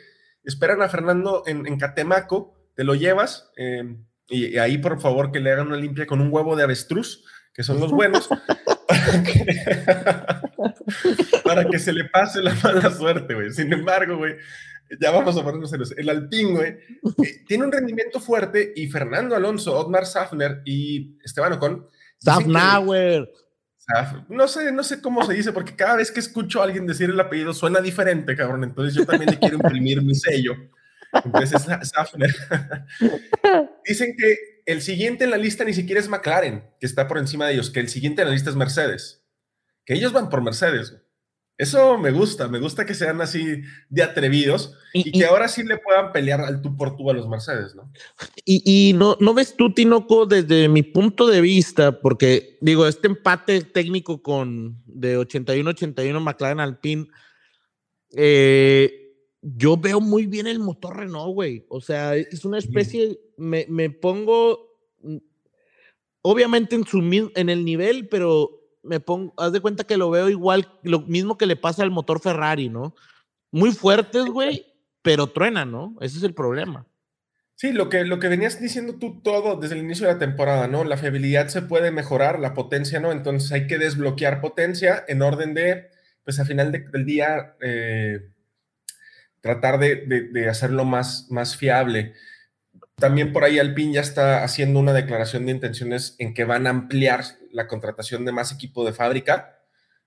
esperan 0.43 0.81
a 0.81 0.89
Fernando 0.89 1.43
en, 1.45 1.77
Catemaco, 1.77 2.55
te 2.75 2.83
lo 2.83 2.95
llevas 2.95 3.51
em, 3.55 4.05
y, 4.27 4.57
ahí 4.57 4.77
por 4.77 4.99
favor 5.01 5.31
que 5.31 5.39
le 5.39 5.51
hagan 5.51 5.67
una 5.67 5.77
limpia 5.77 6.05
con 6.05 6.21
un 6.21 6.31
huevo 6.31 6.55
de 6.55 6.63
avestruz, 6.63 7.23
que 7.53 7.63
son 7.63 7.79
los 7.79 7.91
buenos, 7.91 8.29
para 11.43 11.65
que, 11.65 11.79
se 11.79 11.93
le 11.93 12.05
pase 12.05 12.41
la 12.41 12.55
mala 12.63 12.91
suerte, 12.91 13.33
güey. 13.33 13.51
Sin 13.51 13.71
embargo, 13.73 14.17
güey, 14.17 14.35
ya 14.99 15.11
vamos 15.11 15.37
a 15.37 15.43
ponernos 15.43 15.69
serios. 15.69 15.93
El 15.97 16.09
Alpín, 16.09 16.55
güey, 16.55 16.77
eh, 17.23 17.43
tiene 17.47 17.65
un 17.65 17.71
rendimiento 17.71 18.19
fuerte 18.19 18.73
y 18.75 18.87
Fernando 18.87 19.35
Alonso, 19.35 19.77
Otmar 19.77 20.05
Safner 20.05 20.61
y 20.65 21.17
Esteban 21.23 21.53
Ocon. 21.53 21.87
Safnauer. 22.19 23.29
No 24.29 24.47
sé, 24.47 24.71
no 24.71 24.83
sé 24.83 25.01
cómo 25.01 25.25
se 25.25 25.33
dice, 25.33 25.51
porque 25.51 25.75
cada 25.75 25.97
vez 25.97 26.11
que 26.11 26.19
escucho 26.19 26.61
a 26.61 26.65
alguien 26.65 26.87
decir 26.87 27.09
el 27.09 27.19
apellido 27.19 27.53
suena 27.53 27.81
diferente, 27.81 28.35
cabrón. 28.35 28.63
Entonces 28.63 28.93
yo 28.93 29.05
también 29.05 29.31
le 29.31 29.39
quiero 29.39 29.55
imprimir 29.55 30.01
mi 30.01 30.15
sello. 30.15 30.55
Entonces 31.11 31.61
Safner. 31.83 32.33
Dicen 33.85 34.15
que 34.17 34.63
el 34.65 34.81
siguiente 34.81 35.25
en 35.25 35.31
la 35.31 35.37
lista 35.37 35.63
ni 35.63 35.73
siquiera 35.73 35.99
es 35.99 36.07
McLaren, 36.07 36.63
que 36.79 36.85
está 36.85 37.07
por 37.07 37.17
encima 37.17 37.47
de 37.47 37.53
ellos, 37.53 37.69
que 37.69 37.79
el 37.79 37.89
siguiente 37.89 38.21
en 38.21 38.29
la 38.29 38.33
lista 38.33 38.49
es 38.49 38.55
Mercedes. 38.55 39.23
Que 39.85 39.95
ellos 39.95 40.13
van 40.13 40.29
por 40.29 40.41
Mercedes. 40.41 40.97
Eso 41.61 41.95
me 41.99 42.09
gusta, 42.09 42.47
me 42.47 42.57
gusta 42.57 42.87
que 42.87 42.95
sean 42.95 43.21
así 43.21 43.61
de 43.87 44.01
atrevidos 44.01 44.73
y, 44.93 45.11
que 45.11 45.25
ahora 45.25 45.47
sí 45.47 45.61
le 45.61 45.77
puedan 45.77 46.11
pelear 46.11 46.41
al 46.41 46.59
tú 46.59 46.75
por 46.75 46.97
tú 46.97 47.07
a 47.11 47.13
los 47.13 47.29
Mercedes, 47.29 47.75
¿no? 47.75 47.87
Y, 48.43 48.93
no, 48.95 49.15
no 49.19 49.35
ves 49.35 49.55
tú, 49.55 49.71
Tinoco, 49.71 50.25
desde 50.25 50.67
mi 50.69 50.81
punto 50.81 51.27
de 51.27 51.39
vista, 51.39 52.01
porque 52.01 52.57
digo, 52.61 52.87
este 52.87 53.09
empate 53.09 53.61
técnico 53.61 54.23
con 54.23 54.81
de 54.87 55.19
81-81 55.19 56.19
McLaren 56.19 56.61
Alpine, 56.61 57.05
eh, 58.15 59.13
yo 59.43 59.77
veo 59.77 60.01
muy 60.01 60.25
bien 60.25 60.47
el 60.47 60.57
motor 60.57 60.97
Renault, 60.97 61.35
güey. 61.35 61.67
O 61.69 61.79
sea, 61.79 62.15
es 62.15 62.43
una 62.43 62.57
especie, 62.57 63.19
me, 63.37 63.67
me 63.69 63.91
pongo, 63.91 64.79
mm, 65.03 65.17
obviamente 66.23 66.75
en, 66.75 66.87
su, 66.87 67.31
en 67.35 67.49
el 67.49 67.63
nivel, 67.63 68.07
pero 68.09 68.60
me 68.83 68.99
pongo, 68.99 69.33
haz 69.37 69.51
de 69.51 69.59
cuenta 69.59 69.83
que 69.83 69.97
lo 69.97 70.09
veo 70.09 70.29
igual, 70.29 70.67
lo 70.83 71.01
mismo 71.01 71.37
que 71.37 71.45
le 71.45 71.55
pasa 71.55 71.83
al 71.83 71.91
motor 71.91 72.19
Ferrari, 72.19 72.69
¿no? 72.69 72.95
Muy 73.51 73.71
fuertes, 73.71 74.25
güey, 74.25 74.65
pero 75.01 75.27
truena, 75.27 75.65
¿no? 75.65 75.95
Ese 76.01 76.17
es 76.17 76.23
el 76.23 76.33
problema. 76.33 76.87
Sí, 77.55 77.73
lo 77.73 77.89
que, 77.89 78.05
lo 78.05 78.17
que 78.17 78.27
venías 78.27 78.59
diciendo 78.59 78.95
tú 78.95 79.21
todo 79.21 79.55
desde 79.55 79.75
el 79.75 79.83
inicio 79.83 80.07
de 80.07 80.13
la 80.13 80.19
temporada, 80.19 80.67
¿no? 80.67 80.83
La 80.83 80.97
fiabilidad 80.97 81.47
se 81.49 81.61
puede 81.61 81.91
mejorar, 81.91 82.39
la 82.39 82.55
potencia, 82.55 82.99
¿no? 82.99 83.11
Entonces 83.11 83.51
hay 83.51 83.67
que 83.67 83.77
desbloquear 83.77 84.41
potencia 84.41 85.05
en 85.07 85.21
orden 85.21 85.53
de, 85.53 85.89
pues 86.23 86.39
al 86.39 86.47
final 86.47 86.71
del 86.71 87.05
día, 87.05 87.55
eh, 87.61 88.31
tratar 89.41 89.77
de, 89.77 90.47
hacerlo 90.49 90.85
más, 90.85 91.27
más 91.29 91.55
fiable. 91.55 92.13
También 93.01 93.33
por 93.33 93.43
ahí 93.43 93.59
Alpine 93.59 93.95
ya 93.95 94.01
está 94.01 94.43
haciendo 94.43 94.79
una 94.79 94.93
declaración 94.93 95.45
de 95.45 95.51
intenciones 95.51 96.15
en 96.19 96.33
que 96.33 96.45
van 96.45 96.67
a 96.67 96.69
ampliar 96.69 97.23
la 97.51 97.67
contratación 97.67 98.23
de 98.23 98.31
más 98.31 98.53
equipo 98.53 98.85
de 98.85 98.93
fábrica, 98.93 99.59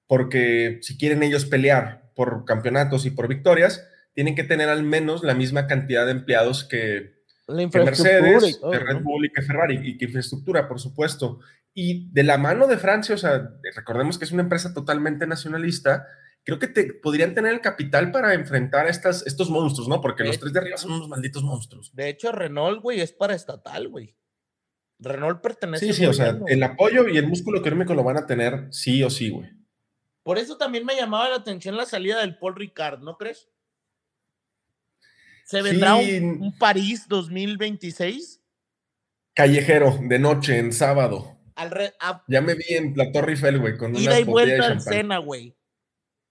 porque 0.06 0.78
si 0.80 0.96
quieren 0.96 1.22
ellos 1.22 1.44
pelear 1.44 2.10
por 2.14 2.44
campeonatos 2.44 3.04
y 3.04 3.10
por 3.10 3.28
victorias, 3.28 3.86
tienen 4.14 4.36
que 4.36 4.44
tener 4.44 4.68
al 4.68 4.84
menos 4.84 5.24
la 5.24 5.34
misma 5.34 5.66
cantidad 5.66 6.06
de 6.06 6.12
empleados 6.12 6.62
que, 6.64 7.14
Mercedes, 7.48 8.60
que 8.70 8.78
Red 8.78 9.02
Bull 9.02 9.26
y 9.26 9.32
que 9.32 9.42
Ferrari, 9.42 9.80
y 9.82 9.98
que 9.98 10.04
infraestructura, 10.04 10.68
por 10.68 10.78
supuesto. 10.78 11.40
Y 11.74 12.08
de 12.12 12.22
la 12.22 12.38
mano 12.38 12.68
de 12.68 12.78
Francia, 12.78 13.16
o 13.16 13.18
sea, 13.18 13.50
recordemos 13.74 14.18
que 14.18 14.24
es 14.24 14.32
una 14.32 14.42
empresa 14.42 14.72
totalmente 14.72 15.26
nacionalista, 15.26 16.06
creo 16.44 16.58
que 16.58 16.68
te 16.68 16.92
podrían 16.92 17.34
tener 17.34 17.52
el 17.52 17.60
capital 17.60 18.12
para 18.12 18.34
enfrentar 18.34 18.86
a 18.86 18.90
estas, 18.90 19.26
estos 19.26 19.50
monstruos, 19.50 19.88
¿no? 19.88 20.00
Porque 20.00 20.24
los 20.24 20.38
tres 20.38 20.52
de 20.52 20.60
arriba 20.60 20.76
son 20.76 20.92
unos 20.92 21.08
malditos 21.08 21.42
monstruos. 21.42 21.90
De 21.94 22.08
hecho, 22.08 22.30
Renault, 22.32 22.82
güey, 22.82 23.00
es 23.00 23.12
para 23.12 23.34
estatal, 23.34 23.88
güey. 23.88 24.14
Renault 24.98 25.40
pertenece. 25.40 25.86
Sí, 25.86 25.92
sí, 25.92 26.06
o 26.06 26.12
sea, 26.12 26.38
el 26.46 26.62
apoyo 26.62 27.08
y 27.08 27.16
el 27.16 27.26
músculo 27.26 27.58
económico 27.58 27.94
lo 27.94 28.04
van 28.04 28.18
a 28.18 28.26
tener 28.26 28.68
sí 28.70 29.02
o 29.02 29.10
sí, 29.10 29.30
güey. 29.30 29.50
Por 30.22 30.38
eso 30.38 30.56
también 30.56 30.84
me 30.84 30.96
llamaba 30.96 31.28
la 31.28 31.36
atención 31.36 31.76
la 31.76 31.86
salida 31.86 32.20
del 32.20 32.38
Paul 32.38 32.56
Ricard, 32.56 33.00
¿no 33.00 33.16
crees? 33.16 33.48
¿Se 35.44 35.60
vendrá 35.60 35.96
un, 35.96 36.56
París 36.58 37.06
2026? 37.08 38.40
Callejero, 39.34 39.98
de 40.00 40.18
noche, 40.18 40.58
en 40.58 40.72
sábado. 40.72 41.38
ya 42.28 42.40
me 42.40 42.54
vi 42.54 42.64
en 42.70 42.94
la 42.96 43.12
Torre 43.12 43.32
Eiffel, 43.32 43.58
güey, 43.58 43.76
con 43.76 43.94
Ida 43.94 44.18
y 44.18 44.24
vuelta 44.24 44.68
al 44.68 44.80
Sena, 44.80 45.18
güey. 45.18 45.54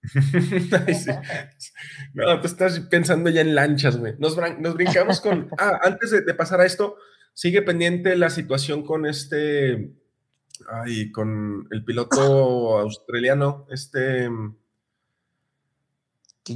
No, 2.14 2.42
tú 2.42 2.48
estás 2.48 2.80
pensando 2.82 3.30
ya 3.30 3.42
en 3.42 3.56
lanchas, 3.56 3.98
güey. 3.98 4.16
Nos, 4.20 4.36
brincamos 4.76 5.22
con... 5.22 5.50
Ah, 5.58 5.80
antes 5.84 6.12
de, 6.12 6.22
de, 6.22 6.34
pasar 6.34 6.62
a 6.62 6.66
esto, 6.66 6.98
sigue 7.34 7.62
pendiente 7.62 8.16
la 8.16 8.30
situación 8.30 8.86
con 8.86 9.06
este... 9.06 9.94
Ay, 10.70 11.12
con 11.12 11.68
el 11.72 11.84
piloto 11.84 12.80
australiano, 12.80 13.68
este... 13.70 14.30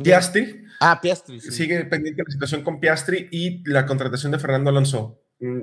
Piastri. 0.04 0.66
Ah, 0.82 1.00
Piastri. 1.02 1.40
Sigue 1.40 1.86
pendiente 1.86 2.24
la 2.24 2.32
situación 2.32 2.62
con 2.62 2.82
Piastri 2.82 3.30
y 3.32 3.68
la 3.70 3.86
contratación 3.86 4.34
de 4.34 4.40
Fernando 4.40 4.70
Alonso. 4.70 5.24
Mm, 5.40 5.62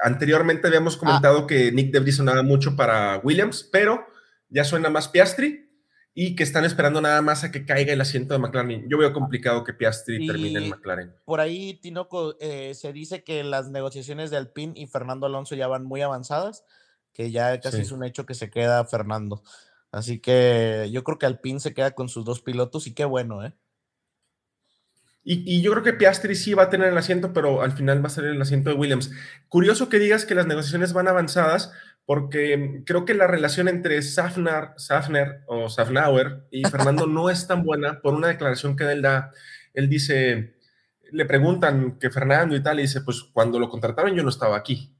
anteriormente 0.00 0.66
habíamos 0.66 0.96
ah. 0.96 0.98
comentado 0.98 1.46
que 1.46 1.70
Nick 1.70 1.92
Debris 1.92 2.16
sonaba 2.16 2.42
mucho 2.42 2.74
para 2.74 3.18
Williams, 3.18 3.68
pero 3.70 4.06
ya 4.48 4.64
suena 4.64 4.90
más 4.90 5.08
Piastri 5.08 5.69
y 6.14 6.34
que 6.34 6.42
están 6.42 6.64
esperando 6.64 7.00
nada 7.00 7.22
más 7.22 7.44
a 7.44 7.52
que 7.52 7.64
caiga 7.64 7.92
el 7.92 8.00
asiento 8.00 8.34
de 8.34 8.40
McLaren. 8.40 8.88
Yo 8.88 8.98
veo 8.98 9.12
complicado 9.12 9.62
que 9.64 9.72
Piastri 9.72 10.26
termine 10.26 10.58
en 10.58 10.70
McLaren. 10.70 11.14
Por 11.24 11.40
ahí, 11.40 11.74
Tinoco, 11.80 12.36
eh, 12.40 12.74
se 12.74 12.92
dice 12.92 13.22
que 13.22 13.44
las 13.44 13.70
negociaciones 13.70 14.30
de 14.30 14.36
Alpine 14.36 14.74
y 14.76 14.86
Fernando 14.86 15.26
Alonso 15.26 15.54
ya 15.54 15.68
van 15.68 15.84
muy 15.84 16.02
avanzadas, 16.02 16.64
que 17.12 17.30
ya 17.30 17.60
casi 17.60 17.82
es 17.82 17.92
un 17.92 18.04
hecho 18.04 18.26
que 18.26 18.34
se 18.34 18.50
queda 18.50 18.84
Fernando. 18.84 19.42
Así 19.92 20.20
que 20.20 20.88
yo 20.92 21.04
creo 21.04 21.18
que 21.18 21.26
Alpine 21.26 21.60
se 21.60 21.74
queda 21.74 21.92
con 21.92 22.08
sus 22.08 22.24
dos 22.24 22.40
pilotos 22.40 22.86
y 22.86 22.94
qué 22.94 23.04
bueno, 23.04 23.44
¿eh? 23.44 23.54
Y, 25.22 25.60
yo 25.60 25.70
creo 25.72 25.84
que 25.84 25.92
Piastri 25.92 26.34
sí 26.34 26.54
va 26.54 26.64
a 26.64 26.70
tener 26.70 26.88
el 26.88 26.96
asiento, 26.96 27.32
pero 27.32 27.60
al 27.60 27.72
final 27.72 28.02
va 28.02 28.06
a 28.06 28.10
ser 28.10 28.24
el 28.24 28.40
asiento 28.40 28.70
de 28.70 28.76
Williams. 28.76 29.10
Curioso 29.48 29.88
que 29.90 29.98
digas 29.98 30.24
que 30.24 30.34
las 30.34 30.46
negociaciones 30.46 30.94
van 30.94 31.08
avanzadas, 31.08 31.72
porque 32.10 32.82
creo 32.84 33.04
que 33.04 33.14
la 33.14 33.28
relación 33.28 33.68
entre 33.68 34.02
Safner, 34.02 34.70
Safner 34.78 35.44
o 35.46 35.68
Safnauer 35.68 36.44
y 36.50 36.64
Fernando 36.68 37.06
no 37.06 37.30
es 37.30 37.46
tan 37.46 37.62
buena 37.62 38.00
por 38.00 38.14
una 38.14 38.26
declaración 38.26 38.74
que 38.74 38.82
él 38.90 39.00
da. 39.00 39.30
Él 39.74 39.88
dice, 39.88 40.56
le 41.12 41.24
preguntan 41.24 42.00
que 42.00 42.10
Fernando 42.10 42.56
y 42.56 42.62
tal, 42.64 42.80
y 42.80 42.82
dice, 42.82 43.02
pues 43.02 43.22
cuando 43.32 43.60
lo 43.60 43.68
contrataron 43.68 44.16
yo 44.16 44.24
no 44.24 44.28
estaba 44.28 44.56
aquí 44.56 44.92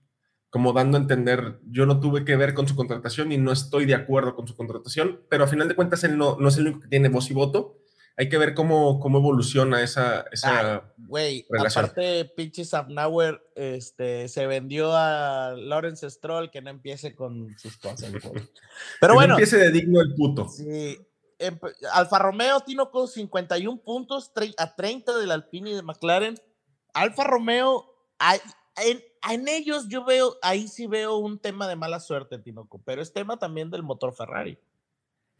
como 0.51 0.73
dando 0.73 0.99
a 0.99 1.01
entender, 1.01 1.59
yo 1.65 1.85
no 1.85 1.99
tuve 1.99 2.25
que 2.25 2.37
ver 2.37 2.55
con 2.55 2.69
su 2.69 2.77
contratación 2.77 3.33
y 3.33 3.39
no 3.39 3.51
estoy 3.51 3.87
de 3.87 3.97
acuerdo 3.97 4.37
con 4.37 4.47
su 4.47 4.55
contratación, 4.55 5.21
pero 5.29 5.43
a 5.43 5.49
final 5.49 5.67
de 5.67 5.75
cuentas 5.75 6.05
él 6.05 6.17
no, 6.17 6.37
no 6.39 6.47
es 6.47 6.59
el 6.59 6.69
único 6.69 6.83
que 6.83 6.89
tiene 6.89 7.09
voz 7.09 7.29
y 7.29 7.35
voto. 7.35 7.80
Hay 8.21 8.29
que 8.29 8.37
ver 8.37 8.53
cómo, 8.53 9.01
cómo 9.01 9.17
evoluciona 9.17 9.83
esa, 9.83 10.27
esa 10.31 10.93
Güey, 10.99 11.47
aparte 11.67 12.27
pinche 12.27 12.67
Safnauer 12.67 13.43
este, 13.55 14.29
se 14.29 14.47
vendió 14.47 14.95
a 14.95 15.55
Lawrence 15.57 16.11
Stroll 16.11 16.51
que 16.51 16.61
no 16.61 16.69
empiece 16.69 17.15
con 17.15 17.49
sus 17.57 17.79
cosas. 17.79 18.13
Pero 19.01 19.15
bueno. 19.15 19.29
No 19.29 19.35
empiece 19.37 19.57
de 19.57 19.71
digno 19.71 20.03
el 20.03 20.15
puto. 20.15 20.51
Sí. 20.51 20.99
Alfa 21.95 22.19
Romeo 22.19 22.61
tiene 22.61 22.85
con 22.93 23.09
51 23.09 23.81
puntos 23.81 24.31
a 24.59 24.77
30 24.77 25.17
del 25.17 25.31
Alpine 25.31 25.71
y 25.71 25.75
de 25.77 25.83
McLaren. 25.83 26.39
Alfa 26.93 27.25
Romeo, 27.25 27.87
en, 28.85 29.03
en, 29.31 29.49
ellos 29.49 29.89
yo 29.89 30.05
veo, 30.05 30.37
ahí 30.43 30.69
sí 30.69 30.87
veo 30.87 31.17
un 31.17 31.39
tema 31.39 31.67
de 31.67 31.77
mala 31.77 32.01
suerte, 32.01 32.39
Tinoco, 32.39 32.83
pero 32.85 33.01
es 33.01 33.15
tema 33.15 33.39
también 33.39 33.71
del 33.71 33.83
motor 33.83 34.15
Ferrari. 34.15 34.59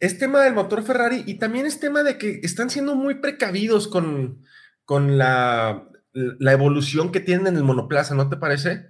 Es 0.01 0.17
tema 0.17 0.43
del 0.43 0.55
motor 0.55 0.81
Ferrari 0.81 1.23
y 1.27 1.35
también 1.35 1.67
es 1.67 1.79
tema 1.79 2.01
de 2.01 2.17
que 2.17 2.39
están 2.41 2.71
siendo 2.71 2.95
muy 2.95 3.21
precavidos 3.21 3.87
con, 3.87 4.43
con 4.83 5.19
la, 5.19 5.87
la 6.11 6.51
evolución 6.51 7.11
que 7.11 7.19
tienen 7.19 7.45
en 7.45 7.57
el 7.57 7.63
monoplaza, 7.63 8.15
¿no 8.15 8.27
te 8.27 8.35
parece? 8.35 8.87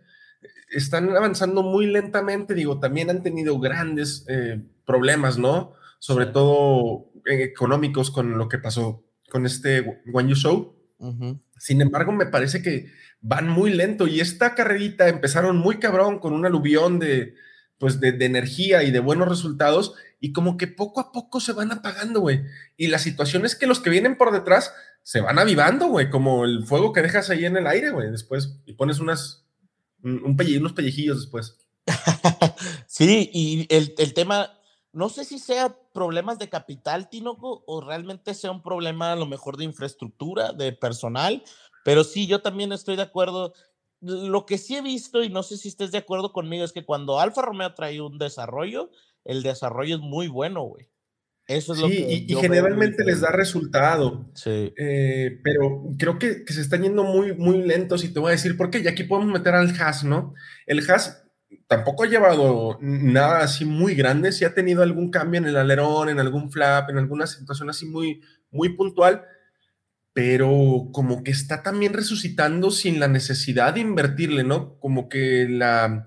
Están 0.70 1.10
avanzando 1.10 1.64
muy 1.64 1.86
lentamente, 1.86 2.54
digo, 2.54 2.80
también 2.80 3.10
han 3.10 3.24
tenido 3.24 3.60
grandes 3.60 4.24
eh, 4.30 4.64
problemas, 4.86 5.38
¿no? 5.38 5.74
Sobre 6.00 6.28
todo 6.28 7.12
eh, 7.26 7.44
económicos 7.44 8.10
con 8.10 8.38
lo 8.38 8.48
que 8.48 8.60
pasó 8.60 9.04
con 9.30 9.46
este 9.46 10.02
One 10.14 10.30
You 10.30 10.36
Show. 10.36 10.78
Sin 11.58 11.82
embargo, 11.82 12.14
me 12.14 12.28
parece 12.28 12.62
que 12.62 12.88
van 13.20 13.50
muy 13.50 13.74
lento 13.74 14.08
y 14.08 14.22
esta 14.22 14.56
carrerita 14.56 15.10
empezaron 15.10 15.58
muy 15.58 15.78
cabrón 15.78 16.20
con 16.20 16.32
un 16.32 16.46
aluvión 16.46 17.00
de, 17.00 17.36
pues 17.82 18.00
de, 18.00 18.10
energía 18.10 18.84
y 18.84 18.92
de 18.92 19.00
buenos 19.00 19.28
resultados 19.28 19.96
y 20.24 20.32
como 20.34 20.56
que 20.56 20.68
poco 20.68 21.02
a 21.02 21.12
poco 21.12 21.40
se 21.42 21.52
van 21.52 21.72
apagando, 21.72 22.22
güey. 22.22 22.44
Y 22.78 22.88
la 22.88 23.00
situación 23.00 23.44
es 23.44 23.56
que 23.56 23.66
los 23.66 23.80
que 23.80 23.90
vienen 23.90 24.18
por 24.18 24.32
detrás 24.32 24.72
se 25.02 25.20
van 25.20 25.40
avivando, 25.40 25.88
güey, 25.88 26.12
como 26.12 26.46
el 26.46 26.64
fuego 26.64 26.94
que 26.94 27.02
dejas 27.02 27.32
ahí 27.32 27.44
en 27.44 27.58
el 27.58 27.66
aire, 27.66 27.90
güey, 27.90 28.12
después 28.12 28.62
y 28.68 28.74
pones 28.74 29.00
unas, 29.00 29.48
un, 30.04 30.24
unos 30.24 30.74
pellejillos 30.74 31.22
después. 31.22 31.58
sí, 32.88 33.32
y 33.34 33.66
el, 33.76 33.96
el, 33.98 34.14
tema, 34.14 34.52
no 34.94 35.10
sé 35.10 35.26
si 35.26 35.40
sea 35.40 35.76
problemas 35.92 36.38
de 36.38 36.50
capital, 36.50 37.10
Tinoco, 37.10 37.64
o 37.66 37.82
realmente 37.82 38.36
sea 38.36 38.52
un 38.52 38.62
problema 38.62 39.14
a 39.14 39.16
lo 39.16 39.26
mejor 39.26 39.58
de 39.58 39.64
infraestructura, 39.64 40.54
de 40.54 40.72
personal, 40.72 41.44
pero 41.84 42.04
sí, 42.04 42.28
yo 42.28 42.44
también 42.44 42.72
estoy 42.72 42.96
de 42.96 43.02
acuerdo. 43.02 43.54
Lo 44.02 44.46
que 44.46 44.60
sí 44.60 44.76
he 44.76 44.82
visto, 44.82 45.24
y 45.24 45.30
no 45.30 45.42
sé 45.42 45.58
si 45.58 45.68
estés 45.68 45.92
de 45.92 45.98
acuerdo 45.98 46.32
conmigo, 46.32 46.64
es 46.64 46.74
que 46.74 46.86
cuando 46.86 47.20
Alfa 47.20 47.42
Romeo 47.42 47.74
trae 47.74 48.02
un 48.02 48.20
desarrollo, 48.20 48.92
el 49.26 49.44
desarrollo 49.44 49.96
es 49.96 50.02
muy 50.02 50.28
bueno, 50.28 50.64
güey. 50.64 50.90
Eso 51.48 51.74
es 51.74 51.80
lo 51.80 51.88
que. 51.88 52.26
Y, 52.28 52.36
generalmente 52.36 53.04
les 53.04 53.22
da 53.22 53.32
resultado. 53.32 54.30
Sí. 54.36 54.74
Eh, 54.78 55.40
pero 55.44 55.84
creo 55.98 56.18
que, 56.18 56.46
se 56.48 56.62
están 56.62 56.84
yendo 56.84 57.04
muy, 57.04 57.34
muy 57.34 57.62
lentos 57.62 58.04
y 58.04 58.14
te 58.14 58.20
voy 58.20 58.30
a 58.30 58.32
decir 58.32 58.56
por 58.56 58.70
qué. 58.70 58.80
Y 58.80 58.88
aquí 58.88 59.04
podemos 59.04 59.34
meter 59.34 59.56
al 59.56 59.70
Haas, 59.80 60.04
¿no? 60.04 60.34
El 60.66 60.90
Haas 60.90 61.26
tampoco 61.68 62.04
ha 62.04 62.08
llevado 62.08 62.78
nada 62.82 63.40
así 63.40 63.66
muy 63.66 63.96
grande. 63.96 64.32
Sí 64.32 64.46
ha 64.46 64.54
tenido 64.54 64.82
algún 64.84 65.12
cambio 65.12 65.40
en 65.40 65.48
el 65.48 65.58
alerón, 65.58 66.10
en 66.10 66.20
algún 66.20 66.52
flap, 66.52 66.90
en 66.90 66.98
alguna 66.98 67.28
situación 67.28 67.70
así 67.70 67.86
muy, 67.86 68.22
muy 68.52 68.70
puntual 68.70 69.26
pero 70.14 70.90
como 70.92 71.24
que 71.24 71.32
está 71.32 71.64
también 71.64 71.94
resucitando 71.94 72.72
sin 72.72 73.00
la 73.00 73.08
necesidad 73.08 73.74
de 73.74 73.80
invertirle, 73.80 74.44
¿no? 74.44 74.78
Como 74.80 75.08
que 75.08 75.48
la 75.50 76.06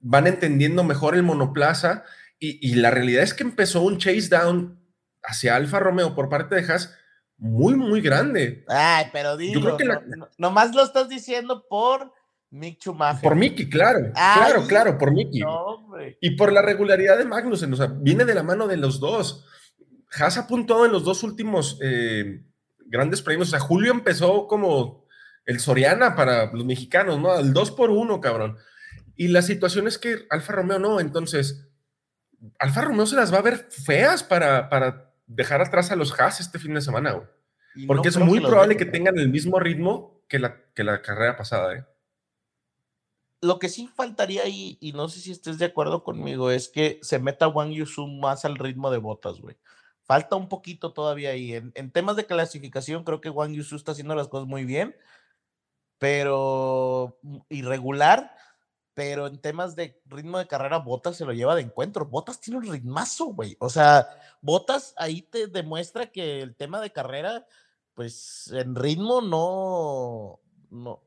van 0.00 0.26
entendiendo 0.26 0.84
mejor 0.84 1.14
el 1.14 1.22
monoplaza 1.22 2.04
y, 2.40 2.74
la 2.76 2.90
realidad 2.90 3.22
es 3.22 3.34
que 3.34 3.42
empezó 3.42 3.82
un 3.82 3.98
chase 3.98 4.28
down 4.28 4.80
hacia 5.22 5.56
Alfa 5.56 5.80
Romeo 5.80 6.14
por 6.14 6.28
parte 6.28 6.54
de 6.54 6.72
Haas 6.72 6.94
muy, 7.36 7.74
muy 7.74 8.00
grande. 8.00 8.64
Ay, 8.68 9.06
pero 9.12 9.36
digo, 9.36 9.54
Yo 9.54 9.60
creo 9.60 9.76
que 9.76 9.86
nomás 10.38 10.74
lo 10.74 10.82
estás 10.82 11.08
diciendo 11.08 11.66
por 11.68 12.12
Mick 12.50 12.80
Schumacher. 12.80 13.22
Por 13.22 13.36
Mickey, 13.36 13.68
claro, 13.68 14.12
claro, 14.12 14.66
claro, 14.66 14.98
por 14.98 15.12
Mickey. 15.12 15.42
y 16.20 16.30
por 16.36 16.52
la 16.52 16.62
regularidad 16.62 17.18
de 17.18 17.24
Magnussen, 17.24 17.72
o 17.72 17.76
sea, 17.76 17.86
viene 17.86 18.24
de 18.24 18.34
la 18.34 18.42
mano 18.42 18.66
de 18.66 18.76
los 18.76 19.00
dos. 19.00 19.44
Haas 20.18 20.38
apuntó 20.38 20.86
en 20.86 20.92
los 20.92 21.04
dos 21.04 21.22
últimos 21.22 21.78
eh, 21.82 22.44
grandes 22.86 23.22
premios. 23.22 23.48
O 23.48 23.50
sea, 23.50 23.60
Julio 23.60 23.92
empezó 23.92 24.46
como 24.46 25.06
el 25.44 25.60
Soriana 25.60 26.14
para 26.14 26.52
los 26.52 26.64
mexicanos, 26.64 27.18
¿no? 27.18 27.38
El 27.38 27.52
2 27.52 27.70
por 27.72 27.90
1, 27.90 28.20
cabrón. 28.20 28.56
Y 29.16 29.28
la 29.28 29.42
situación 29.42 29.86
es 29.86 29.98
que 29.98 30.26
Alfa 30.30 30.52
Romeo 30.52 30.78
no, 30.78 31.00
entonces 31.00 31.67
Alfa 32.58 32.82
Romeo 32.82 33.06
se 33.06 33.16
las 33.16 33.32
va 33.32 33.38
a 33.38 33.42
ver 33.42 33.68
feas 33.70 34.22
para, 34.22 34.68
para 34.68 35.12
dejar 35.26 35.60
atrás 35.60 35.90
a 35.90 35.96
los 35.96 36.18
Haas 36.18 36.40
este 36.40 36.58
fin 36.58 36.74
de 36.74 36.80
semana, 36.80 37.12
güey. 37.12 37.26
Porque 37.86 38.08
es 38.08 38.18
muy 38.18 38.40
probable 38.40 38.76
que 38.76 38.86
tengan 38.86 39.18
el 39.18 39.28
mismo 39.28 39.60
ritmo 39.60 40.22
que 40.28 40.38
la, 40.38 40.60
que 40.74 40.82
la 40.84 41.00
carrera 41.00 41.36
pasada, 41.36 41.76
¿eh? 41.76 41.84
lo 43.40 43.58
que 43.58 43.68
sí 43.68 43.88
faltaría 43.88 44.42
ahí, 44.42 44.78
y 44.80 44.92
no 44.92 45.08
sé 45.08 45.20
si 45.20 45.30
estés 45.30 45.58
de 45.58 45.66
acuerdo 45.66 46.02
conmigo, 46.02 46.50
es 46.50 46.68
que 46.68 46.98
se 47.02 47.18
meta 47.18 47.48
Wang 47.48 47.70
Yusu 47.70 48.06
más 48.06 48.44
al 48.44 48.56
ritmo 48.56 48.90
de 48.90 48.98
botas, 48.98 49.40
güey. 49.40 49.56
Falta 50.02 50.36
un 50.36 50.48
poquito 50.48 50.92
todavía 50.92 51.30
ahí. 51.30 51.54
En, 51.54 51.72
en, 51.74 51.90
temas 51.90 52.16
de 52.16 52.26
clasificación, 52.26 53.04
creo 53.04 53.20
que 53.20 53.30
Wang 53.30 53.52
Yusu 53.52 53.76
está 53.76 53.92
haciendo 53.92 54.14
las 54.14 54.28
cosas 54.28 54.48
muy 54.48 54.64
bien, 54.64 54.96
pero 55.98 57.18
irregular. 57.48 58.34
Pero 58.98 59.28
en 59.28 59.38
temas 59.38 59.76
de 59.76 60.02
ritmo 60.06 60.38
de 60.38 60.48
carrera, 60.48 60.78
Botas 60.78 61.16
se 61.16 61.24
lo 61.24 61.32
lleva 61.32 61.54
de 61.54 61.62
encuentro. 61.62 62.06
Botas 62.06 62.40
tiene 62.40 62.58
un 62.58 62.66
ritmazo, 62.66 63.26
güey. 63.26 63.56
O 63.60 63.70
sea, 63.70 64.08
Botas 64.40 64.92
ahí 64.96 65.22
te 65.22 65.46
demuestra 65.46 66.06
que 66.10 66.40
el 66.40 66.56
tema 66.56 66.80
de 66.80 66.90
carrera, 66.90 67.46
pues 67.94 68.52
en 68.52 68.74
ritmo 68.74 69.20
no, 69.20 70.40
no, 70.70 71.04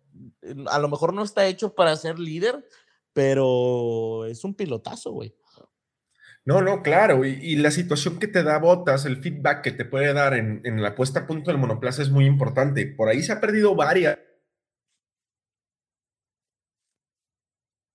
a 0.67 0.79
lo 0.79 0.87
mejor 0.87 1.13
no 1.13 1.21
está 1.21 1.45
hecho 1.47 1.75
para 1.75 1.97
ser 1.97 2.17
líder, 2.17 2.65
pero 3.11 4.23
es 4.23 4.45
un 4.45 4.55
pilotazo, 4.55 5.11
güey. 5.11 5.35
No, 6.45 6.61
no, 6.61 6.83
claro. 6.83 7.25
Y, 7.25 7.57
la 7.57 7.71
situación 7.71 8.19
que 8.19 8.29
te 8.29 8.41
da 8.41 8.57
Botas, 8.57 9.03
el 9.03 9.17
feedback 9.17 9.63
que 9.63 9.73
te 9.73 9.83
puede 9.83 10.13
dar 10.13 10.33
en, 10.33 10.61
en 10.63 10.81
la 10.81 10.95
puesta 10.95 11.19
a 11.19 11.27
punto 11.27 11.51
del 11.51 11.59
monoplaza 11.59 12.01
es 12.01 12.09
muy 12.09 12.25
importante. 12.25 12.85
Por 12.85 13.09
ahí 13.09 13.21
se 13.21 13.33
ha 13.33 13.41
perdido 13.41 13.75
varias. 13.75 14.17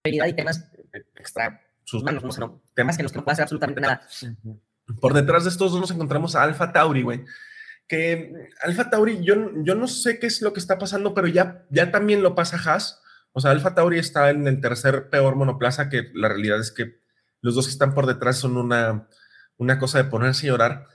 Y 0.08 0.32
temas 0.34 0.68
extra 1.16 1.60
sus 1.84 2.02
manos, 2.02 2.38
no, 2.38 2.62
temas 2.74 2.96
que 2.96 3.02
los 3.02 3.12
que 3.12 3.18
no 3.18 3.24
puede 3.24 3.34
hacer 3.34 3.44
absolutamente 3.44 3.80
nada. 3.80 4.06
Por 5.00 5.14
detrás 5.14 5.44
de 5.44 5.50
estos 5.50 5.72
dos 5.72 5.80
nos 5.80 5.90
encontramos 5.90 6.34
a 6.34 6.42
Alfa 6.42 6.72
Tauri, 6.72 7.02
güey 7.02 7.24
que 7.88 8.50
Alfa 8.62 8.90
Tauri, 8.90 9.22
yo, 9.22 9.34
yo 9.62 9.74
no 9.74 9.86
sé 9.86 10.18
qué 10.18 10.26
es 10.26 10.42
lo 10.42 10.52
que 10.52 10.60
está 10.60 10.78
pasando, 10.78 11.14
pero 11.14 11.28
ya, 11.28 11.64
ya 11.70 11.90
también 11.90 12.22
lo 12.22 12.34
pasa 12.34 12.56
Haas. 12.56 13.00
O 13.32 13.40
sea, 13.40 13.50
Alfa 13.50 13.74
Tauri 13.74 13.98
está 13.98 14.30
en 14.30 14.46
el 14.48 14.60
tercer 14.60 15.08
peor 15.10 15.36
monoplaza, 15.36 15.88
que 15.88 16.10
la 16.14 16.28
realidad 16.28 16.58
es 16.58 16.72
que 16.72 17.00
los 17.42 17.54
dos 17.54 17.66
que 17.66 17.72
están 17.72 17.94
por 17.94 18.06
detrás 18.06 18.38
son 18.38 18.56
una, 18.56 19.08
una 19.56 19.78
cosa 19.78 19.98
de 19.98 20.10
ponerse 20.10 20.46
a 20.46 20.50
llorar. 20.50 20.86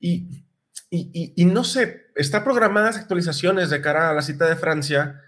Y, 0.00 0.44
y, 0.90 1.34
y, 1.36 1.44
no 1.44 1.62
sé, 1.62 2.10
está 2.16 2.42
programadas 2.42 2.96
actualizaciones 2.96 3.70
de 3.70 3.80
cara 3.80 4.10
a 4.10 4.14
la 4.14 4.22
cita 4.22 4.48
de 4.48 4.56
Francia, 4.56 5.20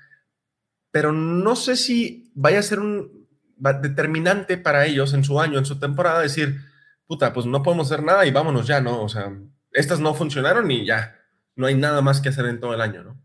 pero 0.91 1.13
no 1.13 1.55
sé 1.55 1.77
si 1.77 2.33
vaya 2.35 2.59
a 2.59 2.63
ser 2.63 2.81
un 2.81 3.22
determinante 3.63 4.59
para 4.59 4.87
ellos 4.87 5.15
en 5.15 5.25
su 5.25 5.41
año, 5.41 5.59
en 5.59 5.65
su 5.65 5.79
temporada, 5.79 6.21
decir, 6.21 6.61
puta, 7.07 7.33
pues 7.33 7.47
no 7.47 7.63
podemos 7.63 7.91
hacer 7.91 8.05
nada 8.05 8.27
y 8.27 8.31
vámonos 8.31 8.67
ya, 8.67 8.81
¿no? 8.81 9.03
O 9.03 9.09
sea, 9.09 9.33
estas 9.71 10.01
no 10.01 10.15
funcionaron 10.15 10.71
y 10.71 10.85
ya, 10.85 11.17
no 11.55 11.67
hay 11.67 11.75
nada 11.75 12.03
más 12.03 12.21
que 12.21 12.29
hacer 12.29 12.47
en 12.47 12.61
todo 12.61 12.75
el 12.75 12.81
año, 12.81 13.05
¿no? 13.05 13.23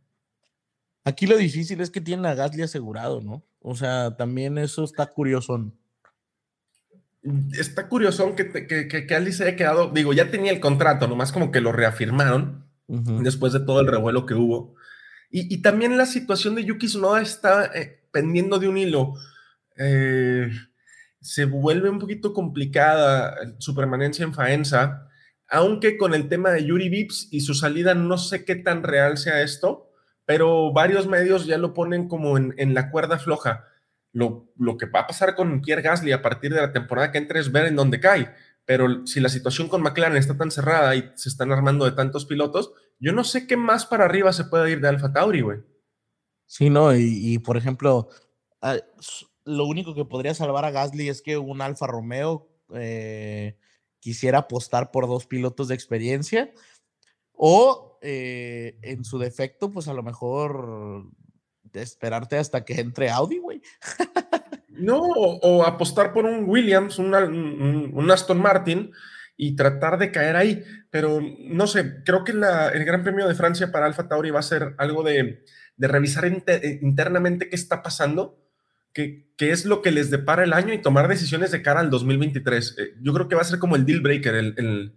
Aquí 1.04 1.26
lo 1.26 1.38
difícil 1.38 1.80
es 1.80 1.90
que 1.90 2.02
tienen 2.02 2.26
a 2.26 2.36
Gasly 2.36 2.64
asegurado, 2.64 3.22
¿no? 3.22 3.46
O 3.62 3.76
sea, 3.76 4.18
también 4.18 4.58
eso 4.58 4.84
está 4.84 5.08
curioso. 5.08 5.72
Está 7.58 7.88
curioso 7.88 8.36
que, 8.36 8.68
que, 8.68 8.88
que, 8.88 9.02
Gasly 9.02 9.32
se 9.32 9.44
haya 9.46 9.56
quedado, 9.56 9.90
digo, 9.90 10.14
ya 10.14 10.30
tenía 10.30 10.52
el 10.52 10.60
contrato, 10.60 11.08
nomás 11.08 11.32
como 11.32 11.52
que 11.52 11.62
lo 11.62 11.72
reafirmaron 11.72 12.66
después 12.88 13.54
de 13.54 13.62
todo 13.62 13.80
el 13.80 13.88
revuelo 13.88 14.26
que 14.26 14.34
hubo. 14.34 14.76
Y, 15.30 15.54
y, 15.54 15.62
también 15.62 15.98
la 15.98 16.06
situación 16.06 16.56
de 16.56 16.64
Yuki 16.64 16.88
Tsunoda 16.88 17.22
está 17.22 17.66
eh, 17.74 18.02
pendiendo 18.12 18.60
de 18.60 18.68
un 18.68 18.78
hilo. 18.78 19.16
Eh, 19.78 20.50
se 21.22 21.46
vuelve 21.46 21.90
un 21.90 22.00
poquito 22.00 22.34
complicada 22.34 23.36
su 23.60 23.76
permanencia 23.76 24.24
en 24.24 24.34
Faenza 24.34 25.08
aunque 25.50 25.98
con 25.98 26.14
el 26.14 26.28
tema 26.28 26.52
de 26.52 26.66
Yuri 26.66 26.90
Vips 26.90 27.30
y 27.32 27.42
su 27.42 27.54
salida 27.54 27.94
no 27.94 28.18
sé 28.18 28.46
qué 28.46 28.56
tan 28.56 28.84
real 28.84 29.18
sea 29.18 29.42
esto, 29.42 29.92
pero 30.26 30.74
varios 30.74 31.08
medios 31.08 31.46
ya 31.46 31.58
lo 31.58 31.74
ponen 31.74 32.08
como 32.08 32.38
en, 32.38 32.74
la 32.74 32.92
cuerda 32.92 33.18
floja. 33.18 33.66
Lo, 34.12 34.52
lo, 34.58 34.78
que 34.78 34.88
va 34.88 35.02
a 35.02 35.08
pasar 35.08 35.36
con 35.36 35.62
Pierre 35.62 35.82
Gasly 35.82 36.12
a 36.12 36.22
partir 36.22 36.54
de 36.54 36.62
la 36.62 36.74
temporada 36.74 37.12
que 37.12 37.18
entre 37.18 37.40
es 37.40 37.52
ver 37.52 37.68
en 37.68 37.76
dónde 37.76 38.00
cae. 38.00 38.34
Pero 38.66 39.06
si 39.06 39.22
la 39.22 39.30
situación 39.30 39.70
con 39.70 39.82
McLaren 39.82 40.18
está 40.18 40.36
tan 40.36 40.52
cerrada 40.52 40.96
y 40.96 41.12
se 41.16 41.30
están 41.30 41.52
armando 41.52 41.86
de 41.86 41.92
tantos 41.92 42.26
pilotos, 42.26 42.74
yo 43.00 43.14
no 43.14 43.24
sé 43.24 43.48
qué 43.48 43.56
más 43.56 43.86
para 43.86 44.06
arriba 44.06 44.34
se 44.34 44.46
puede 44.46 44.72
ir 44.72 44.82
de 44.82 44.90
Alfa 44.90 45.14
Tauri, 45.14 45.42
güey. 45.42 45.60
Sí, 46.46 46.70
no, 46.70 46.94
y, 46.96 47.40
por 47.40 47.58
ejemplo, 47.58 48.10
ah, 48.62 48.78
lo 49.48 49.66
único 49.66 49.96
que 49.96 50.06
podría 50.06 50.34
salvar 50.34 50.66
a 50.66 50.72
Gasly 50.72 51.08
es 51.08 51.22
que 51.22 51.38
un 51.38 51.62
Alfa 51.62 51.88
Romeo 51.88 52.50
eh, 52.76 53.58
quisiera 54.00 54.40
apostar 54.40 54.92
por 54.92 55.08
dos 55.08 55.26
pilotos 55.26 55.70
de 55.70 55.76
experiencia 55.76 56.52
o 57.32 57.98
eh, 58.02 58.78
en 58.82 59.06
su 59.06 59.18
defecto, 59.18 59.72
pues 59.72 59.88
a 59.88 59.94
lo 59.94 60.04
mejor 60.04 61.06
esperarte 61.74 62.38
hasta 62.38 62.66
que 62.66 62.80
entre 62.82 63.10
Audi, 63.10 63.38
güey. 63.38 63.62
no, 64.70 65.00
o, 65.00 65.64
apostar 65.64 66.12
por 66.12 66.26
un 66.26 66.50
Williams, 66.50 67.00
un, 67.00 67.14
un, 67.14 68.12
Aston 68.12 68.40
Martin 68.40 68.92
y 69.38 69.56
tratar 69.56 69.98
de 69.98 70.12
caer 70.12 70.36
ahí. 70.36 70.64
Pero 70.90 71.22
no 71.22 71.68
sé, 71.68 72.04
creo 72.04 72.24
que 72.24 72.34
el 72.34 72.86
Gran 72.86 73.04
Premio 73.04 73.28
de 73.28 73.36
Francia 73.36 73.72
para 73.72 73.86
Alfa 73.86 74.10
Tauri 74.10 74.32
va 74.32 74.40
a 74.40 74.44
ser 74.44 74.76
algo 74.78 75.04
de, 75.04 75.46
de 75.78 75.88
revisar 75.88 76.26
internamente 76.82 77.50
qué 77.50 77.56
está 77.56 77.82
pasando 77.82 78.47
qué, 78.98 79.52
es 79.52 79.66
lo 79.66 79.82
que 79.82 79.92
les 79.92 80.10
depara 80.10 80.44
el 80.44 80.54
año 80.54 80.74
y 80.74 80.82
tomar 80.82 81.08
decisiones 81.08 81.52
de 81.52 81.62
cara 81.62 81.80
al 81.80 81.90
2023. 81.90 82.76
Eh, 82.78 82.94
yo 83.02 83.14
creo 83.14 83.28
que 83.28 83.36
va 83.36 83.42
a 83.42 83.46
ser 83.46 83.60
como 83.60 83.76
el 83.76 83.86
deal 83.86 84.02
breaker, 84.02 84.34
el, 84.36 84.94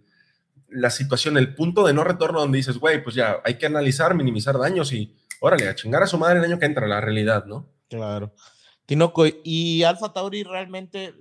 la 0.69 0.89
situación, 0.89 1.37
el 1.37 1.53
punto 1.53 1.85
de 1.85 1.93
no 1.93 2.03
retorno 2.03 2.39
donde 2.39 2.57
dices, 2.57 2.77
güey, 2.77 3.03
pues 3.03 3.15
ya 3.15 3.37
hay 3.43 3.55
que 3.55 3.67
analizar, 3.67 4.15
minimizar 4.15 4.57
daños 4.57 4.91
y 4.93 5.15
órale, 5.39 5.67
a 5.67 5.75
chingar 5.75 6.01
a 6.01 6.07
su 6.07 6.17
madre 6.17 6.39
el 6.39 6.45
año 6.45 6.59
que 6.59 6.65
entra, 6.65 6.87
la 6.87 7.01
realidad, 7.01 7.45
¿no? 7.45 7.69
Claro. 7.89 8.33
Tinoco, 8.85 9.25
y 9.43 9.83
Alfa 9.83 10.11
Tauri 10.13 10.43
realmente 10.43 11.13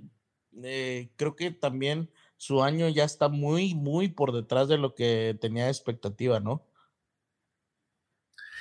eh, 0.63 1.11
creo 1.17 1.37
que 1.37 1.51
también 1.51 2.11
su 2.37 2.63
año 2.63 2.89
ya 2.89 3.05
está 3.05 3.29
muy, 3.29 3.75
muy 3.75 4.09
por 4.09 4.33
detrás 4.33 4.69
de 4.69 4.79
lo 4.79 4.95
que 4.95 5.37
tenía 5.41 5.69
expectativa, 5.69 6.41
¿no? 6.41 6.67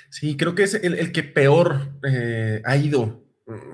Sí, 0.10 0.36
creo 0.36 0.56
que 0.56 0.64
es 0.64 0.74
el, 0.74 1.12
que 1.12 1.24
peor 1.24 1.94
eh, 2.04 2.62
ha 2.66 2.76
ido 2.76 3.29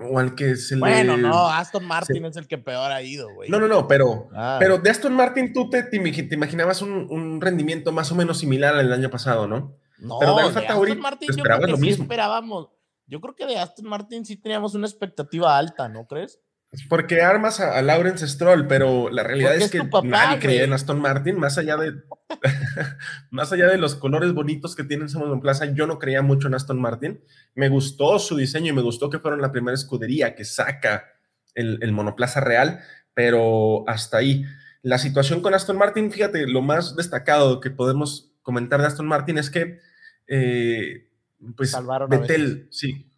o 0.10 0.20
al 0.20 0.36
que 0.36 0.56
se 0.56 0.78
bueno, 0.78 1.18
no, 1.18 1.48
Aston 1.48 1.86
Martin 1.86 2.26
es 2.26 2.38
el 2.38 2.48
que 2.48 2.58
peor 2.58 2.92
ha 2.92 3.02
ido, 3.02 3.34
güey. 3.34 3.50
No, 3.50 3.60
no, 3.60 3.68
no, 3.68 3.88
pero, 3.88 4.30
ah. 4.34 4.58
pero 4.60 4.78
de 4.78 4.90
Aston 4.90 5.14
Martin 5.14 5.54
tú 5.54 5.70
te, 5.70 5.84
te, 5.84 5.98
imaginabas 5.98 6.82
un, 6.82 7.08
un, 7.10 7.42
rendimiento 7.42 7.92
más 7.92 8.12
o 8.12 8.16
menos 8.16 8.38
similar 8.38 8.76
al 8.76 8.92
año 8.92 9.10
pasado, 9.10 9.48
¿no? 9.48 9.78
No, 10.00 10.20
pero 10.20 10.36
de, 10.36 10.44
Aston 10.44 11.00
Martin 11.00 11.30
yo 11.36 11.44
creo 11.44 11.60
que 11.60 11.78
sí 11.78 11.90
esperábamos. 11.90 12.70
Yo 13.08 13.22
creo 13.22 13.36
que 13.36 13.46
de 13.46 13.58
Aston 13.58 13.88
Martin 13.88 14.26
sí 14.26 14.38
teníamos 14.38 14.76
una 14.76 14.88
expectativa 14.88 15.58
alta, 15.58 15.90
¿no 15.90 16.08
crees? 16.08 16.40
Porque 16.90 17.22
armas 17.22 17.60
a, 17.60 17.82
Lawrence 17.82 18.28
Stroll, 18.28 18.68
pero 18.68 19.10
la 19.10 19.24
realidad 19.24 19.56
es, 19.56 19.72
que 19.72 19.82
nadie 20.04 20.40
creía 20.40 20.64
en 20.64 20.74
Aston 20.74 21.00
Martin, 21.00 21.40
más 21.40 21.58
allá 21.58 21.78
de 21.78 21.94
más 23.30 23.52
allá 23.52 23.68
de 23.68 23.78
los 23.78 23.96
colores 23.96 24.34
bonitos 24.34 24.76
que 24.76 24.84
tienen 24.84 25.08
en 25.10 25.40
Plaza, 25.42 25.66
yo 25.66 25.88
no 25.88 26.00
creía 26.00 26.22
mucho 26.22 26.48
en 26.48 26.56
Aston 26.56 26.80
Martin. 26.80 27.22
Me 27.54 27.70
gustó 27.70 28.20
su 28.20 28.36
diseño 28.36 28.74
y 28.74 28.76
me 28.76 28.82
gustó 28.82 29.10
que 29.10 29.20
fueron 29.20 29.42
la 29.42 29.52
primera 29.52 29.76
escudería 29.76 30.36
que 30.36 30.44
saca 30.44 31.06
el, 31.54 31.92
monoplaza 31.92 32.42
real, 32.42 32.82
pero 33.14 33.88
hasta 33.88 34.18
ahí. 34.18 34.46
La 34.82 34.98
situación 34.98 35.42
con 35.42 35.54
Aston 35.54 35.78
Martin, 35.78 36.12
fíjate, 36.12 36.48
lo 36.48 36.62
más 36.62 36.96
destacado 36.96 37.60
que 37.60 37.72
podemos 37.72 38.34
comentar 38.42 38.82
de 38.82 38.88
Aston 38.88 39.08
Martin 39.08 39.38
es 39.38 39.50
que 39.50 39.80
eh, 40.28 41.10
pues 41.56 41.72
Salvaron 41.72 42.10
Betel, 42.10 42.68
sí, 42.72 43.12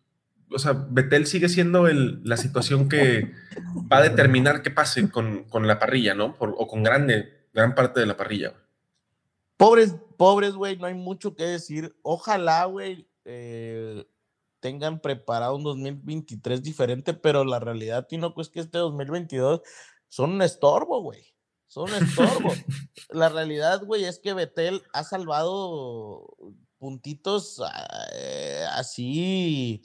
o 0.51 0.59
sea, 0.59 0.73
Betel 0.73 1.27
sigue 1.27 1.49
siendo 1.49 1.87
la 1.87 2.37
situación 2.37 2.89
que 2.89 3.33
va 3.91 3.97
a 3.97 4.03
determinar 4.03 4.61
qué 4.61 4.71
pase 4.71 5.09
con, 5.09 5.45
la 5.67 5.79
parrilla, 5.79 6.13
¿no? 6.13 6.35
o 6.39 6.67
con 6.67 6.83
grande, 6.83 7.47
gran 7.53 7.75
parte 7.75 7.99
de 7.99 8.05
la 8.05 8.17
parrilla. 8.17 8.53
Pobres, 9.57 9.95
pobres, 10.17 10.53
güey, 10.53 10.77
no 10.77 10.85
hay 10.85 10.93
mucho 10.93 11.35
que 11.35 11.43
decir. 11.43 11.97
Ojalá, 12.03 12.65
güey, 12.65 13.09
eh, 13.25 14.05
tengan 14.59 14.99
preparado 15.01 15.55
un 15.55 15.63
2023 15.63 16.61
diferente, 16.61 17.15
pero 17.15 17.43
la 17.43 17.59
realidad, 17.59 18.05
Tino, 18.07 18.33
es 18.37 18.49
que 18.49 18.59
este 18.59 18.77
2022 18.77 19.61
son 20.09 20.33
un 20.33 20.41
estorbo, 20.43 21.01
güey. 21.01 21.25
Son 21.65 21.89
un 21.89 21.95
estorbo. 21.95 22.53
la 23.09 23.29
realidad, 23.29 23.83
güey, 23.83 24.05
es 24.05 24.19
que 24.19 24.33
Betel 24.33 24.83
ha 24.93 25.03
salvado 25.03 26.27
puntitos 26.77 27.59
eh, 28.13 28.63
así 28.73 29.81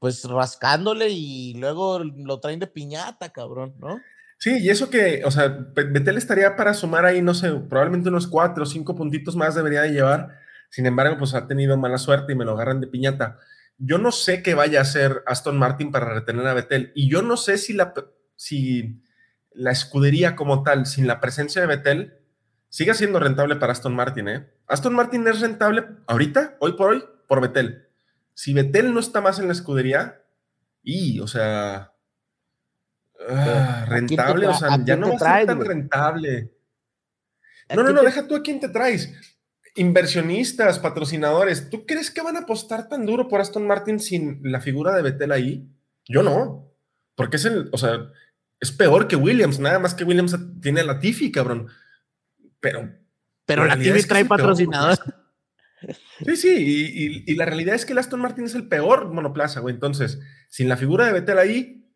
pues 0.00 0.24
rascándole 0.24 1.10
y 1.10 1.54
luego 1.54 2.00
lo 2.02 2.40
traen 2.40 2.58
de 2.58 2.66
piñata, 2.66 3.28
cabrón, 3.28 3.74
¿no? 3.78 4.00
Sí, 4.38 4.56
y 4.58 4.70
eso 4.70 4.88
que, 4.88 5.22
o 5.26 5.30
sea, 5.30 5.48
Betel 5.48 6.16
estaría 6.16 6.56
para 6.56 6.72
sumar 6.72 7.04
ahí, 7.04 7.20
no 7.20 7.34
sé, 7.34 7.50
probablemente 7.50 8.08
unos 8.08 8.26
cuatro 8.26 8.62
o 8.62 8.66
cinco 8.66 8.96
puntitos 8.96 9.36
más 9.36 9.54
debería 9.54 9.82
de 9.82 9.92
llevar. 9.92 10.38
Sin 10.70 10.86
embargo, 10.86 11.18
pues 11.18 11.34
ha 11.34 11.46
tenido 11.46 11.76
mala 11.76 11.98
suerte 11.98 12.32
y 12.32 12.36
me 12.36 12.46
lo 12.46 12.52
agarran 12.52 12.80
de 12.80 12.86
piñata. 12.86 13.38
Yo 13.76 13.98
no 13.98 14.10
sé 14.10 14.42
qué 14.42 14.54
vaya 14.54 14.78
a 14.78 14.82
hacer 14.82 15.22
Aston 15.26 15.58
Martin 15.58 15.92
para 15.92 16.14
retener 16.14 16.46
a 16.46 16.54
Betel. 16.54 16.92
Y 16.94 17.10
yo 17.10 17.20
no 17.20 17.36
sé 17.36 17.58
si 17.58 17.74
la, 17.74 17.92
si 18.36 19.02
la 19.52 19.70
escudería 19.70 20.34
como 20.34 20.62
tal, 20.62 20.86
sin 20.86 21.06
la 21.06 21.20
presencia 21.20 21.60
de 21.60 21.66
Betel, 21.66 22.14
sigue 22.70 22.94
siendo 22.94 23.20
rentable 23.20 23.56
para 23.56 23.72
Aston 23.72 23.94
Martin, 23.94 24.28
¿eh? 24.28 24.50
Aston 24.66 24.94
Martin 24.94 25.28
es 25.28 25.40
rentable 25.40 25.84
ahorita, 26.06 26.56
hoy 26.60 26.72
por 26.72 26.92
hoy, 26.92 27.04
por 27.28 27.42
Betel 27.42 27.89
si 28.40 28.54
Betel 28.54 28.94
no 28.94 29.00
está 29.00 29.20
más 29.20 29.38
en 29.38 29.46
la 29.48 29.52
escudería, 29.52 30.22
y, 30.82 31.20
o 31.20 31.26
sea, 31.26 31.92
Ah, 33.28 33.82
¿A 33.82 33.84
rentable, 33.84 34.46
o 34.46 34.50
a 34.50 34.54
sea, 34.54 34.78
ya 34.82 34.96
no 34.96 35.08
va 35.10 35.14
a 35.16 35.18
ser 35.18 35.46
tan 35.46 35.56
güey? 35.58 35.68
rentable. 35.68 36.54
¿A 37.68 37.76
No, 37.76 37.82
no, 37.82 37.92
no, 37.92 38.00
te- 38.00 38.06
deja 38.06 38.26
tú 38.26 38.34
a 38.34 38.42
quién 38.42 38.60
te 38.60 38.70
traes. 38.70 39.12
Inversionistas, 39.76 40.78
patrocinadores, 40.78 41.68
¿tú 41.68 41.84
crees 41.84 42.10
que 42.10 42.22
van 42.22 42.36
a 42.36 42.40
apostar 42.40 42.88
tan 42.88 43.04
duro 43.04 43.28
por 43.28 43.40
Aston 43.42 43.66
Martin 43.66 44.00
sin 44.00 44.40
la 44.42 44.60
figura 44.60 44.96
de 44.96 45.02
Vettel 45.02 45.32
ahí? 45.32 45.68
Yo 46.08 46.22
no, 46.22 46.72
porque 47.14 47.36
es 47.36 47.44
el, 47.44 47.68
o 47.72 47.76
sea, 47.78 48.10
es 48.58 48.72
peor 48.72 49.06
que 49.06 49.16
Williams, 49.16 49.58
nada 49.60 49.78
más 49.78 49.92
que 49.94 50.04
Williams 50.04 50.34
tiene 50.62 50.82
la 50.82 50.98
Tifi, 50.98 51.30
cabrón. 51.30 51.68
Pero 52.58 52.90
Pero 53.44 53.62
la 53.66 53.74
realidad 53.74 53.90
TV 53.92 53.98
es 53.98 54.04
que 54.06 54.08
trae 54.08 54.20
es 54.22 54.24
el 54.24 54.28
peor 54.28 54.38
patrocinador. 54.40 54.98
monoplaza. 54.98 55.19
Sí, 56.24 56.36
sí, 56.36 56.54
y, 56.56 57.06
y- 57.06 57.24
y 57.26 57.34
la 57.36 57.44
realidad 57.46 57.74
es 57.74 57.86
que 57.86 57.92
el 57.92 57.98
Aston 57.98 58.20
Martin 58.20 58.44
es 58.44 58.54
el 58.54 58.68
peor 58.68 59.12
monoplaza, 59.12 59.60
güey. 59.60 59.74
Entonces, 59.74 60.20
sin 60.48 60.68
la 60.68 60.76
figura 60.76 61.06
de 61.06 61.12
Vettel 61.12 61.38
ahí, 61.38 61.86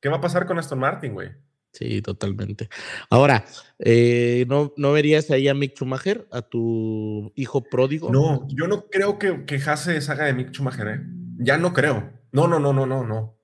¿qué 0.00 0.08
va 0.08 0.16
a 0.16 0.20
pasar 0.20 0.46
con 0.46 0.58
Aston 0.58 0.78
Martin, 0.78 1.14
güey? 1.14 1.30
Sí, 1.72 2.00
totalmente. 2.02 2.68
Ahora, 3.10 3.44
eh, 3.80 4.44
¿no, 4.48 4.72
¿no 4.76 4.92
verías 4.92 5.28
ahí 5.32 5.48
a 5.48 5.54
Mick 5.54 5.74
Schumacher, 5.74 6.28
a 6.30 6.42
tu 6.42 7.32
hijo 7.34 7.64
pródigo? 7.64 8.12
No, 8.12 8.46
yo 8.48 8.68
no 8.68 8.86
creo 8.86 9.18
que, 9.18 9.44
que 9.44 9.56
Haas 9.56 9.82
se 9.82 9.92
deshaga 9.94 10.26
de 10.26 10.34
Mick 10.34 10.52
Schumacher, 10.52 10.86
¿eh? 10.86 11.00
Ya 11.38 11.58
no 11.58 11.72
creo. 11.72 12.12
No, 12.30 12.46
no, 12.46 12.60
no, 12.60 12.72
no, 12.72 12.86
no, 12.86 13.04
no. 13.04 13.40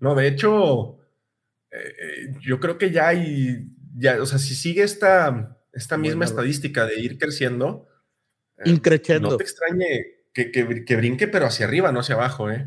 No, 0.00 0.14
de 0.14 0.26
hecho, 0.28 1.00
eh, 1.70 1.76
eh, 1.78 2.34
yo 2.40 2.60
creo 2.60 2.78
que 2.78 2.90
ya 2.90 3.08
hay, 3.08 3.68
ya, 3.94 4.22
o 4.22 4.26
sea, 4.26 4.38
si 4.38 4.54
sigue 4.54 4.82
esta, 4.82 5.58
esta 5.74 5.98
misma 5.98 6.20
Bueno, 6.20 6.30
estadística 6.30 6.86
de 6.86 6.98
ir 7.00 7.18
creciendo, 7.18 7.88
Increchendo. 8.64 9.30
no 9.30 9.36
te 9.36 9.44
extrañe 9.44 10.06
que, 10.32 10.50
que, 10.50 10.84
que 10.84 10.96
brinque, 10.96 11.28
pero 11.28 11.46
hacia 11.46 11.66
arriba, 11.66 11.92
no 11.92 12.00
hacia 12.00 12.14
abajo, 12.14 12.50
¿eh? 12.50 12.66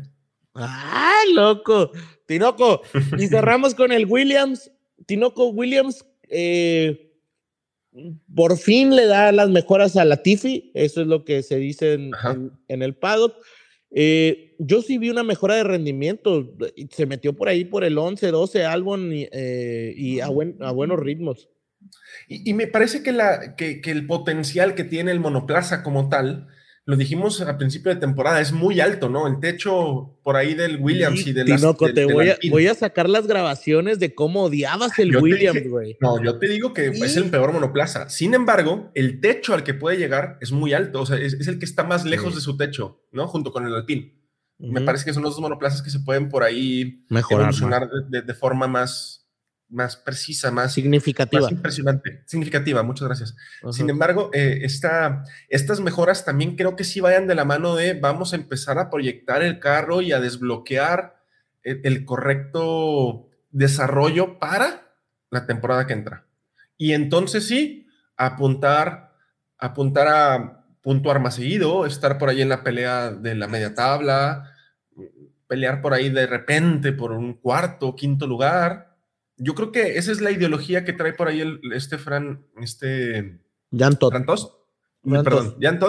¡Ah, 0.54 1.20
loco! 1.34 1.92
Tinoco, 2.26 2.82
y 3.18 3.26
cerramos 3.28 3.74
con 3.74 3.92
el 3.92 4.06
Williams. 4.06 4.70
Tinoco 5.06 5.48
Williams, 5.48 6.04
eh, 6.28 7.12
por 8.34 8.56
fin 8.56 8.94
le 8.94 9.06
da 9.06 9.32
las 9.32 9.50
mejoras 9.50 9.96
a 9.96 10.04
Latifi, 10.04 10.70
eso 10.74 11.00
es 11.00 11.06
lo 11.08 11.24
que 11.24 11.42
se 11.42 11.56
dice 11.56 11.94
en, 11.94 12.14
Ajá. 12.14 12.32
en- 12.32 12.52
en 12.68 12.82
el 12.82 12.94
paddock. 12.94 13.34
Eh, 13.92 14.54
yo 14.60 14.82
sí 14.82 14.98
vi 14.98 15.10
una 15.10 15.24
mejora 15.24 15.56
de 15.56 15.64
rendimiento, 15.64 16.54
se 16.90 17.06
metió 17.06 17.32
por 17.32 17.48
ahí 17.48 17.64
por 17.64 17.82
el 17.82 17.98
11, 17.98 18.30
12 18.30 18.64
Albon 18.64 19.12
y, 19.12 19.26
eh, 19.32 19.92
y 19.96 20.20
a, 20.20 20.28
buen- 20.28 20.56
a 20.60 20.70
buenos 20.70 21.00
ritmos. 21.00 21.48
Y, 22.28 22.50
y 22.50 22.54
me 22.54 22.66
parece 22.66 23.02
que, 23.02 23.12
la, 23.12 23.56
que, 23.56 23.80
que 23.80 23.90
el 23.90 24.06
potencial 24.06 24.74
que 24.74 24.84
tiene 24.84 25.10
el 25.10 25.20
monoplaza 25.20 25.82
como 25.82 26.08
tal, 26.08 26.48
lo 26.86 26.96
dijimos 26.96 27.40
a 27.40 27.58
principio 27.58 27.94
de 27.94 28.00
temporada, 28.00 28.40
es 28.40 28.52
muy 28.52 28.80
alto, 28.80 29.08
¿no? 29.08 29.26
El 29.26 29.38
techo 29.38 30.18
por 30.22 30.36
ahí 30.36 30.54
del 30.54 30.78
Williams 30.80 31.26
y, 31.26 31.32
de 31.32 31.44
las 31.44 31.60
Tinoco, 31.60 31.92
te 31.92 32.04
voy 32.04 32.30
a, 32.30 32.32
Alpine. 32.32 32.50
voy 32.50 32.66
a 32.66 32.74
sacar 32.74 33.08
las 33.08 33.26
grabaciones 33.26 33.98
de 34.00 34.14
cómo 34.14 34.44
odiabas 34.44 34.98
el 34.98 35.12
Yo 35.12 35.20
Williams, 35.20 35.68
güey. 35.68 35.96
No, 36.00 36.22
yo 36.22 36.38
te 36.38 36.48
digo 36.48 36.72
que 36.72 36.88
es 36.88 37.16
el 37.16 37.30
peor 37.30 37.52
monoplaza. 37.52 38.08
Sin 38.08 38.34
embargo, 38.34 38.90
el 38.94 39.20
techo 39.20 39.54
al 39.54 39.62
que 39.62 39.74
puede 39.74 39.98
llegar 39.98 40.38
es 40.40 40.52
muy 40.52 40.72
alto, 40.72 41.02
o 41.02 41.06
sea, 41.06 41.16
es, 41.18 41.34
es 41.34 41.46
el 41.48 41.58
que 41.58 41.64
está 41.64 41.84
más 41.84 42.04
lejos 42.04 42.30
Sí. 42.32 42.36
de 42.36 42.40
su 42.42 42.56
techo, 42.56 43.04
¿no? 43.12 43.28
Junto 43.28 43.52
con 43.52 43.66
el 43.66 43.74
Alpine. 43.74 44.16
Me 44.58 44.82
parece 44.82 45.04
que 45.06 45.14
son 45.14 45.22
los 45.22 45.32
dos 45.32 45.40
monoplazas 45.40 45.80
que 45.82 45.90
se 45.90 46.00
pueden 46.00 46.28
por 46.28 46.42
ahí 46.42 47.04
Mejorar, 47.08 47.44
evolucionar 47.44 47.88
de 48.10 48.34
forma 48.34 48.66
más, 48.66 49.19
más 49.70 49.96
precisa, 49.96 50.50
más, 50.50 50.72
significativa. 50.74 51.42
más 51.42 51.52
impresionante, 51.52 52.22
significativa. 52.26 52.82
Muchas 52.82 53.06
gracias. 53.06 53.36
Ajá. 53.62 53.72
Sin 53.72 53.88
embargo, 53.88 54.30
eh, 54.32 54.60
esta- 54.62 55.22
estas 55.48 55.80
mejoras 55.80 56.24
también 56.24 56.56
creo 56.56 56.76
que 56.76 56.84
sí 56.84 57.00
vayan 57.00 57.26
de 57.26 57.34
la 57.36 57.44
mano 57.44 57.76
de 57.76 57.94
vamos 57.94 58.32
a 58.32 58.36
empezar 58.36 58.78
a 58.78 58.90
proyectar 58.90 59.42
el 59.42 59.60
carro 59.60 60.02
y 60.02 60.12
a 60.12 60.20
desbloquear 60.20 61.22
el, 61.62 61.80
el 61.84 62.04
correcto 62.04 63.28
desarrollo 63.50 64.38
para 64.38 64.92
la 65.30 65.46
temporada 65.46 65.86
que 65.86 65.92
entra. 65.92 66.26
Y 66.76 66.92
entonces 66.92 67.46
sí, 67.46 67.86
apuntar, 68.16 69.14
apuntar 69.58 70.08
a 70.08 70.64
puntuar 70.82 71.20
más 71.20 71.34
seguido, 71.34 71.84
estar 71.86 72.16
por 72.18 72.28
ahí 72.30 72.40
en 72.42 72.48
la 72.48 72.64
pelea 72.64 73.10
de 73.10 73.34
la 73.34 73.46
media 73.46 73.74
tabla, 73.74 74.50
pelear 75.46 75.82
por 75.82 75.92
ahí 75.94 76.08
de 76.08 76.26
repente 76.26 76.92
por 76.92 77.12
un 77.12 77.34
cuarto, 77.34 77.94
quinto 77.94 78.26
lugar. 78.26 78.89
Yo 79.42 79.54
creo 79.54 79.72
que 79.72 79.96
esa 79.96 80.12
es 80.12 80.20
la 80.20 80.30
ideología 80.30 80.84
que 80.84 80.92
trae 80.92 81.14
por 81.14 81.28
ahí 81.28 81.40
el, 81.40 81.60
este 81.72 81.96
Fran, 81.96 82.44
este 82.60 83.40
Jan 83.72 83.98
Todt. 83.98 84.10
Fran 84.12 84.26
Tost. 84.26 84.54
Jan 85.04 85.24
Perdón. 85.24 85.56
Jan. 85.60 85.80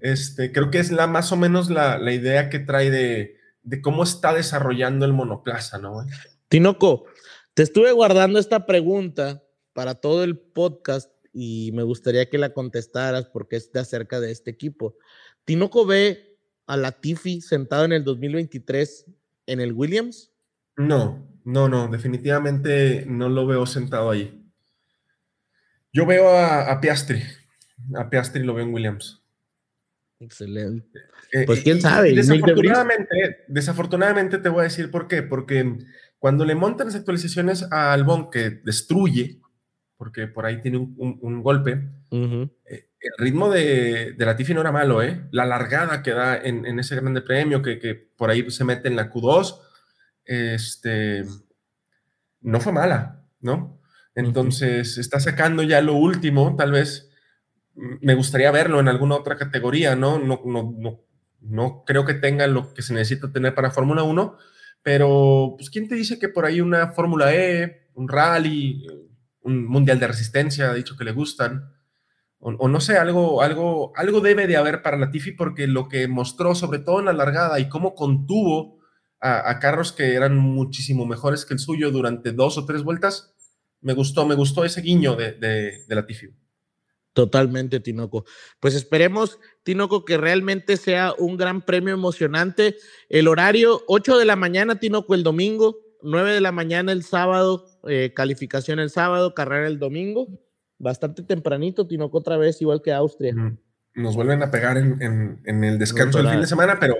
Este, 0.00 0.52
creo 0.52 0.70
que 0.70 0.78
es 0.78 0.90
la 0.90 1.06
más 1.06 1.32
o 1.32 1.36
menos 1.36 1.70
la, 1.70 1.98
la 1.98 2.12
idea 2.12 2.48
que 2.50 2.58
trae 2.58 2.90
de, 2.90 3.36
de 3.62 3.80
cómo 3.82 4.02
está 4.02 4.32
desarrollando 4.32 5.04
el 5.04 5.12
monoplaza, 5.12 5.78
¿no? 5.78 6.06
Tinoco, 6.48 7.04
te 7.54 7.62
estuve 7.62 7.92
guardando 7.92 8.38
esta 8.38 8.66
pregunta 8.66 9.42
para 9.72 9.94
todo 9.94 10.24
el 10.24 10.38
podcast 10.38 11.10
y 11.32 11.70
me 11.72 11.82
gustaría 11.82 12.28
que 12.28 12.38
la 12.38 12.52
contestaras 12.52 13.26
porque 13.26 13.56
es 13.56 13.72
de 13.72 13.80
acerca 13.80 14.20
de 14.20 14.30
este 14.30 14.50
equipo. 14.50 14.96
¿Tinoco 15.44 15.86
ve 15.86 16.38
a 16.66 16.76
Latifi 16.76 17.40
sentado 17.40 17.84
en 17.84 17.92
el 17.92 18.04
2023 18.04 19.06
en 19.46 19.60
el 19.60 19.72
Williams? 19.72 20.30
No, 20.76 21.26
no, 21.44 21.68
no, 21.68 21.88
definitivamente 21.88 23.04
no 23.06 23.28
lo 23.28 23.46
veo 23.46 23.66
sentado 23.66 24.10
ahí. 24.10 24.38
Yo 25.92 26.06
veo 26.06 26.28
a, 26.30 26.70
a 26.72 26.80
Piastri, 26.80 27.22
a 27.96 28.08
Piastri 28.08 28.42
lo 28.44 28.54
veo 28.54 28.64
en 28.64 28.72
Williams. 28.72 29.22
Excelente. 30.20 31.00
Eh, 31.32 31.44
Pues, 31.46 31.60
y- 31.60 31.62
quién 31.64 31.80
sabe, 31.80 32.12
desafortunadamente, 32.14 33.44
desafortunadamente 33.48 34.38
te 34.38 34.48
voy 34.48 34.60
a 34.60 34.64
decir 34.64 34.90
por 34.90 35.08
qué. 35.08 35.22
Porque 35.22 35.78
cuando 36.18 36.44
le 36.44 36.54
montan 36.54 36.86
las 36.86 36.96
actualizaciones 36.96 37.66
a 37.72 37.92
Albon 37.92 38.30
que 38.30 38.50
destruye, 38.50 39.40
porque 39.96 40.26
por 40.28 40.46
ahí 40.46 40.60
tiene 40.60 40.78
un, 40.78 40.94
un- 40.96 41.18
un 41.20 41.42
golpe, 41.42 41.88
eh, 42.12 42.88
el 43.00 43.12
ritmo 43.18 43.50
de, 43.50 44.12
de 44.12 44.24
Latifi 44.26 44.54
no 44.54 44.60
era 44.60 44.70
malo, 44.72 45.02
¿eh? 45.02 45.26
La 45.32 45.44
largada 45.44 46.02
que 46.04 46.12
da 46.12 46.36
en, 46.36 46.64
en 46.66 46.78
ese 46.78 46.94
grande 46.94 47.20
premio, 47.20 47.60
que, 47.60 47.78
que 47.80 47.94
por 47.94 48.30
ahí 48.30 48.48
se 48.50 48.64
mete 48.64 48.86
en 48.88 48.94
la 48.96 49.10
Q2, 49.10 49.58
este, 50.24 51.24
no 52.40 52.60
fue 52.60 52.72
mala, 52.72 53.24
¿no? 53.40 53.80
Entonces, 54.14 54.98
está 54.98 55.20
sacando 55.20 55.62
ya 55.62 55.80
lo 55.80 55.94
último, 55.94 56.54
tal 56.56 56.72
vez 56.72 57.10
me 57.74 58.14
gustaría 58.14 58.50
verlo 58.50 58.80
en 58.80 58.88
alguna 58.88 59.16
otra 59.16 59.36
categoría, 59.36 59.96
¿no? 59.96 60.18
No, 60.18 60.42
no, 60.44 60.74
no, 60.78 61.00
no 61.40 61.84
creo 61.86 62.04
que 62.04 62.14
tenga 62.14 62.46
lo 62.46 62.74
que 62.74 62.82
se 62.82 62.94
necesita 62.94 63.32
tener 63.32 63.54
para 63.54 63.70
Fórmula 63.70 64.02
1, 64.02 64.36
pero 64.82 65.54
pues 65.56 65.70
¿quién 65.70 65.88
te 65.88 65.94
dice 65.94 66.18
que 66.18 66.28
por 66.28 66.44
ahí 66.44 66.60
una 66.60 66.88
Fórmula 66.88 67.34
E, 67.34 67.88
un 67.94 68.08
rally, 68.08 68.86
un 69.40 69.66
Mundial 69.66 69.98
de 69.98 70.08
Resistencia, 70.08 70.70
ha 70.70 70.74
dicho 70.74 70.96
que 70.96 71.04
le 71.04 71.12
gustan? 71.12 71.72
O, 72.38 72.50
o 72.50 72.68
no 72.68 72.80
sé, 72.80 72.98
algo, 72.98 73.40
algo, 73.42 73.92
algo 73.96 74.20
debe 74.20 74.46
de 74.46 74.56
haber 74.56 74.82
para 74.82 74.98
Latifi 74.98 75.32
porque 75.32 75.66
lo 75.66 75.88
que 75.88 76.08
mostró, 76.08 76.54
sobre 76.54 76.80
todo 76.80 76.98
en 76.98 77.06
la 77.06 77.12
largada 77.12 77.58
y 77.60 77.68
cómo 77.68 77.94
contuvo 77.94 78.81
a, 79.22 79.48
a 79.48 79.58
carros 79.60 79.92
que 79.92 80.14
eran 80.14 80.36
muchísimo 80.36 81.06
mejores 81.06 81.46
que 81.46 81.54
el 81.54 81.60
suyo 81.60 81.90
durante 81.90 82.32
dos 82.32 82.58
o 82.58 82.66
tres 82.66 82.82
vueltas, 82.82 83.32
me 83.80 83.94
gustó, 83.94 84.26
me 84.26 84.34
gustó 84.34 84.64
ese 84.64 84.82
guiño 84.82 85.16
de, 85.16 85.32
de, 85.32 85.84
de 85.86 85.94
Latifi. 85.94 86.28
Totalmente, 87.12 87.78
Tinoco. 87.78 88.24
Pues 88.58 88.74
esperemos, 88.74 89.38
Tinoco, 89.62 90.04
que 90.04 90.16
realmente 90.16 90.76
sea 90.76 91.14
un 91.18 91.36
gran 91.36 91.62
premio 91.62 91.94
emocionante. 91.94 92.76
El 93.08 93.28
horario, 93.28 93.82
8 93.86 94.18
de 94.18 94.24
la 94.24 94.34
mañana, 94.36 94.80
Tinoco, 94.80 95.14
el 95.14 95.22
domingo, 95.22 95.76
9 96.02 96.32
de 96.32 96.40
la 96.40 96.52
mañana 96.52 96.90
el 96.90 97.04
sábado, 97.04 97.66
eh, 97.86 98.12
calificación 98.14 98.78
el 98.80 98.90
sábado, 98.90 99.34
carrera 99.34 99.68
el 99.68 99.78
domingo. 99.78 100.26
Bastante 100.78 101.22
tempranito, 101.22 101.86
Tinoco, 101.86 102.18
otra 102.18 102.38
vez, 102.38 102.60
igual 102.60 102.82
que 102.82 102.92
Austria. 102.92 103.34
Nos 103.94 104.16
vuelven 104.16 104.42
a 104.42 104.50
pegar 104.50 104.78
en, 104.78 105.00
en, 105.02 105.42
en 105.44 105.64
el 105.64 105.78
descanso 105.78 106.18
del 106.18 106.30
fin 106.30 106.40
de 106.40 106.46
semana, 106.46 106.78
pero 106.80 106.96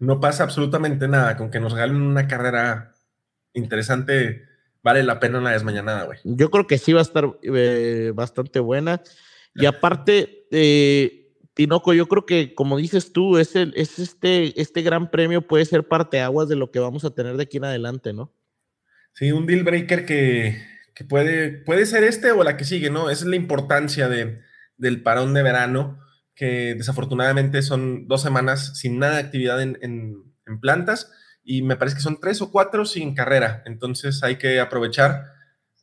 no 0.00 0.18
pasa 0.18 0.42
absolutamente 0.42 1.06
nada. 1.06 1.36
Con 1.36 1.50
que 1.50 1.60
nos 1.60 1.72
regalen 1.72 2.02
una 2.02 2.26
carrera 2.26 2.94
interesante, 3.52 4.46
vale 4.82 5.04
la 5.04 5.20
pena 5.20 5.40
la 5.40 5.52
desmañanada, 5.52 6.04
güey. 6.04 6.18
Yo 6.24 6.50
creo 6.50 6.66
que 6.66 6.78
sí 6.78 6.92
va 6.92 7.00
a 7.00 7.02
estar 7.02 7.26
eh, 7.42 8.12
bastante 8.14 8.58
buena. 8.58 9.02
Y 9.54 9.66
aparte, 9.66 10.46
eh, 10.50 11.20
Tinoco, 11.54 11.92
yo 11.92 12.06
creo 12.06 12.24
que, 12.24 12.54
como 12.54 12.78
dices 12.78 13.12
tú, 13.12 13.38
es, 13.38 13.54
el, 13.56 13.72
es 13.76 13.98
este, 13.98 14.60
este 14.60 14.82
gran 14.82 15.10
premio 15.10 15.46
puede 15.46 15.64
ser 15.64 15.86
parteaguas 15.86 16.48
de 16.48 16.56
lo 16.56 16.70
que 16.70 16.78
vamos 16.78 17.04
a 17.04 17.14
tener 17.14 17.36
de 17.36 17.42
aquí 17.42 17.58
en 17.58 17.64
adelante, 17.64 18.12
¿no? 18.12 18.32
Sí, 19.12 19.32
un 19.32 19.46
deal 19.46 19.64
breaker 19.64 20.06
que, 20.06 20.62
que 20.94 21.04
puede, 21.04 21.50
puede 21.50 21.84
ser 21.84 22.04
este 22.04 22.30
o 22.30 22.44
la 22.44 22.56
que 22.56 22.64
sigue, 22.64 22.90
¿no? 22.90 23.10
Esa 23.10 23.24
es 23.24 23.30
la 23.30 23.36
importancia 23.36 24.08
de, 24.08 24.40
del 24.76 25.02
parón 25.02 25.34
de 25.34 25.42
verano, 25.42 25.98
que 26.40 26.74
desafortunadamente 26.74 27.60
son 27.60 28.08
dos 28.08 28.22
semanas 28.22 28.78
sin 28.78 28.98
nada 28.98 29.16
de 29.16 29.20
actividad 29.20 29.60
en, 29.60 29.76
en, 29.82 30.24
plantas 30.62 31.12
y 31.44 31.60
me 31.60 31.76
parece 31.76 31.96
que 31.96 32.02
son 32.02 32.18
tres 32.18 32.40
o 32.40 32.50
cuatro 32.50 32.86
sin 32.86 33.14
carrera. 33.14 33.62
Entonces 33.66 34.22
hay 34.22 34.36
que 34.36 34.58
aprovechar, 34.58 35.26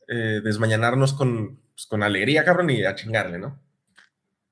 eh, 0.08 0.40
desmañanarnos 0.42 1.12
con, 1.12 1.60
pues, 1.70 1.86
con 1.86 2.02
alegría, 2.02 2.44
cabrón, 2.44 2.70
y 2.70 2.84
a 2.84 2.96
chingarle, 2.96 3.38
¿no? 3.38 3.62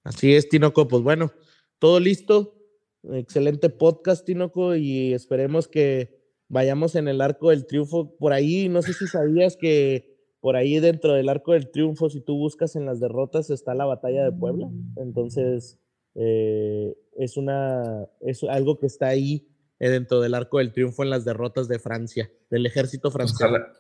Así 0.04 0.32
es, 0.32 0.48
Tinoco. 0.48 0.86
Pues 0.86 1.02
bueno, 1.02 1.32
todo 1.80 1.98
listo. 1.98 2.54
Excelente 3.02 3.68
podcast, 3.68 4.24
Tinoco, 4.24 4.76
y 4.76 5.12
esperemos 5.12 5.66
que 5.66 6.22
vayamos 6.48 6.94
en 6.94 7.08
el 7.08 7.20
arco 7.20 7.50
del 7.50 7.66
triunfo. 7.66 8.16
Por 8.16 8.32
ahí, 8.32 8.68
no 8.68 8.80
sé 8.80 8.92
si 8.92 9.08
sabías 9.08 9.56
que 9.56 10.16
por 10.38 10.54
ahí 10.54 10.78
dentro 10.78 11.14
del 11.14 11.28
arco 11.28 11.52
del 11.52 11.68
triunfo, 11.72 12.08
si 12.10 12.20
tú 12.20 12.38
buscas 12.38 12.76
en 12.76 12.86
las 12.86 13.00
derrotas, 13.00 13.50
está 13.50 13.74
la 13.74 13.86
batalla 13.86 14.22
de 14.22 14.30
Puebla. 14.30 14.70
Entonces, 14.96 15.80
eh, 16.18 16.94
es, 17.18 17.36
una, 17.36 18.06
es 18.20 18.42
algo 18.44 18.78
que 18.78 18.86
está 18.86 19.06
ahí 19.08 19.46
eh, 19.78 19.90
dentro 19.90 20.20
del 20.20 20.34
arco 20.34 20.58
del 20.58 20.72
triunfo 20.72 21.02
en 21.02 21.10
las 21.10 21.24
derrotas 21.24 21.68
de 21.68 21.78
Francia, 21.78 22.30
del 22.50 22.66
ejército 22.66 23.10
francés. 23.10 23.36
Ojalá, 23.40 23.72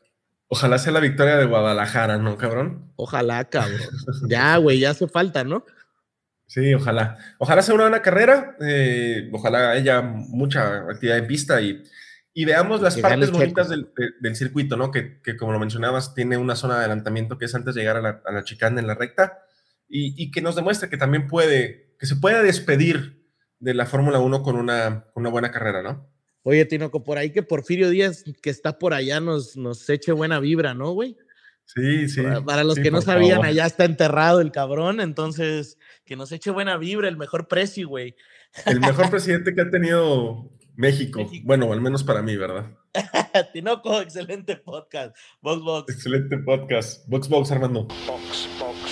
ojalá 0.48 0.78
sea 0.78 0.92
la 0.92 1.00
victoria 1.00 1.36
de 1.36 1.46
Guadalajara, 1.46 2.18
¿no, 2.18 2.36
cabrón? 2.36 2.92
Ojalá, 2.96 3.44
cabrón. 3.48 3.80
ya, 4.28 4.56
güey, 4.58 4.78
ya 4.80 4.90
hace 4.90 5.08
falta, 5.08 5.44
¿no? 5.44 5.64
Sí, 6.48 6.74
ojalá. 6.74 7.18
Ojalá 7.38 7.62
sea 7.62 7.74
una 7.74 7.84
buena 7.84 8.02
carrera. 8.02 8.56
eh, 8.60 9.28
ojalá 9.32 9.70
haya 9.72 10.00
mucha 10.02 10.88
actividad 10.88 11.18
en 11.18 11.26
pista 11.26 11.60
y, 11.60 11.82
y 12.32 12.44
veamos 12.44 12.80
las 12.82 12.94
Que 12.94 13.02
partes 13.02 13.32
bonitas 13.32 13.68
del, 13.68 13.90
de- 13.96 14.10
del 14.20 14.36
circuito, 14.36 14.76
¿no? 14.76 14.92
Que, 14.92 15.20
que 15.22 15.36
como 15.36 15.52
lo 15.52 15.58
mencionabas, 15.58 16.14
tiene 16.14 16.36
una 16.36 16.54
zona 16.54 16.74
de 16.74 16.80
adelantamiento 16.80 17.36
que 17.38 17.46
es 17.46 17.54
antes 17.56 17.74
de 17.74 17.80
llegar 17.80 17.96
a 17.96 18.00
la, 18.02 18.22
a 18.24 18.30
la 18.32 18.44
chicana 18.44 18.80
en 18.80 18.86
la 18.86 18.94
recta 18.94 19.38
y, 19.88 20.14
y 20.22 20.30
que 20.30 20.40
nos 20.40 20.54
demuestre 20.54 20.88
que 20.88 20.96
también 20.96 21.26
puede, 21.26 21.85
que 21.98 22.06
se 22.06 22.16
puede 22.16 22.42
despedir 22.42 23.22
de 23.58 23.74
la 23.74 23.86
Fórmula 23.86 24.18
1 24.18 24.42
con 24.42 24.56
una, 24.56 25.04
con 25.12 25.22
una 25.22 25.30
buena 25.30 25.50
carrera, 25.50 25.82
¿no? 25.82 26.10
Oye, 26.42 26.64
Tinoco, 26.64 27.02
por 27.02 27.18
ahí 27.18 27.30
que 27.30 27.42
Porfirio 27.42 27.90
Díaz, 27.90 28.24
que 28.40 28.50
está 28.50 28.78
por 28.78 28.94
allá, 28.94 29.18
nos, 29.18 29.56
nos 29.56 29.88
eche 29.90 30.12
buena 30.12 30.38
vibra, 30.38 30.74
¿no, 30.74 30.92
güey? 30.92 31.16
Sí, 31.64 32.08
sí. 32.08 32.22
para, 32.22 32.44
para 32.44 32.64
los 32.64 32.76
sí, 32.76 32.82
que 32.82 32.92
no 32.92 33.02
sabían, 33.02 33.38
favor. 33.38 33.46
allá 33.46 33.66
está 33.66 33.84
enterrado 33.84 34.40
el 34.40 34.52
cabrón, 34.52 35.00
entonces 35.00 35.78
que 36.04 36.14
nos 36.14 36.30
eche 36.30 36.52
buena 36.52 36.76
vibra, 36.76 37.08
el 37.08 37.16
mejor 37.16 37.48
precio, 37.48 37.88
güey. 37.88 38.14
El 38.64 38.80
mejor 38.80 39.10
presidente 39.10 39.54
que 39.54 39.62
ha 39.62 39.70
tenido 39.70 40.52
México. 40.76 41.18
México. 41.18 41.42
Bueno, 41.44 41.72
al 41.72 41.80
menos 41.80 42.04
para 42.04 42.22
mí, 42.22 42.36
¿verdad? 42.36 42.66
Tinoco, 43.52 44.00
excelente 44.00 44.56
podcast. 44.56 45.16
Vox 45.40 45.62
Vox. 45.62 45.92
Excelente 45.92 46.38
podcast. 46.38 47.08
Box 47.08 47.28
Box, 47.28 47.50
Armando. 47.50 47.88
Box, 48.06 48.48
box. 48.60 48.85